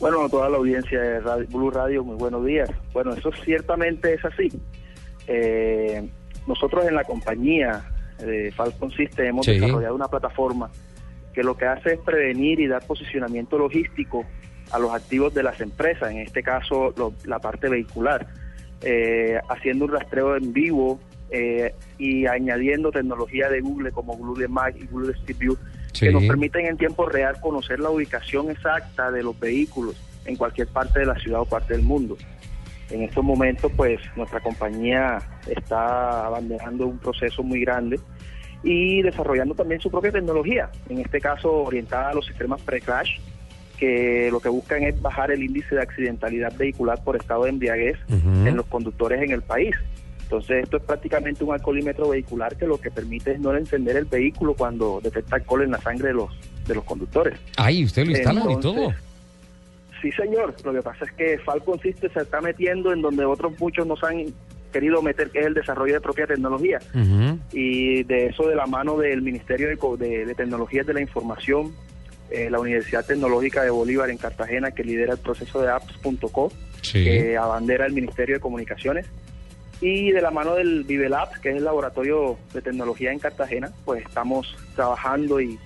[0.00, 2.68] Bueno, a toda la audiencia de Radio- Blue Radio, muy buenos días.
[2.94, 4.48] Bueno, eso ciertamente es así.
[5.26, 6.08] Eh,
[6.46, 7.84] nosotros en la compañía
[8.18, 9.58] de Falcon System hemos Sí.
[9.58, 10.70] desarrollado una plataforma
[11.32, 14.24] que lo que hace es prevenir y dar posicionamiento logístico
[14.70, 18.26] a los activos de las empresas, en este caso lo- la parte vehicular,
[18.82, 24.76] eh, haciendo un rastreo en vivo eh, y añadiendo tecnología de Google como Google Maps
[24.80, 25.58] y Google Street View
[25.92, 26.06] Sí.
[26.06, 29.96] que nos permiten en tiempo real conocer la ubicación exacta de los vehículos
[30.26, 32.16] en cualquier parte de la ciudad o parte del mundo.
[32.90, 37.98] En estos momentos, pues, nuestra compañía está abanderando un proceso muy grande
[38.62, 43.18] y desarrollando también su propia tecnología, en este caso orientada a los sistemas pre-crash,
[43.78, 47.98] que lo que buscan es bajar el índice de accidentalidad vehicular por estado de embriaguez
[48.08, 49.74] en los conductores en el país.
[50.22, 54.06] Entonces, esto es prácticamente un alcoholímetro vehicular que lo que permite es no encender el
[54.06, 56.30] vehículo cuando detecta alcohol en la sangre de los,
[56.66, 57.38] de los conductores.
[57.58, 58.94] Ahí, usted lo instalan y todo.
[60.04, 60.54] Sí, señor.
[60.62, 63.96] Lo que pasa es que Falcon System se está metiendo en donde otros muchos no
[63.96, 64.24] se han
[64.70, 66.78] querido meter, que es el desarrollo de propia tecnología.
[67.52, 69.76] Y de eso de la mano del Ministerio de,
[70.06, 71.72] de- de Tecnologías de la Información,
[72.30, 76.52] eh, la Universidad Tecnológica de Bolívar en Cartagena, que lidera el proceso de apps.co,
[76.82, 77.02] Sí.
[77.02, 79.06] que abandera el Ministerio de Comunicaciones.
[79.80, 84.04] Y de la mano del Vivelab, que es el laboratorio de tecnología en Cartagena, pues
[84.04, 85.58] estamos trabajando y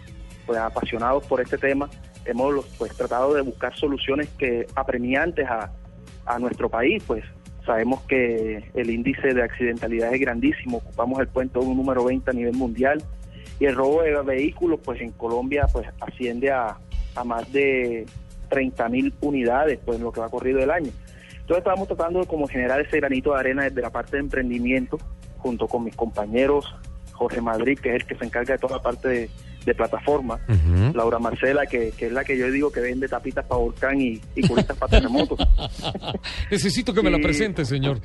[0.47, 1.91] pues apasionados por este tema.
[2.29, 5.71] Hemos pues tratado de buscar soluciones que apremiantes a,
[6.39, 7.25] nuestro país, pues
[7.65, 12.55] sabemos que el índice de accidentalidad es grandísimo, ocupamos el puesto número 20 a nivel
[12.55, 13.03] mundial
[13.59, 16.77] y el robo de vehículos pues en Colombia pues asciende a,
[17.15, 18.05] a más de
[18.51, 20.91] 30 mil unidades pues en lo que va corrido el año.
[21.33, 24.99] Entonces estamos tratando de como generar ese granito de arena desde la parte de emprendimiento
[25.39, 26.67] junto con mis compañeros
[27.13, 29.31] Jorge Madrid, que es el que se encarga de toda la parte de,
[29.69, 30.41] de plataforma.
[30.95, 34.21] Laura Marcela, que, que es la que yo digo que vende tapitas para volcán y,
[34.35, 35.39] y curitas para terremotos.
[36.51, 38.01] Necesito que me la presente, señor.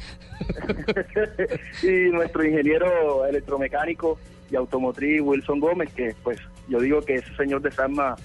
[1.84, 4.20] y nuestro ingeniero electromecánico
[4.52, 6.38] y automotriz Wilson Gómez, que pues
[6.68, 8.16] yo digo que ese señor desarma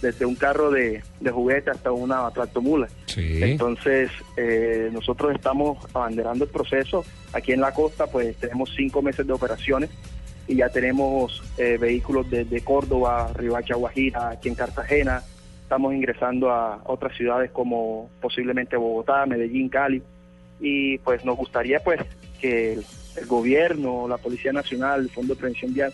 [0.00, 2.88] desde un carro de, de juguete hasta una tractomula.
[3.06, 3.42] Sí.
[3.42, 7.04] Entonces, eh, nosotros estamos abanderando el proceso.
[7.34, 9.90] Aquí en la costa, pues tenemos cinco meses de operaciones
[10.48, 15.22] y ya tenemos eh, vehículos desde Córdoba, Ribacha, Guajira, aquí en Cartagena.
[15.62, 20.02] Estamos ingresando a otras ciudades como posiblemente Bogotá, Medellín, Cali.
[20.60, 22.00] Y pues nos gustaría pues
[22.40, 25.92] que el, gobierno, la Policía Nacional, el Fondo de Prevención Vial,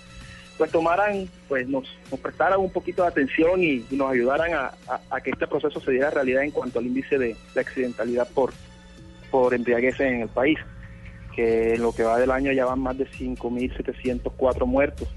[0.57, 5.01] pues tomaran, pues nos, nos prestaran un poquito de atención y, nos ayudaran a, a-
[5.11, 8.53] a que este proceso se diera realidad en cuanto al índice de, de accidentalidad por,
[9.33, 10.59] por embriaguez en el país,
[11.35, 15.09] que en lo que va del año ya van más de 5.704 muertos,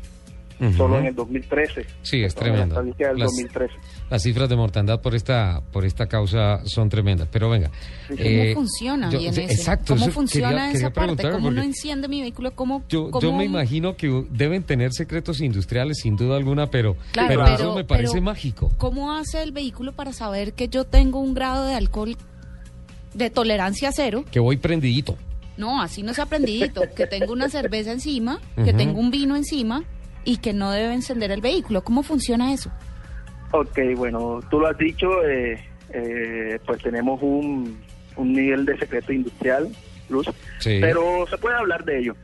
[0.59, 0.73] Ujú.
[0.73, 1.85] solo en el 2013.
[2.01, 2.75] Sí, es En la tremendo.
[2.75, 3.73] estadística del Las- 2013.
[4.09, 7.27] Las cifras de mortandad por esta por esta causa son tremendas.
[7.31, 7.69] Pero venga.
[8.07, 9.41] ¿Cómo eh, funciona yo- bien eso?
[9.41, 9.93] Exacto.
[9.93, 11.29] ¿Cómo eso funciona quería- esa quería parte?
[11.29, 12.51] ¿Cómo no enciende mi vehículo?
[12.55, 16.95] ¿Cómo, Yo, cómo- yo me imagino que deben tener secretos industriales, sin duda alguna, pero,
[17.11, 18.71] Claro, pero, pero- eso me parece pero- mágico.
[18.77, 22.15] ¿Cómo hace el vehículo para saber que yo tengo un grado de alcohol
[23.13, 24.23] de tolerancia cero?
[24.31, 25.15] Que voy prendidito.
[25.57, 26.81] No, así no se ha aprendidito.
[26.95, 29.83] que tengo una cerveza encima, que tengo un vino encima
[30.23, 31.83] y que no debe encender el vehículo.
[31.83, 32.71] ¿Cómo funciona eso?
[33.51, 35.57] Ok, bueno, tú lo has dicho, eh,
[35.93, 37.79] eh, pues tenemos un,
[38.17, 39.69] un nivel de secreto industrial,
[40.09, 40.27] Luz,
[40.59, 40.77] Sí.
[40.81, 42.15] pero se puede hablar de ello.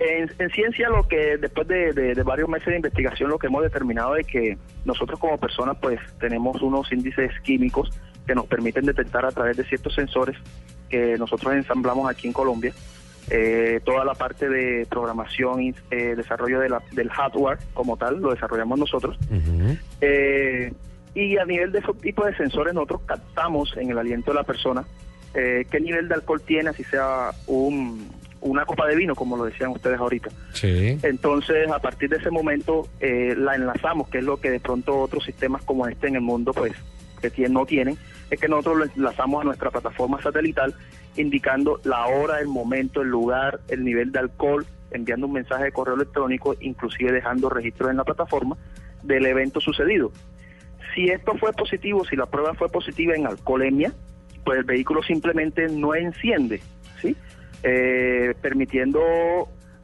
[0.00, 3.48] En, en ciencia, lo que después de, de- de varios meses de investigación, lo que
[3.48, 7.90] hemos determinado es que nosotros como personas, pues tenemos unos índices químicos
[8.26, 10.36] que nos permiten detectar a través de ciertos sensores
[10.88, 12.72] que nosotros ensamblamos aquí en Colombia.
[13.30, 18.20] Eh, toda la parte de programación y eh, desarrollo de la- del hardware como tal
[18.20, 19.18] lo desarrollamos nosotros.
[20.00, 20.72] Eh,
[21.14, 24.44] y a nivel de esos tipos de sensores nosotros captamos en el aliento de la
[24.44, 24.84] persona
[25.34, 28.08] eh, qué nivel de alcohol tiene, así sea un,
[28.40, 30.30] una copa de vino, como lo decían ustedes ahorita.
[30.54, 30.98] Sí.
[31.02, 34.98] Entonces, a partir de ese momento, eh, la enlazamos, que es lo que de pronto
[34.98, 36.72] otros sistemas como este en el mundo, pues,
[37.20, 37.96] que tienen, no tienen,
[38.30, 40.74] es que nosotros lo enlazamos a nuestra plataforma satelital,
[41.16, 45.72] indicando la hora, el momento, el lugar, el nivel de alcohol, enviando un mensaje de
[45.72, 48.56] correo electrónico, inclusive dejando registros en la plataforma
[49.02, 50.12] del evento sucedido.
[50.94, 53.92] Si esto fue positivo, si la prueba fue positiva en alcoholemia,
[54.44, 56.60] pues el vehículo simplemente no enciende,
[57.00, 57.16] ¿sí?
[57.62, 59.00] Eh, permitiendo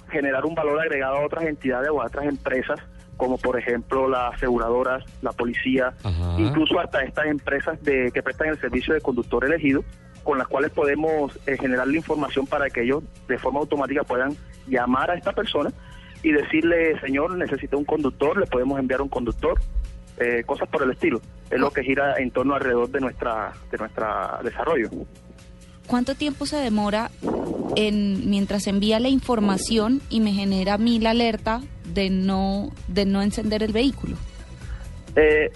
[0.08, 2.80] generar un valor agregado a otras entidades o a otras empresas,
[3.16, 6.36] como por ejemplo las aseguradoras, la policía, Ajá.
[6.38, 9.84] incluso hasta estas empresas de, que prestan el servicio de conductor elegido,
[10.22, 14.36] con las cuales podemos eh, generar la información para que ellos de forma automática puedan
[14.66, 15.70] llamar a esta persona
[16.22, 19.60] y decirle, señor, necesita un conductor, le podemos enviar un conductor,
[20.16, 21.20] eh, cosas por el estilo.
[21.50, 24.88] Es lo que gira en torno alrededor de nuestra de nuestra desarrollo.
[25.86, 27.10] ¿Cuánto tiempo se demora
[27.76, 31.60] en mientras envía la información y me genera a mí la alerta
[31.94, 34.16] de no de no encender el vehículo?
[35.16, 35.50] Eh,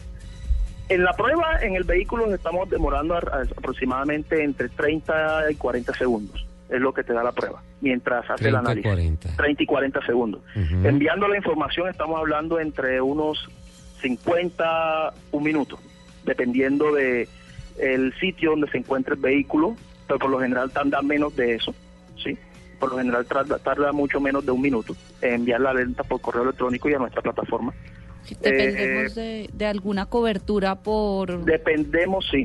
[0.89, 5.55] en la prueba, en el vehículo nos estamos demorando a- a- aproximadamente entre 30 y
[5.56, 6.47] 40 segundos.
[6.70, 8.82] Es lo que te da la prueba, mientras hace el 30, análisis.
[8.85, 9.36] 40.
[9.36, 10.43] 30 y 40 segundos.
[10.55, 13.48] Enviando la información estamos hablando entre unos
[14.02, 15.78] 50, un minuto,
[16.24, 17.28] dependiendo de
[17.78, 21.74] el sitio donde se encuentra el vehículo, pero por lo general tarda menos de eso,
[22.23, 22.36] ¿sí?
[22.79, 26.21] Por lo general tarda, tarda mucho menos de un minuto en enviar la alerta por
[26.21, 27.73] correo electrónico y a nuestra plataforma.
[28.41, 31.45] Dependemos Eh, de, de alguna cobertura por...
[31.45, 32.45] Dependemos, sí.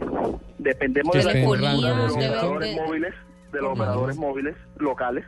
[0.58, 3.14] Dependemos de, la cobertura de los operadores de- móviles,
[3.52, 5.26] de los operadores móviles locales.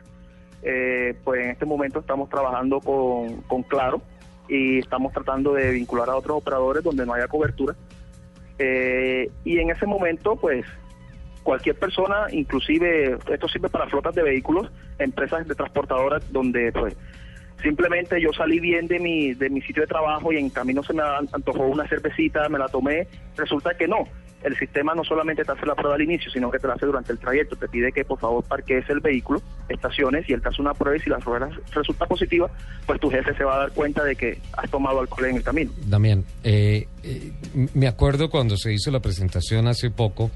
[0.62, 4.00] Eh, pues en este momento estamos trabajando con, con Claro
[4.48, 7.76] y estamos tratando de vincular a otros operadores donde no haya cobertura.
[8.58, 10.64] Eh, y en ese momento, pues,
[11.42, 16.96] cualquier persona, inclusive esto sirve para flotas de vehículos, empresas de transportadoras donde pues
[17.62, 20.92] simplemente yo salí bien de mi de mi sitio de trabajo y en camino se
[20.92, 21.02] me
[21.32, 23.06] antojó una cervecita, me la tomé,
[23.36, 24.04] resulta que no.
[24.42, 26.86] El sistema no solamente te hace la prueba al inicio, sino que te la hace
[26.86, 27.56] durante el trayecto.
[27.56, 31.00] Te pide que por favor parques el vehículo, estaciones y el caso una prueba y
[31.00, 32.48] si la prueba resulta positiva,
[32.86, 35.42] pues tu jefe se va a dar cuenta de que has tomado alcohol en el
[35.42, 35.72] camino.
[35.86, 37.32] Damián, eh, eh,
[37.74, 40.30] me acuerdo cuando se hizo la presentación hace poco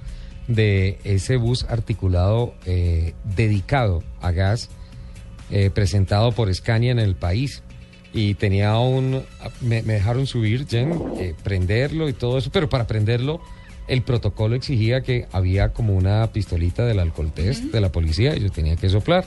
[0.50, 4.68] de ese bus articulado eh, dedicado a gas
[5.50, 7.62] eh, presentado por Scania en el país
[8.12, 9.22] y tenía un
[9.60, 13.40] me, me dejaron subir Jen eh, prenderlo y todo eso pero para prenderlo
[13.86, 18.40] el protocolo exigía que había como una pistolita del alcohol test de la policía y
[18.40, 19.24] yo tenía que soplar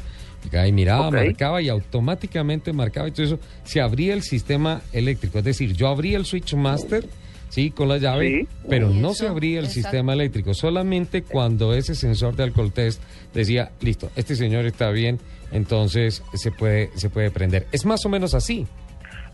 [0.67, 3.39] y miraba, marcaba y automáticamente marcaba y todo eso.
[3.63, 5.39] Se abría el sistema eléctrico.
[5.39, 7.05] Es decir, yo abría el switch master,
[7.53, 8.47] sí, con la llave, Sí.
[8.67, 9.81] pero no eso, se abría el exacto.
[9.89, 10.53] sistema eléctrico.
[10.55, 13.01] Solamente cuando ese sensor de alcohol test
[13.33, 15.19] decía, listo, este señor está bien,
[15.51, 17.67] entonces se puede, se puede prender.
[17.71, 18.65] Es más o menos así.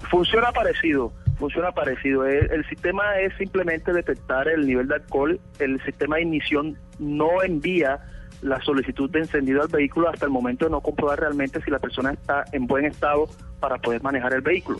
[0.10, 2.26] Funciona parecido, funciona parecido.
[2.26, 5.40] El, el sistema es simplemente detectar el nivel de alcohol.
[5.60, 8.00] El sistema de ignición no envía
[8.42, 11.80] la solicitud de encendido al vehículo hasta el momento de no comprobar realmente si la
[11.80, 13.28] persona está en buen estado
[13.60, 14.80] para poder manejar el vehículo.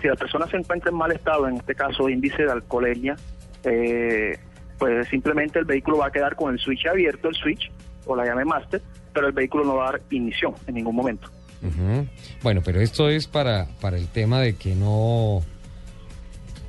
[0.00, 3.16] Si la persona se encuentra en mal estado, en este caso índice de alcoholemia,
[3.64, 4.38] eh,
[4.78, 7.70] pues simplemente el vehículo va a quedar con el switch abierto, el switch
[8.06, 8.80] o la llave master,
[9.12, 11.28] pero el vehículo no va a dar ignición en ningún momento.
[12.42, 15.42] Bueno, pero esto es para, para el tema de que no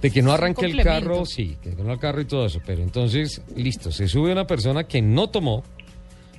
[0.01, 2.81] de que no arranque el carro, sí, que no el carro y todo eso, pero
[2.81, 5.63] entonces, listo, se sube una persona que no tomó,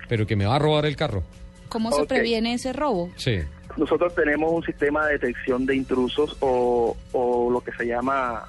[0.09, 1.23] pero que me va a robar el carro.
[1.69, 3.11] ¿Cómo se previene ese robo?
[3.17, 3.39] Sí.
[3.77, 8.45] Nosotros tenemos un sistema de detección de intrusos o, o lo que se llama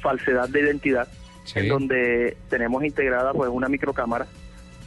[0.00, 1.08] falsedad de identidad,
[1.54, 4.26] en donde tenemos integrada pues una microcámara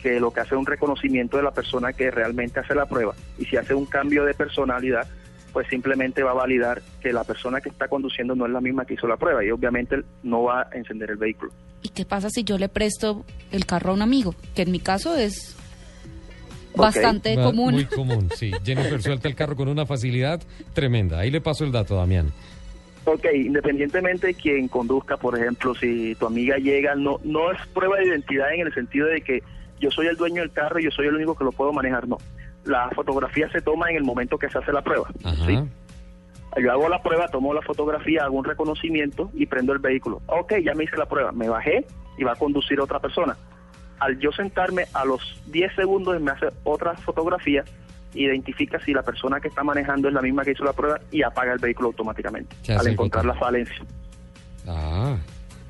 [0.02, 3.16] que lo que hace es un reconocimiento de la persona que realmente hace la prueba
[3.38, 5.08] y si hace un cambio de personalidad
[5.58, 8.86] pues simplemente va a validar que la persona que está conduciendo no es la misma
[8.86, 11.52] que hizo la prueba y obviamente no va a encender el vehículo.
[11.82, 14.36] ¿Y qué pasa si yo le presto el carro a un amigo?
[14.54, 15.57] Que en mi caso es.
[16.78, 17.74] Bastante común.
[17.74, 18.52] Muy común, sí.
[18.64, 20.42] Jennifer suelta el carro con una facilidad
[20.74, 21.20] tremenda.
[21.20, 22.32] Ahí le paso el dato, Damián.
[23.06, 27.98] Ok, independientemente de quien conduzca, por ejemplo, si tu amiga llega, no, no es prueba
[27.98, 29.42] de identidad en el sentido de que
[29.80, 32.08] yo soy el dueño del carro y yo soy el único que lo puedo manejar,
[32.08, 32.18] no.
[32.66, 35.08] La fotografía se toma en el momento que se hace la prueba.
[35.46, 35.58] ¿sí?
[36.62, 40.22] Yo hago la prueba, tomo la fotografía, hago un reconocimiento y prendo el vehículo.
[40.28, 41.86] Ok, ya me hice la prueba, me bajé
[42.18, 43.38] y va a conducir otra persona.
[44.00, 47.64] Al yo sentarme, a los 10 segundos me hace otra fotografía,
[48.14, 51.24] identifica si la persona que está manejando es la misma que hizo la prueba y
[51.24, 53.76] apaga el vehículo automáticamente al encontrar la falencia.
[54.68, 55.16] Ah,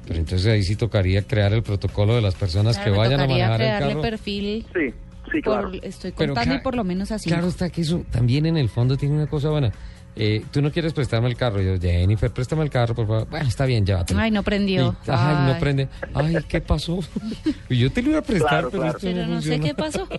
[0.07, 3.27] pero entonces ahí sí tocaría crear el protocolo de las personas Claro, que vayan a
[3.27, 4.01] manejar el crearle carro.
[4.01, 4.65] perfil.
[4.73, 4.93] Sí,
[5.31, 7.29] sí, por- estoy Pero contando y por lo menos así.
[7.29, 9.71] Claro está que eso también en el fondo tiene una cosa buena.
[10.19, 11.61] Eh, tú no quieres prestarme el carro.
[11.61, 13.27] Yo, Jennifer, préstame el carro, por favor.
[13.30, 14.19] Bueno, está bien, llévatelo.
[14.19, 14.95] Ay, no prendió.
[15.06, 15.88] Y- ay, no prende.
[16.14, 16.99] Ay, ¿qué pasó?
[17.69, 18.98] Y yo te lo iba a prestar, Claro, pero claro.
[18.98, 20.07] esto Pero no sé qué pasó.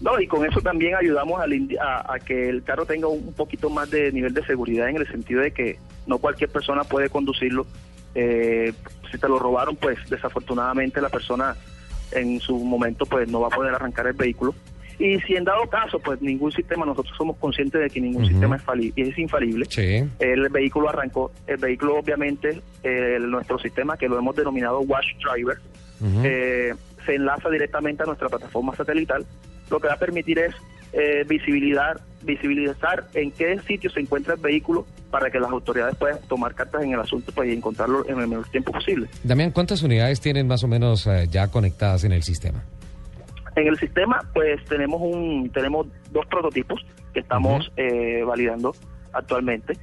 [0.00, 3.68] No, y con eso también ayudamos al a, a que el carro tenga un poquito
[3.68, 7.66] más de nivel de seguridad en el sentido de que no cualquier persona puede conducirlo.
[8.14, 8.72] Eh,
[9.12, 11.54] si te lo robaron, pues desafortunadamente la persona
[12.12, 14.54] en su momento pues no va a poder arrancar el vehículo.
[15.00, 18.56] Y si en dado caso, pues ningún sistema, nosotros somos conscientes de que ningún sistema
[18.56, 19.64] es, fali- es infalible.
[19.70, 20.04] Sí.
[20.18, 25.56] El vehículo arrancó, el vehículo obviamente, eh, nuestro sistema que lo hemos denominado Watch Driver,
[26.24, 26.74] eh,
[27.06, 29.24] se enlaza directamente a nuestra plataforma satelital,
[29.70, 30.54] lo que va a permitir es
[30.92, 36.18] eh, visibilidad, visibilizar en qué sitio se encuentra el vehículo para que las autoridades puedan
[36.28, 39.08] tomar cartas en el asunto pues, y encontrarlo en el menor tiempo posible.
[39.22, 42.62] Damián, ¿cuántas unidades tienen más o menos eh, ya conectadas en el sistema?
[43.56, 48.72] En el sistema, pues tenemos un tenemos dos prototipos que estamos eh, validando
[49.12, 49.74] actualmente.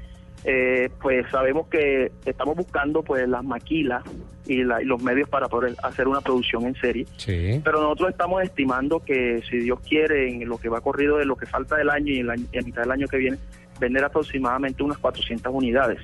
[0.44, 4.04] Eh, pues sabemos que estamos buscando pues las maquilas
[4.46, 7.06] y, la- y los medios para poder hacer una producción en serie.
[7.18, 7.60] Sí.
[7.64, 11.36] Pero nosotros estamos estimando que si Dios quiere, en lo que va corrido de lo
[11.36, 13.38] que falta del año y en la, a mitad del año que viene,
[13.80, 16.00] vender aproximadamente unas 400 unidades.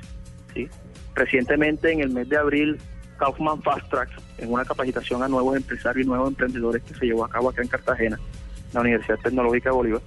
[0.53, 0.67] ¿sí?
[1.15, 2.77] Recientemente, en el mes de abril,
[3.17, 7.25] Kaufman Fast Track, en una capacitación a nuevos empresarios y nuevos emprendedores que se llevó
[7.25, 8.19] a cabo acá en Cartagena,
[8.73, 10.01] la Universidad Tecnológica de Bolívar,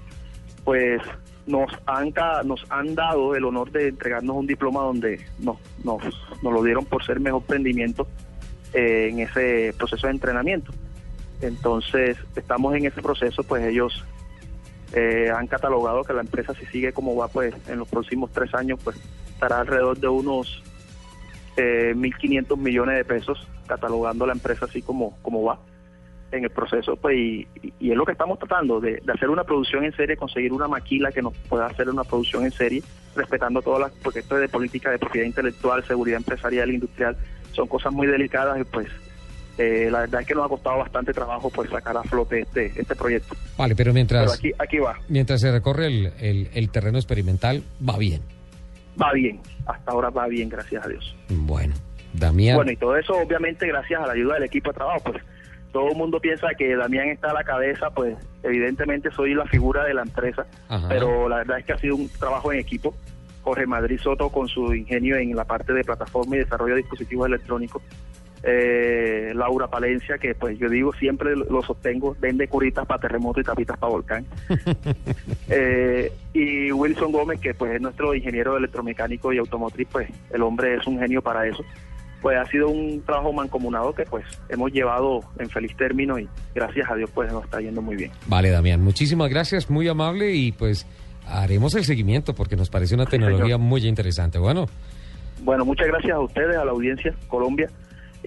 [0.64, 1.00] pues
[1.46, 2.12] nos han,
[2.44, 6.02] nos han dado el honor de entregarnos un diploma donde nos, nos,
[6.42, 8.06] nos lo dieron por ser mejor emprendimiento
[8.72, 10.72] eh, en ese proceso de entrenamiento.
[11.40, 14.04] Entonces, estamos en ese proceso, pues ellos
[14.92, 18.54] eh, han catalogado que la empresa si sigue como va, pues en los próximos tres
[18.54, 18.96] años, pues
[19.28, 20.62] estará alrededor de unos
[21.56, 25.58] eh, 1.500 millones de pesos, catalogando la empresa así como, como va.
[26.32, 27.46] en el proceso, pues, y,
[27.78, 30.66] y es lo que estamos tratando, de, de hacer una producción en serie, conseguir una
[30.68, 32.82] maquila que nos pueda hacer una producción en serie,
[33.14, 37.16] respetando todas las, porque esto es de política de propiedad intelectual, seguridad empresarial, industrial,
[37.52, 38.88] son cosas muy delicadas y pues
[39.56, 42.66] eh, la verdad es que nos ha costado bastante trabajo pues sacar a flote este,
[42.78, 43.34] este proyecto.
[43.56, 47.62] Vale, pero mientras, Pero aquí, aquí va, mientras se recorre el, el- el terreno experimental,
[47.88, 48.20] va bien.
[49.00, 51.16] Va bien, hasta ahora va bien, gracias a Dios.
[51.28, 51.74] Bueno,
[52.12, 52.56] Damián.
[52.56, 55.22] Bueno, y todo eso obviamente gracias a la ayuda del equipo de trabajo, pues
[55.72, 59.84] todo el mundo piensa que Damián está a la cabeza, pues evidentemente soy la figura
[59.84, 60.88] de la empresa, Ajá.
[60.88, 62.94] pero la verdad es que ha sido un trabajo en equipo.
[63.42, 67.28] Jorge Madrid Soto con su ingenio en la parte de plataforma y desarrollo de dispositivos
[67.28, 67.80] electrónicos.
[68.42, 73.44] Eh, Laura Palencia, que pues yo digo siempre lo sostengo, vende curitas para terremoto y
[73.44, 74.26] tapitas para volcán.
[75.48, 80.74] Eh, y Wilson Gómez, que pues es nuestro ingeniero electromecánico y automotriz, pues el hombre
[80.74, 81.64] es un genio para eso.
[82.20, 86.90] Pues ha sido un trabajo mancomunado que pues hemos llevado en feliz término y gracias
[86.90, 88.10] a Dios pues nos está yendo muy bien.
[88.26, 90.84] Vale, Damián, muchísimas gracias, muy amable y pues
[91.28, 94.38] haremos el seguimiento porque nos parece una tecnología muy interesante.
[94.38, 94.66] Bueno,
[95.42, 97.70] Bueno, muchas gracias a ustedes, a la audiencia Colombia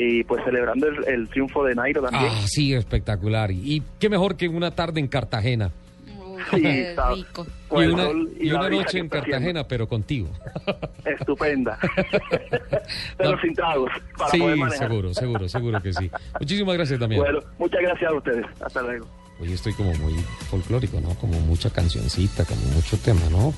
[0.02, 2.32] y pues celebrando el, el triunfo de Nairo también.
[2.34, 3.52] ah, sí, espectacular.
[3.52, 5.72] Y, y qué mejor que una tarde en Cartagena.
[6.52, 8.06] Sí, está- Y una,
[8.40, 10.30] y y noche en Cartagena, pero contigo.
[11.04, 11.78] Estupenda.
[13.18, 16.10] Pero sin tragos para sí, poder seguro, seguro, seguro que sí.
[16.40, 17.22] Muchísimas gracias, Damián.
[17.22, 18.46] Bueno, muchas gracias a ustedes.
[18.62, 19.06] Hasta luego.
[19.42, 20.14] Hoy estoy como muy
[20.50, 21.10] folclórico, ¿no?
[21.16, 23.54] Como mucha cancioncita, como mucho tema, ¿no?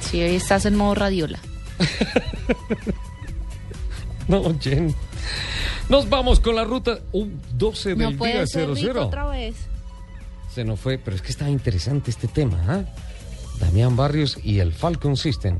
[0.00, 1.38] Sí, hoy estás en modo radiola.
[4.28, 4.94] No, Jen.
[5.88, 7.26] Nos vamos con la ruta uh,
[7.56, 9.06] 12 del No día puede ser rico 00.
[9.06, 9.54] otra vez.
[10.52, 12.84] Se nos fue, pero es que está interesante este tema, ¿ah?
[13.60, 15.58] Damián Barrios y el Falcon System.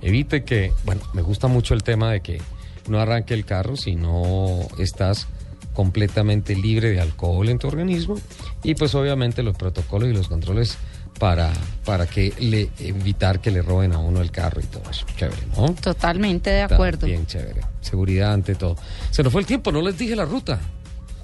[0.00, 2.42] Evite que, bueno, me gusta mucho el tema de que
[2.88, 5.28] no arranque el carro si no estás
[5.72, 8.16] completamente libre de alcohol en tu organismo
[8.62, 10.76] y pues obviamente los protocolos y los controles
[11.22, 11.52] para,
[11.84, 15.06] para que le evitar que le roben a uno el carro y todo eso.
[15.16, 15.72] Chévere, ¿no?
[15.74, 17.06] Totalmente de acuerdo.
[17.06, 17.60] Bien chévere.
[17.80, 18.74] Seguridad ante todo.
[19.12, 20.58] Se nos fue el tiempo, no les dije la ruta.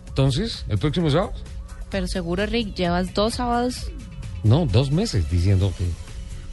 [0.06, 1.32] Entonces, el próximo sábado,
[1.90, 3.90] Pero seguro, Rick, llevas dos sábados.
[4.44, 5.84] no, dos meses diciendo que,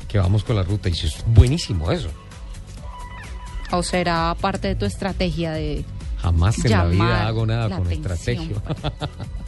[0.07, 2.09] que vamos con la ruta y eso es buenísimo eso.
[3.69, 5.85] ¿O será parte de tu estrategia de
[6.19, 8.11] Jamás en la vida hago nada con atención.
[8.11, 8.55] estrategia.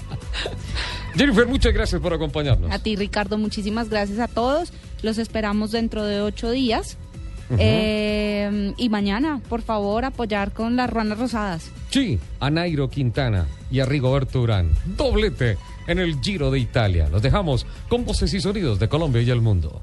[1.15, 2.71] Jennifer, muchas gracias por acompañarnos.
[2.71, 4.71] A ti, Ricardo, muchísimas gracias a todos.
[5.01, 6.97] Los esperamos dentro de ocho días.
[7.57, 11.71] Eh, y mañana, por favor, apoyar con las ruanas rosadas.
[11.89, 14.71] Sí, a Nairo Quintana y a Rigoberto Urán.
[14.85, 15.57] Doblete
[15.87, 17.07] en el Giro de Italia.
[17.09, 19.81] Los dejamos con voces y sonidos de Colombia y el mundo.